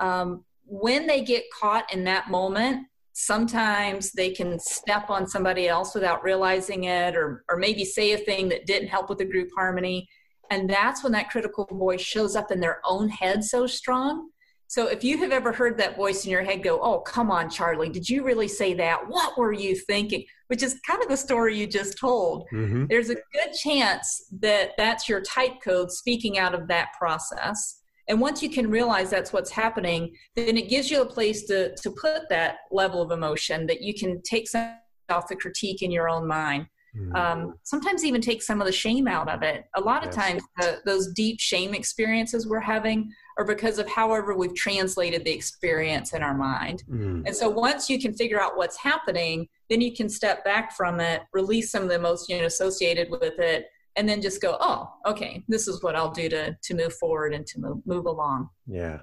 Um, 0.00 0.44
when 0.64 1.06
they 1.06 1.22
get 1.22 1.44
caught 1.58 1.92
in 1.92 2.04
that 2.04 2.30
moment, 2.30 2.86
sometimes 3.12 4.12
they 4.12 4.30
can 4.30 4.58
step 4.58 5.10
on 5.10 5.26
somebody 5.26 5.68
else 5.68 5.94
without 5.94 6.24
realizing 6.24 6.84
it 6.84 7.16
or, 7.16 7.44
or 7.48 7.56
maybe 7.56 7.84
say 7.84 8.12
a 8.12 8.18
thing 8.18 8.48
that 8.48 8.66
didn't 8.66 8.88
help 8.88 9.08
with 9.08 9.18
the 9.18 9.24
group 9.24 9.48
harmony. 9.56 10.08
And 10.50 10.68
that's 10.68 11.02
when 11.02 11.12
that 11.12 11.30
critical 11.30 11.66
voice 11.70 12.00
shows 12.00 12.36
up 12.36 12.50
in 12.50 12.60
their 12.60 12.80
own 12.84 13.08
head 13.08 13.44
so 13.44 13.66
strong 13.66 14.30
so 14.72 14.86
if 14.86 15.04
you 15.04 15.18
have 15.18 15.32
ever 15.32 15.52
heard 15.52 15.76
that 15.76 15.98
voice 15.98 16.24
in 16.24 16.30
your 16.30 16.42
head 16.42 16.62
go, 16.62 16.80
"Oh, 16.80 17.00
come 17.00 17.30
on, 17.30 17.50
Charlie, 17.50 17.90
did 17.90 18.08
you 18.08 18.24
really 18.24 18.48
say 18.48 18.72
that? 18.72 19.06
What 19.06 19.36
were 19.36 19.52
you 19.52 19.76
thinking?" 19.76 20.24
Which 20.46 20.62
is 20.62 20.80
kind 20.88 21.02
of 21.02 21.10
the 21.10 21.16
story 21.18 21.58
you 21.58 21.66
just 21.66 21.98
told. 21.98 22.46
Mm-hmm. 22.54 22.86
There's 22.88 23.10
a 23.10 23.16
good 23.16 23.52
chance 23.62 24.28
that 24.40 24.70
that's 24.78 25.10
your 25.10 25.20
type 25.20 25.60
code 25.62 25.92
speaking 25.92 26.38
out 26.38 26.54
of 26.54 26.68
that 26.68 26.88
process. 26.98 27.81
And 28.12 28.20
once 28.20 28.42
you 28.42 28.50
can 28.50 28.70
realize 28.70 29.08
that's 29.08 29.32
what's 29.32 29.50
happening, 29.50 30.14
then 30.36 30.58
it 30.58 30.68
gives 30.68 30.90
you 30.90 31.00
a 31.00 31.06
place 31.06 31.44
to 31.44 31.74
to 31.76 31.90
put 31.92 32.28
that 32.28 32.56
level 32.70 33.00
of 33.00 33.10
emotion 33.10 33.66
that 33.68 33.80
you 33.80 33.94
can 33.94 34.20
take 34.20 34.46
some 34.46 34.74
off 35.08 35.28
the 35.28 35.34
critique 35.34 35.80
in 35.80 35.90
your 35.90 36.10
own 36.10 36.26
mind. 36.26 36.66
Mm-hmm. 36.94 37.16
Um, 37.16 37.54
sometimes 37.62 38.04
even 38.04 38.20
take 38.20 38.42
some 38.42 38.60
of 38.60 38.66
the 38.66 38.72
shame 38.72 39.08
out 39.08 39.30
of 39.30 39.42
it. 39.42 39.64
A 39.76 39.80
lot 39.80 40.06
of 40.06 40.14
yes. 40.14 40.14
times, 40.14 40.42
the, 40.58 40.82
those 40.84 41.10
deep 41.14 41.40
shame 41.40 41.72
experiences 41.72 42.46
we're 42.46 42.60
having 42.60 43.10
are 43.38 43.46
because 43.46 43.78
of 43.78 43.88
however 43.88 44.36
we've 44.36 44.54
translated 44.54 45.24
the 45.24 45.32
experience 45.32 46.12
in 46.12 46.22
our 46.22 46.36
mind. 46.36 46.84
Mm. 46.90 47.22
And 47.24 47.34
so 47.34 47.48
once 47.48 47.88
you 47.88 47.98
can 47.98 48.12
figure 48.12 48.42
out 48.42 48.58
what's 48.58 48.76
happening, 48.76 49.48
then 49.70 49.80
you 49.80 49.94
can 49.94 50.10
step 50.10 50.44
back 50.44 50.76
from 50.76 51.00
it, 51.00 51.22
release 51.32 51.70
some 51.70 51.82
of 51.82 51.88
the 51.88 51.94
emotion 51.94 52.44
associated 52.44 53.08
with 53.10 53.38
it, 53.38 53.68
and 53.96 54.08
then 54.08 54.22
just 54.22 54.40
go, 54.40 54.56
oh, 54.60 54.90
okay, 55.06 55.42
this 55.48 55.68
is 55.68 55.82
what 55.82 55.96
I'll 55.96 56.10
do 56.10 56.28
to 56.28 56.56
to 56.60 56.74
move 56.74 56.94
forward 56.94 57.34
and 57.34 57.46
to 57.46 57.60
move, 57.60 57.78
move 57.86 58.06
along. 58.06 58.48
Yeah. 58.66 59.00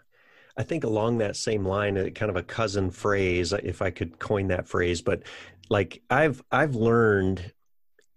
I 0.58 0.64
think 0.64 0.84
along 0.84 1.20
that 1.20 1.38
same 1.38 1.64
line, 1.64 1.96
kind 2.12 2.30
of 2.30 2.36
a 2.36 2.44
cousin 2.44 2.92
phrase, 2.92 3.54
if 3.54 3.82
I 3.82 3.92
could 3.92 4.20
coin 4.20 4.48
that 4.48 4.68
phrase, 4.68 5.02
but 5.02 5.24
like 5.70 6.02
I've 6.10 6.44
I've 6.52 6.76
learned 6.76 7.54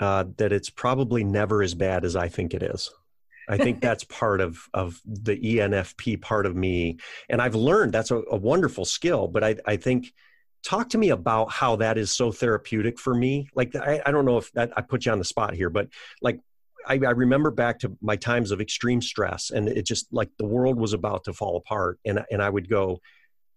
uh, 0.00 0.24
that 0.38 0.52
it's 0.52 0.70
probably 0.70 1.22
never 1.22 1.62
as 1.62 1.74
bad 1.74 2.04
as 2.04 2.16
I 2.16 2.28
think 2.28 2.54
it 2.54 2.62
is. 2.62 2.90
I 3.48 3.58
think 3.58 3.80
that's 3.82 4.04
part 4.04 4.40
of 4.40 4.58
of 4.74 5.00
the 5.06 5.36
ENFP 5.36 6.20
part 6.20 6.46
of 6.46 6.56
me, 6.56 6.98
and 7.28 7.40
I've 7.40 7.54
learned 7.54 7.92
that's 7.92 8.10
a, 8.10 8.22
a 8.30 8.36
wonderful 8.36 8.84
skill. 8.84 9.28
But 9.28 9.44
I 9.44 9.56
I 9.66 9.76
think 9.76 10.12
talk 10.64 10.88
to 10.90 10.98
me 10.98 11.10
about 11.10 11.52
how 11.52 11.76
that 11.76 11.98
is 11.98 12.10
so 12.10 12.32
therapeutic 12.32 12.98
for 12.98 13.14
me. 13.14 13.48
Like 13.54 13.76
I, 13.76 14.00
I 14.04 14.10
don't 14.10 14.24
know 14.24 14.38
if 14.38 14.50
that 14.52 14.72
I 14.76 14.80
put 14.80 15.06
you 15.06 15.12
on 15.12 15.18
the 15.18 15.24
spot 15.24 15.54
here, 15.54 15.70
but 15.70 15.88
like 16.22 16.40
I, 16.86 16.94
I, 16.94 17.10
remember 17.10 17.50
back 17.50 17.78
to 17.80 17.96
my 18.00 18.16
times 18.16 18.50
of 18.50 18.60
extreme 18.60 19.00
stress, 19.00 19.50
and 19.50 19.68
it 19.68 19.86
just 19.86 20.12
like 20.12 20.30
the 20.38 20.46
world 20.46 20.78
was 20.78 20.92
about 20.92 21.24
to 21.24 21.32
fall 21.32 21.56
apart, 21.56 21.98
and 22.04 22.24
and 22.30 22.42
I 22.42 22.50
would 22.50 22.68
go, 22.68 23.00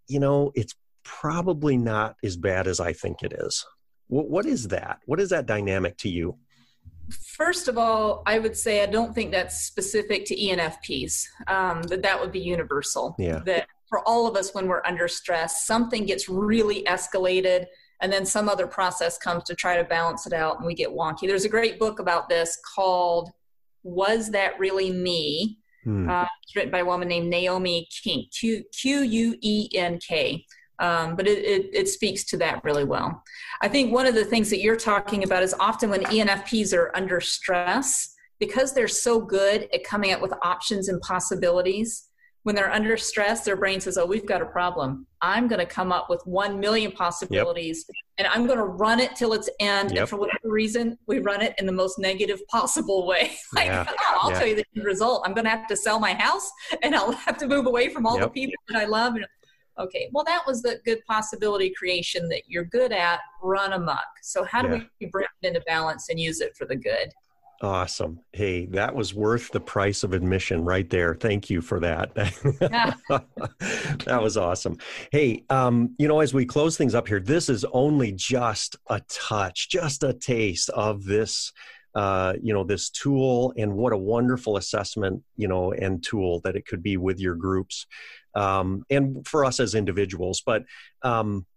you 0.07 0.19
know, 0.19 0.51
it's 0.55 0.75
probably 1.03 1.77
not 1.77 2.15
as 2.23 2.35
bad 2.35 2.67
as 2.67 2.79
I 2.79 2.93
think 2.93 3.23
it 3.23 3.33
is. 3.33 3.65
what, 4.07 4.29
what 4.29 4.45
is 4.45 4.67
that? 4.69 4.99
What 5.05 5.19
is 5.19 5.29
that 5.29 5.45
dynamic 5.45 5.97
to 5.99 6.09
you? 6.09 6.37
First 7.09 7.67
of 7.67 7.77
all, 7.77 8.23
I 8.25 8.39
would 8.39 8.57
say 8.57 8.81
I 8.81 8.87
don't 8.87 9.13
think 9.13 9.31
that's 9.31 9.61
specific 9.61 10.25
to 10.25 10.35
ENFPs. 10.35 11.25
Um, 11.47 11.83
that 11.83 12.01
that 12.01 12.19
would 12.19 12.31
be 12.31 12.39
universal. 12.39 13.15
Yeah. 13.19 13.41
That 13.45 13.67
for 13.87 14.07
all 14.07 14.27
of 14.27 14.35
us, 14.35 14.53
when 14.53 14.67
we're 14.67 14.81
under 14.85 15.07
stress, 15.07 15.65
something 15.65 16.05
gets 16.05 16.27
really 16.27 16.83
escalated, 16.83 17.65
and 18.01 18.11
then 18.11 18.25
some 18.25 18.49
other 18.49 18.67
process 18.67 19.17
comes 19.17 19.43
to 19.45 19.55
try 19.55 19.77
to 19.77 19.83
balance 19.83 20.25
it 20.27 20.33
out, 20.33 20.57
and 20.57 20.65
we 20.65 20.73
get 20.73 20.89
wonky. 20.89 21.27
There's 21.27 21.45
a 21.45 21.49
great 21.49 21.79
book 21.79 21.99
about 21.99 22.29
this 22.29 22.57
called 22.75 23.31
"Was 23.83 24.31
That 24.31 24.59
Really 24.59 24.91
Me?" 24.91 25.57
Hmm. 25.83 26.09
Uh, 26.09 26.25
it's 26.43 26.55
written 26.55 26.71
by 26.71 26.79
a 26.79 26.85
woman 26.85 27.07
named 27.07 27.29
Naomi 27.29 27.87
Quenk. 27.91 28.31
Q 28.31 28.63
Q 28.73 29.01
U 29.01 29.37
E 29.41 29.69
N 29.75 29.99
K 29.99 30.45
um, 30.79 31.15
but 31.15 31.27
it, 31.27 31.39
it, 31.39 31.69
it, 31.73 31.89
speaks 31.89 32.23
to 32.25 32.37
that 32.37 32.63
really 32.63 32.83
well. 32.83 33.23
I 33.61 33.67
think 33.67 33.93
one 33.93 34.05
of 34.05 34.15
the 34.15 34.25
things 34.25 34.49
that 34.49 34.59
you're 34.59 34.75
talking 34.75 35.23
about 35.23 35.43
is 35.43 35.55
often 35.59 35.89
when 35.89 36.03
ENFPs 36.03 36.73
are 36.73 36.91
under 36.95 37.21
stress, 37.21 38.13
because 38.39 38.73
they're 38.73 38.87
so 38.87 39.21
good 39.21 39.69
at 39.73 39.83
coming 39.85 40.11
up 40.11 40.21
with 40.21 40.33
options 40.43 40.89
and 40.89 40.99
possibilities, 41.01 42.09
when 42.45 42.53
they're 42.53 42.71
under 42.71 42.95
stress, 42.95 43.43
their 43.43 43.55
brain 43.55 43.81
says, 43.81 43.97
Oh, 43.97 44.05
we've 44.05 44.27
got 44.27 44.39
a 44.39 44.45
problem. 44.45 45.07
I'm 45.19 45.47
going 45.47 45.59
to 45.59 45.65
come 45.65 45.91
up 45.91 46.11
with 46.11 46.21
1 46.27 46.59
million 46.59 46.91
possibilities 46.91 47.85
yep. 47.89 47.95
and 48.19 48.27
I'm 48.27 48.45
going 48.45 48.59
to 48.59 48.65
run 48.65 48.99
it 48.99 49.15
till 49.15 49.33
its 49.33 49.49
end. 49.59 49.89
Yep. 49.89 49.99
And 49.99 50.07
for 50.07 50.17
whatever 50.17 50.51
reason, 50.51 50.95
we 51.07 51.17
run 51.17 51.41
it 51.41 51.55
in 51.57 51.65
the 51.65 51.71
most 51.71 51.97
negative 51.97 52.45
possible 52.47 53.07
way. 53.07 53.35
like, 53.55 53.65
yeah. 53.65 53.87
oh, 53.89 54.19
I'll 54.21 54.29
yeah. 54.29 54.37
tell 54.37 54.47
you 54.47 54.61
the 54.75 54.81
result. 54.83 55.23
I'm 55.25 55.33
going 55.33 55.45
to 55.45 55.49
have 55.49 55.65
to 55.65 55.75
sell 55.75 55.99
my 55.99 56.13
house 56.13 56.47
and 56.83 56.93
I'll 56.93 57.11
have 57.25 57.39
to 57.39 57.47
move 57.47 57.65
away 57.65 57.89
from 57.89 58.05
all 58.05 58.19
yep. 58.19 58.25
the 58.25 58.41
people 58.41 58.61
that 58.69 58.79
I 58.79 58.85
love. 58.85 59.15
Okay, 59.79 60.09
well, 60.13 60.23
that 60.25 60.43
was 60.45 60.61
the 60.61 60.79
good 60.85 60.99
possibility 61.07 61.73
creation 61.75 62.29
that 62.29 62.43
you're 62.47 62.63
good 62.63 62.91
at, 62.91 63.21
run 63.41 63.73
amok. 63.73 64.05
So, 64.21 64.43
how 64.43 64.61
do 64.61 64.69
yeah. 64.69 64.83
we 65.01 65.07
bring 65.07 65.25
it 65.41 65.47
into 65.47 65.61
balance 65.61 66.09
and 66.09 66.19
use 66.19 66.41
it 66.41 66.55
for 66.55 66.65
the 66.65 66.75
good? 66.75 67.11
Awesome. 67.65 68.19
Hey, 68.31 68.67
that 68.67 68.93
was 68.93 69.15
worth 69.15 69.49
the 69.49 69.59
price 69.59 70.03
of 70.03 70.13
admission 70.13 70.63
right 70.63 70.87
there. 70.87 71.15
Thank 71.15 71.49
you 71.49 71.61
for 71.61 71.79
that. 71.79 72.13
that 74.05 74.19
was 74.21 74.37
awesome. 74.37 74.77
Hey, 75.11 75.45
um, 75.49 75.95
you 75.97 76.07
know, 76.07 76.19
as 76.19 76.31
we 76.31 76.45
close 76.45 76.77
things 76.77 76.93
up 76.93 77.07
here, 77.07 77.19
this 77.19 77.49
is 77.49 77.65
only 77.73 78.11
just 78.11 78.75
a 78.91 79.01
touch, 79.09 79.67
just 79.67 80.03
a 80.03 80.13
taste 80.13 80.69
of 80.69 81.05
this 81.05 81.51
uh, 81.95 82.33
you 82.39 82.53
know 82.53 82.63
this 82.63 82.91
tool 82.91 83.51
and 83.57 83.73
what 83.73 83.93
a 83.93 83.97
wonderful 83.97 84.57
assessment 84.57 85.23
you 85.35 85.47
know 85.47 85.71
and 85.71 86.03
tool 86.03 86.41
that 86.41 86.55
it 86.55 86.67
could 86.67 86.83
be 86.83 86.97
with 86.97 87.19
your 87.19 87.35
groups 87.35 87.87
um, 88.35 88.83
and 88.91 89.27
for 89.27 89.43
us 89.43 89.59
as 89.59 89.73
individuals. 89.73 90.43
But 90.45 90.65
um, 91.01 91.47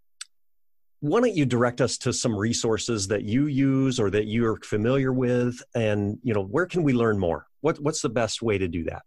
why 1.01 1.21
don't 1.21 1.37
you 1.37 1.47
direct 1.47 1.81
us 1.81 1.97
to 1.99 2.13
some 2.13 2.37
resources 2.37 3.07
that 3.09 3.23
you 3.23 3.47
use 3.47 4.01
or 4.01 4.11
that 4.11 4.27
you're 4.27 4.57
familiar 4.57 5.13
with, 5.13 5.63
and 5.75 6.19
you 6.23 6.35
know 6.35 6.43
where 6.43 6.67
can 6.67 6.83
we 6.83 6.93
learn 6.93 7.19
more? 7.19 7.47
What, 7.61 7.79
what's 7.81 8.03
the 8.03 8.09
best 8.09 8.43
way 8.43 8.59
to 8.59 8.69
do 8.69 8.85
that? 8.85 9.03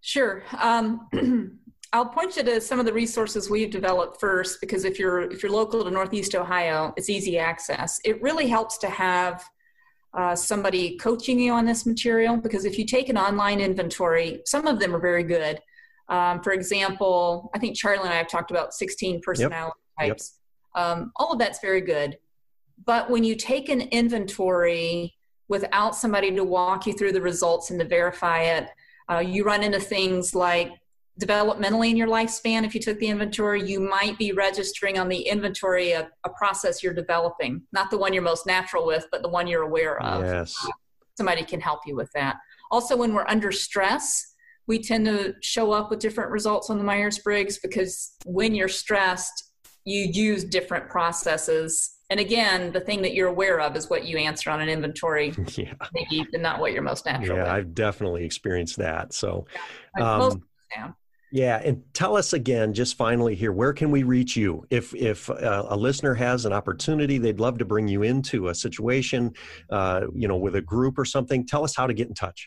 Sure. 0.00 0.42
Um, 0.58 1.08
I'll 1.92 2.06
point 2.06 2.36
you 2.36 2.42
to 2.42 2.60
some 2.60 2.78
of 2.78 2.86
the 2.86 2.92
resources 2.92 3.48
we've 3.48 3.70
developed 3.70 4.20
first, 4.20 4.60
because 4.60 4.84
if 4.84 4.98
you're 4.98 5.20
if 5.30 5.42
you're 5.42 5.52
local 5.52 5.84
to 5.84 5.90
Northeast 5.90 6.34
Ohio, 6.34 6.92
it's 6.96 7.08
easy 7.08 7.38
access. 7.38 7.98
It 8.04 8.20
really 8.22 8.48
helps 8.48 8.78
to 8.78 8.88
have 8.88 9.44
uh, 10.14 10.34
somebody 10.34 10.96
coaching 10.98 11.38
you 11.38 11.52
on 11.52 11.64
this 11.64 11.86
material 11.86 12.36
because 12.36 12.64
if 12.64 12.78
you 12.78 12.84
take 12.84 13.08
an 13.08 13.16
online 13.16 13.60
inventory, 13.60 14.40
some 14.44 14.66
of 14.66 14.80
them 14.80 14.94
are 14.94 15.00
very 15.00 15.22
good, 15.22 15.60
um, 16.08 16.40
for 16.42 16.52
example, 16.52 17.50
I 17.54 17.58
think 17.58 17.76
Charlie 17.76 18.04
and 18.04 18.12
I 18.12 18.16
have 18.16 18.28
talked 18.28 18.50
about 18.50 18.72
16 18.72 19.20
personality 19.20 19.76
yep. 19.98 20.08
types. 20.08 20.32
Yep. 20.32 20.37
Um, 20.78 21.12
all 21.16 21.32
of 21.32 21.38
that's 21.38 21.58
very 21.60 21.80
good. 21.80 22.18
But 22.84 23.10
when 23.10 23.24
you 23.24 23.34
take 23.34 23.68
an 23.68 23.80
inventory 23.80 25.16
without 25.48 25.96
somebody 25.96 26.34
to 26.34 26.44
walk 26.44 26.86
you 26.86 26.92
through 26.92 27.12
the 27.12 27.20
results 27.20 27.70
and 27.70 27.80
to 27.80 27.86
verify 27.86 28.42
it, 28.42 28.68
uh, 29.10 29.18
you 29.18 29.44
run 29.44 29.64
into 29.64 29.80
things 29.80 30.34
like 30.34 30.70
developmentally 31.20 31.90
in 31.90 31.96
your 31.96 32.06
lifespan. 32.06 32.64
If 32.64 32.74
you 32.74 32.80
took 32.80 32.98
the 33.00 33.08
inventory, 33.08 33.68
you 33.68 33.80
might 33.80 34.16
be 34.18 34.30
registering 34.30 34.98
on 34.98 35.08
the 35.08 35.20
inventory 35.20 35.92
a, 35.92 36.08
a 36.24 36.30
process 36.30 36.80
you're 36.80 36.94
developing, 36.94 37.62
not 37.72 37.90
the 37.90 37.98
one 37.98 38.12
you're 38.12 38.22
most 38.22 38.46
natural 38.46 38.86
with, 38.86 39.06
but 39.10 39.22
the 39.22 39.28
one 39.28 39.48
you're 39.48 39.62
aware 39.62 40.00
of. 40.00 40.22
Yes. 40.22 40.54
Somebody 41.16 41.42
can 41.42 41.60
help 41.60 41.80
you 41.86 41.96
with 41.96 42.12
that. 42.12 42.36
Also, 42.70 42.96
when 42.96 43.12
we're 43.14 43.26
under 43.26 43.50
stress, 43.50 44.34
we 44.68 44.78
tend 44.80 45.06
to 45.06 45.34
show 45.42 45.72
up 45.72 45.90
with 45.90 45.98
different 45.98 46.30
results 46.30 46.70
on 46.70 46.78
the 46.78 46.84
Myers 46.84 47.18
Briggs 47.18 47.58
because 47.58 48.12
when 48.24 48.54
you're 48.54 48.68
stressed, 48.68 49.47
you 49.84 50.02
use 50.12 50.44
different 50.44 50.88
processes. 50.88 51.96
And 52.10 52.20
again, 52.20 52.72
the 52.72 52.80
thing 52.80 53.02
that 53.02 53.14
you're 53.14 53.28
aware 53.28 53.60
of 53.60 53.76
is 53.76 53.90
what 53.90 54.06
you 54.06 54.16
answer 54.16 54.50
on 54.50 54.60
an 54.60 54.68
inventory, 54.68 55.34
yeah. 55.56 55.74
maybe 55.92 56.26
not 56.34 56.58
what 56.60 56.72
you're 56.72 56.82
most 56.82 57.04
natural. 57.04 57.36
Yeah, 57.36 57.44
with. 57.44 57.52
I've 57.52 57.74
definitely 57.74 58.24
experienced 58.24 58.76
that. 58.76 59.12
So, 59.12 59.46
um, 60.00 60.42
yeah, 61.30 61.60
and 61.62 61.82
tell 61.92 62.16
us 62.16 62.32
again, 62.32 62.72
just 62.72 62.96
finally 62.96 63.34
here, 63.34 63.52
where 63.52 63.74
can 63.74 63.90
we 63.90 64.02
reach 64.02 64.34
you? 64.34 64.66
If 64.70 64.94
if 64.94 65.28
uh, 65.28 65.66
a 65.68 65.76
listener 65.76 66.14
has 66.14 66.46
an 66.46 66.54
opportunity, 66.54 67.18
they'd 67.18 67.38
love 67.38 67.58
to 67.58 67.66
bring 67.66 67.86
you 67.86 68.02
into 68.02 68.48
a 68.48 68.54
situation, 68.54 69.34
uh, 69.68 70.06
you 70.14 70.26
know, 70.26 70.38
with 70.38 70.56
a 70.56 70.62
group 70.62 70.98
or 70.98 71.04
something. 71.04 71.46
Tell 71.46 71.64
us 71.64 71.76
how 71.76 71.86
to 71.86 71.92
get 71.92 72.08
in 72.08 72.14
touch. 72.14 72.46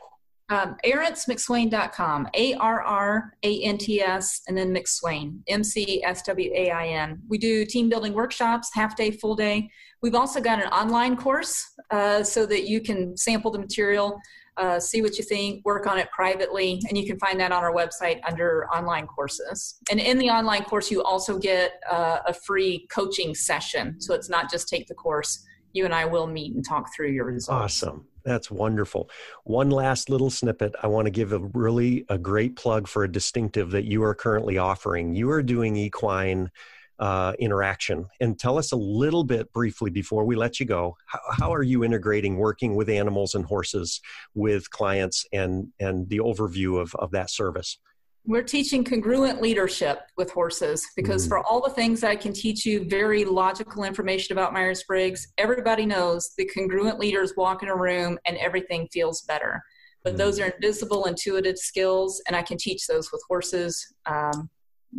Um, 0.51 0.75
A 0.83 2.53
R 2.55 2.81
R 2.81 3.33
A 3.41 3.61
N 3.63 3.77
T 3.77 4.01
S, 4.01 4.41
and 4.47 4.57
then 4.57 4.75
McSwain, 4.75 5.39
M 5.47 5.63
C 5.63 6.03
S 6.03 6.21
W 6.23 6.51
A 6.53 6.69
I 6.71 6.87
N. 6.87 7.21
We 7.29 7.37
do 7.37 7.65
team 7.65 7.87
building 7.87 8.13
workshops, 8.13 8.69
half 8.73 8.97
day, 8.97 9.11
full 9.11 9.35
day. 9.35 9.69
We've 10.01 10.15
also 10.15 10.41
got 10.41 10.61
an 10.61 10.67
online 10.67 11.15
course 11.15 11.65
uh, 11.89 12.23
so 12.23 12.45
that 12.47 12.67
you 12.67 12.81
can 12.81 13.15
sample 13.15 13.49
the 13.49 13.59
material, 13.59 14.19
uh, 14.57 14.79
see 14.79 15.01
what 15.01 15.17
you 15.17 15.23
think, 15.23 15.63
work 15.63 15.87
on 15.87 15.97
it 15.97 16.09
privately, 16.11 16.81
and 16.89 16.97
you 16.97 17.05
can 17.05 17.17
find 17.17 17.39
that 17.39 17.53
on 17.53 17.63
our 17.63 17.73
website 17.73 18.19
under 18.27 18.67
online 18.71 19.07
courses. 19.07 19.75
And 19.89 20.01
in 20.01 20.17
the 20.17 20.29
online 20.29 20.63
course, 20.63 20.91
you 20.91 21.01
also 21.01 21.37
get 21.37 21.81
uh, 21.89 22.19
a 22.27 22.33
free 22.33 22.87
coaching 22.91 23.35
session. 23.35 24.01
So 24.01 24.13
it's 24.13 24.27
not 24.27 24.51
just 24.51 24.67
take 24.67 24.87
the 24.87 24.95
course, 24.95 25.45
you 25.71 25.85
and 25.85 25.93
I 25.93 26.05
will 26.05 26.27
meet 26.27 26.53
and 26.55 26.65
talk 26.65 26.93
through 26.93 27.11
your 27.11 27.25
results. 27.25 27.81
Awesome. 27.83 28.05
That's 28.23 28.51
wonderful. 28.51 29.09
One 29.43 29.69
last 29.69 30.09
little 30.09 30.29
snippet. 30.29 30.75
I 30.81 30.87
want 30.87 31.05
to 31.05 31.11
give 31.11 31.33
a 31.33 31.39
really 31.39 32.05
a 32.09 32.17
great 32.17 32.55
plug 32.55 32.87
for 32.87 33.03
a 33.03 33.11
distinctive 33.11 33.71
that 33.71 33.85
you 33.85 34.03
are 34.03 34.15
currently 34.15 34.57
offering. 34.57 35.15
You 35.15 35.29
are 35.31 35.41
doing 35.41 35.75
equine 35.75 36.51
uh, 36.99 37.33
interaction, 37.39 38.05
and 38.19 38.37
tell 38.37 38.59
us 38.59 38.71
a 38.71 38.75
little 38.75 39.23
bit 39.23 39.51
briefly 39.51 39.89
before 39.89 40.23
we 40.23 40.35
let 40.35 40.59
you 40.59 40.67
go. 40.67 40.95
How, 41.07 41.19
how 41.31 41.53
are 41.53 41.63
you 41.63 41.83
integrating 41.83 42.37
working 42.37 42.75
with 42.75 42.89
animals 42.89 43.33
and 43.33 43.43
horses 43.43 44.01
with 44.35 44.69
clients, 44.69 45.25
and 45.33 45.69
and 45.79 46.07
the 46.09 46.19
overview 46.19 46.79
of 46.79 46.93
of 46.95 47.09
that 47.11 47.31
service? 47.31 47.79
We're 48.25 48.43
teaching 48.43 48.83
congruent 48.83 49.41
leadership 49.41 50.01
with 50.15 50.31
horses 50.31 50.85
because 50.95 51.25
mm. 51.25 51.29
for 51.29 51.39
all 51.39 51.59
the 51.59 51.73
things 51.73 52.03
I 52.03 52.15
can 52.15 52.33
teach 52.33 52.65
you 52.65 52.87
very 52.87 53.25
logical 53.25 53.83
information 53.83 54.33
about 54.33 54.53
Myers 54.53 54.83
Briggs, 54.83 55.27
everybody 55.39 55.87
knows 55.87 56.31
the 56.37 56.45
congruent 56.45 56.99
leaders 56.99 57.33
walk 57.35 57.63
in 57.63 57.69
a 57.69 57.75
room 57.75 58.19
and 58.25 58.37
everything 58.37 58.87
feels 58.93 59.21
better. 59.23 59.63
But 60.03 60.13
mm. 60.13 60.17
those 60.17 60.39
are 60.39 60.49
invisible, 60.49 61.05
intuitive 61.05 61.57
skills, 61.57 62.21
and 62.27 62.35
I 62.35 62.43
can 62.43 62.57
teach 62.57 62.85
those 62.85 63.11
with 63.11 63.23
horses. 63.27 63.91
Um, 64.05 64.49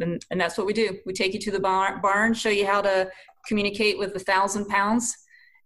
and, 0.01 0.25
and, 0.31 0.41
that's 0.41 0.59
what 0.59 0.67
we 0.67 0.73
do. 0.73 0.99
We 1.07 1.13
take 1.13 1.33
you 1.33 1.41
to 1.41 1.51
the 1.51 1.61
bar, 1.61 2.01
barn, 2.01 2.35
show 2.35 2.49
you 2.49 2.67
how 2.67 2.81
to 2.83 3.09
communicate 3.47 3.99
with 3.99 4.17
a 4.17 4.21
thousand 4.21 4.67
pounds, 4.67 5.15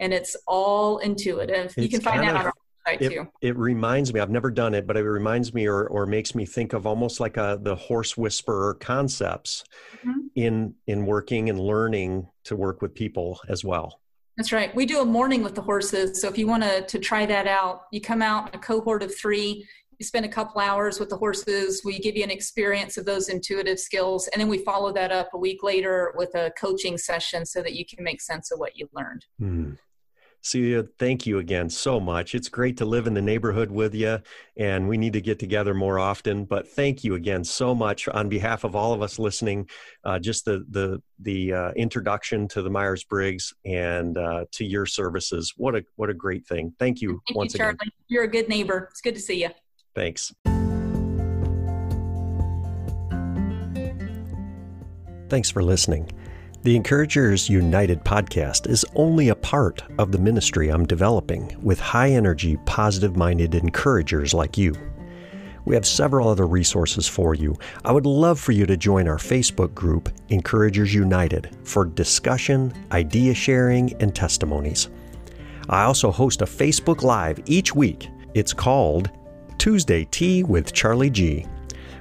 and 0.01 0.13
it's 0.13 0.37
all 0.47 0.99
intuitive. 0.99 1.67
It's 1.67 1.77
you 1.77 1.89
can 1.89 2.01
find 2.01 2.25
out 2.25 2.53
it, 2.87 3.29
it, 3.41 3.57
reminds 3.57 4.13
me, 4.13 4.21
I've 4.21 4.31
never 4.31 4.51
done 4.51 4.75
it, 4.75 4.87
but 4.87 4.97
it 4.97 5.03
reminds 5.03 5.53
me 5.53 5.67
or, 5.67 5.87
or 5.89 6.07
makes 6.07 6.35
me 6.35 6.47
think 6.47 6.73
of 6.73 6.87
almost 6.87 7.21
like 7.21 7.37
a, 7.37 7.59
the 7.61 7.75
horse 7.75 8.17
whisperer 8.17 8.75
concepts 8.75 9.65
mm-hmm. 10.05 10.21
in, 10.35 10.75
in 10.87 11.07
working 11.07 11.51
and 11.51 11.59
learning 11.59 12.29
to 12.45 12.57
work 12.57 12.83
with 12.83 12.95
people 12.95 13.41
as 13.49 13.65
well. 13.65 14.01
That's 14.37 14.53
right. 14.53 14.75
We 14.75 14.85
do 14.85 15.01
a 15.01 15.05
morning 15.05 15.43
with 15.43 15.55
the 15.55 15.63
horses. 15.63 16.21
So 16.21 16.29
if 16.29 16.37
you 16.37 16.47
want 16.47 16.63
to, 16.63 16.83
to 16.83 16.99
try 16.99 17.25
that 17.27 17.47
out, 17.47 17.83
you 17.91 18.01
come 18.01 18.21
out 18.21 18.55
a 18.55 18.59
cohort 18.59 19.03
of 19.03 19.17
three, 19.17 19.67
you 19.99 20.05
spend 20.05 20.27
a 20.27 20.29
couple 20.29 20.61
hours 20.61 21.01
with 21.01 21.09
the 21.09 21.17
horses. 21.17 21.83
We 21.85 21.99
give 21.99 22.17
you 22.17 22.25
an 22.25 22.31
experience 22.31 22.99
of 22.99 23.07
those 23.07 23.31
intuitive 23.31 23.81
skills. 23.81 24.29
And 24.29 24.41
then 24.41 24.49
we 24.49 24.59
follow 24.59 24.93
that 24.93 25.11
up 25.11 25.31
a 25.33 25.39
week 25.39 25.63
later 25.63 26.13
with 26.17 26.35
a 26.35 26.53
coaching 26.59 26.99
session 26.99 27.47
so 27.47 27.63
that 27.63 27.73
you 27.73 27.87
can 27.87 28.05
make 28.05 28.21
sense 28.21 28.51
of 28.51 28.59
what 28.59 28.77
you 28.77 28.89
learned. 28.93 29.25
Mm. 29.41 29.79
Celia, 30.47 30.85
thank 31.01 31.27
you 31.27 31.39
again 31.39 31.69
so 31.69 31.99
much. 31.99 32.37
It's 32.37 32.49
great 32.49 32.77
to 32.77 32.85
live 32.85 33.09
in 33.09 33.15
the 33.15 33.23
neighborhood 33.23 33.69
with 33.69 33.97
you, 33.97 34.21
and 34.57 34.89
we 34.89 34.97
need 34.97 35.13
to 35.15 35.21
get 35.21 35.41
together 35.41 35.75
more 35.75 35.99
often. 35.99 36.45
But 36.45 36.69
thank 36.69 37.03
you 37.03 37.17
again 37.17 37.43
so 37.43 37.75
much 37.75 38.07
on 38.07 38.29
behalf 38.29 38.63
of 38.63 38.77
all 38.77 38.93
of 38.93 39.03
us 39.03 39.19
listening. 39.19 39.69
Uh, 40.05 40.21
just 40.21 40.45
the 40.45 40.65
the 40.71 41.03
the 41.19 41.53
uh, 41.53 41.71
introduction 41.73 42.47
to 42.49 42.63
the 42.63 42.71
Myers 42.71 43.03
Briggs 43.03 43.53
and 43.65 44.17
uh, 44.17 44.45
to 44.53 44.65
your 44.65 44.87
services. 44.87 45.53
What 45.57 45.75
a 45.75 45.85
what 45.97 46.11
a 46.11 46.15
great 46.15 46.47
thing. 46.47 46.73
Thank 46.79 47.01
you 47.01 47.21
thank 47.27 47.37
once 47.37 47.55
you, 47.55 47.59
Charlie. 47.59 47.75
again. 47.81 47.91
You're 48.07 48.25
a 48.25 48.31
good 48.31 48.49
neighbor. 48.49 48.87
It's 48.93 49.01
good 49.01 49.17
to 49.17 49.21
see 49.21 49.43
you. 49.43 49.51
Thanks. 49.97 50.33
Thanks 55.29 55.51
for 55.51 55.65
listening. 55.65 56.09
The 56.67 56.75
Encouragers 56.75 57.49
United 57.49 58.03
podcast 58.03 58.69
is 58.69 58.85
only 58.97 59.29
a 59.29 59.37
part 59.37 59.85
of 60.01 60.11
the 60.11 60.19
ministry 60.19 60.69
I'm 60.69 60.85
developing 60.85 61.57
with 61.63 61.79
high 61.79 62.11
energy, 62.11 62.57
positive 62.67 63.17
minded 63.17 63.55
encouragers 63.55 64.35
like 64.35 64.59
you. 64.59 64.75
We 65.65 65.77
have 65.77 65.87
several 65.87 66.27
other 66.27 66.49
resources 66.49 67.07
for 67.07 67.37
you. 67.37 67.57
I 67.85 67.93
would 67.93 68.05
love 68.05 68.41
for 68.41 68.51
you 68.51 68.67
to 68.67 68.77
join 68.77 69.07
our 69.07 69.17
Facebook 69.17 69.75
group, 69.75 70.09
Encouragers 70.31 70.93
United, 70.93 71.57
for 71.63 71.85
discussion, 71.85 72.75
idea 72.91 73.33
sharing, 73.33 73.93
and 74.03 74.13
testimonies. 74.13 74.89
I 75.69 75.85
also 75.85 76.11
host 76.11 76.43
a 76.43 76.47
Facebook 76.47 77.03
Live 77.05 77.39
each 77.47 77.77
week. 77.77 78.09
It's 78.35 78.53
called 78.53 79.13
Tuesday 79.59 80.05
Tea 80.07 80.43
with 80.43 80.73
Charlie 80.73 81.11
G. 81.11 81.47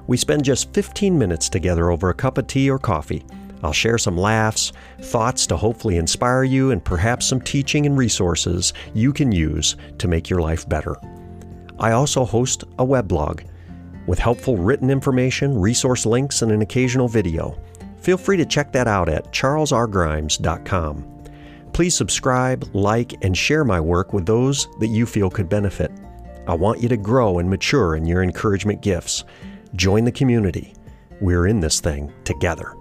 We 0.07 0.18
spend 0.18 0.43
just 0.43 0.74
15 0.74 1.16
minutes 1.16 1.49
together 1.49 1.91
over 1.91 2.09
a 2.09 2.16
cup 2.16 2.39
of 2.39 2.47
tea 2.47 2.72
or 2.72 2.80
coffee. 2.80 3.24
I'll 3.66 3.74
share 3.74 3.97
some 3.97 4.16
laughs, 4.16 4.72
thoughts 5.01 5.47
to 5.47 5.57
hopefully 5.57 5.97
inspire 5.97 6.43
you, 6.43 6.70
and 6.70 6.86
perhaps 6.86 7.26
some 7.26 7.41
teaching 7.41 7.88
and 7.88 7.97
resources 7.97 8.74
you 8.93 9.11
can 9.11 9.32
use 9.32 9.76
to 9.97 10.07
make 10.07 10.30
your 10.30 10.39
life 10.39 10.70
better. 10.70 10.95
I 11.80 11.91
also 11.91 12.26
host 12.26 12.63
a 12.78 12.86
weblog 12.86 13.43
with 14.05 14.20
helpful 14.20 14.55
written 14.55 14.91
information, 14.91 15.57
resource 15.57 16.05
links, 16.05 16.43
and 16.43 16.51
an 16.51 16.61
occasional 16.61 17.07
video. 17.07 17.59
Feel 18.01 18.18
free 18.18 18.38
to 18.38 18.45
check 18.45 18.72
that 18.72 18.88
out 18.88 19.09
at 19.09 19.34
charlesrgrimes.com. 19.34 21.24
Please 21.74 21.95
subscribe, 21.95 22.70
like, 22.74 23.26
and 23.26 23.36
share 23.36 23.66
my 23.66 23.82
work 23.82 24.13
with 24.13 24.28
those 24.28 24.68
that 24.80 24.89
you 24.89 25.07
feel 25.07 25.32
could 25.32 25.49
benefit. 25.49 25.91
I 26.47 26.53
want 26.53 26.84
you 26.84 26.89
to 26.89 26.97
grow 26.97 27.39
and 27.39 27.49
mature 27.49 27.95
in 27.95 28.05
your 28.05 28.22
encouragement 28.22 28.82
gifts. 28.82 29.24
Join 29.76 30.03
the 30.03 30.11
community. 30.11 30.76
We're 31.20 31.47
in 31.47 31.61
this 31.61 31.80
thing 31.80 32.13
together. 32.26 32.76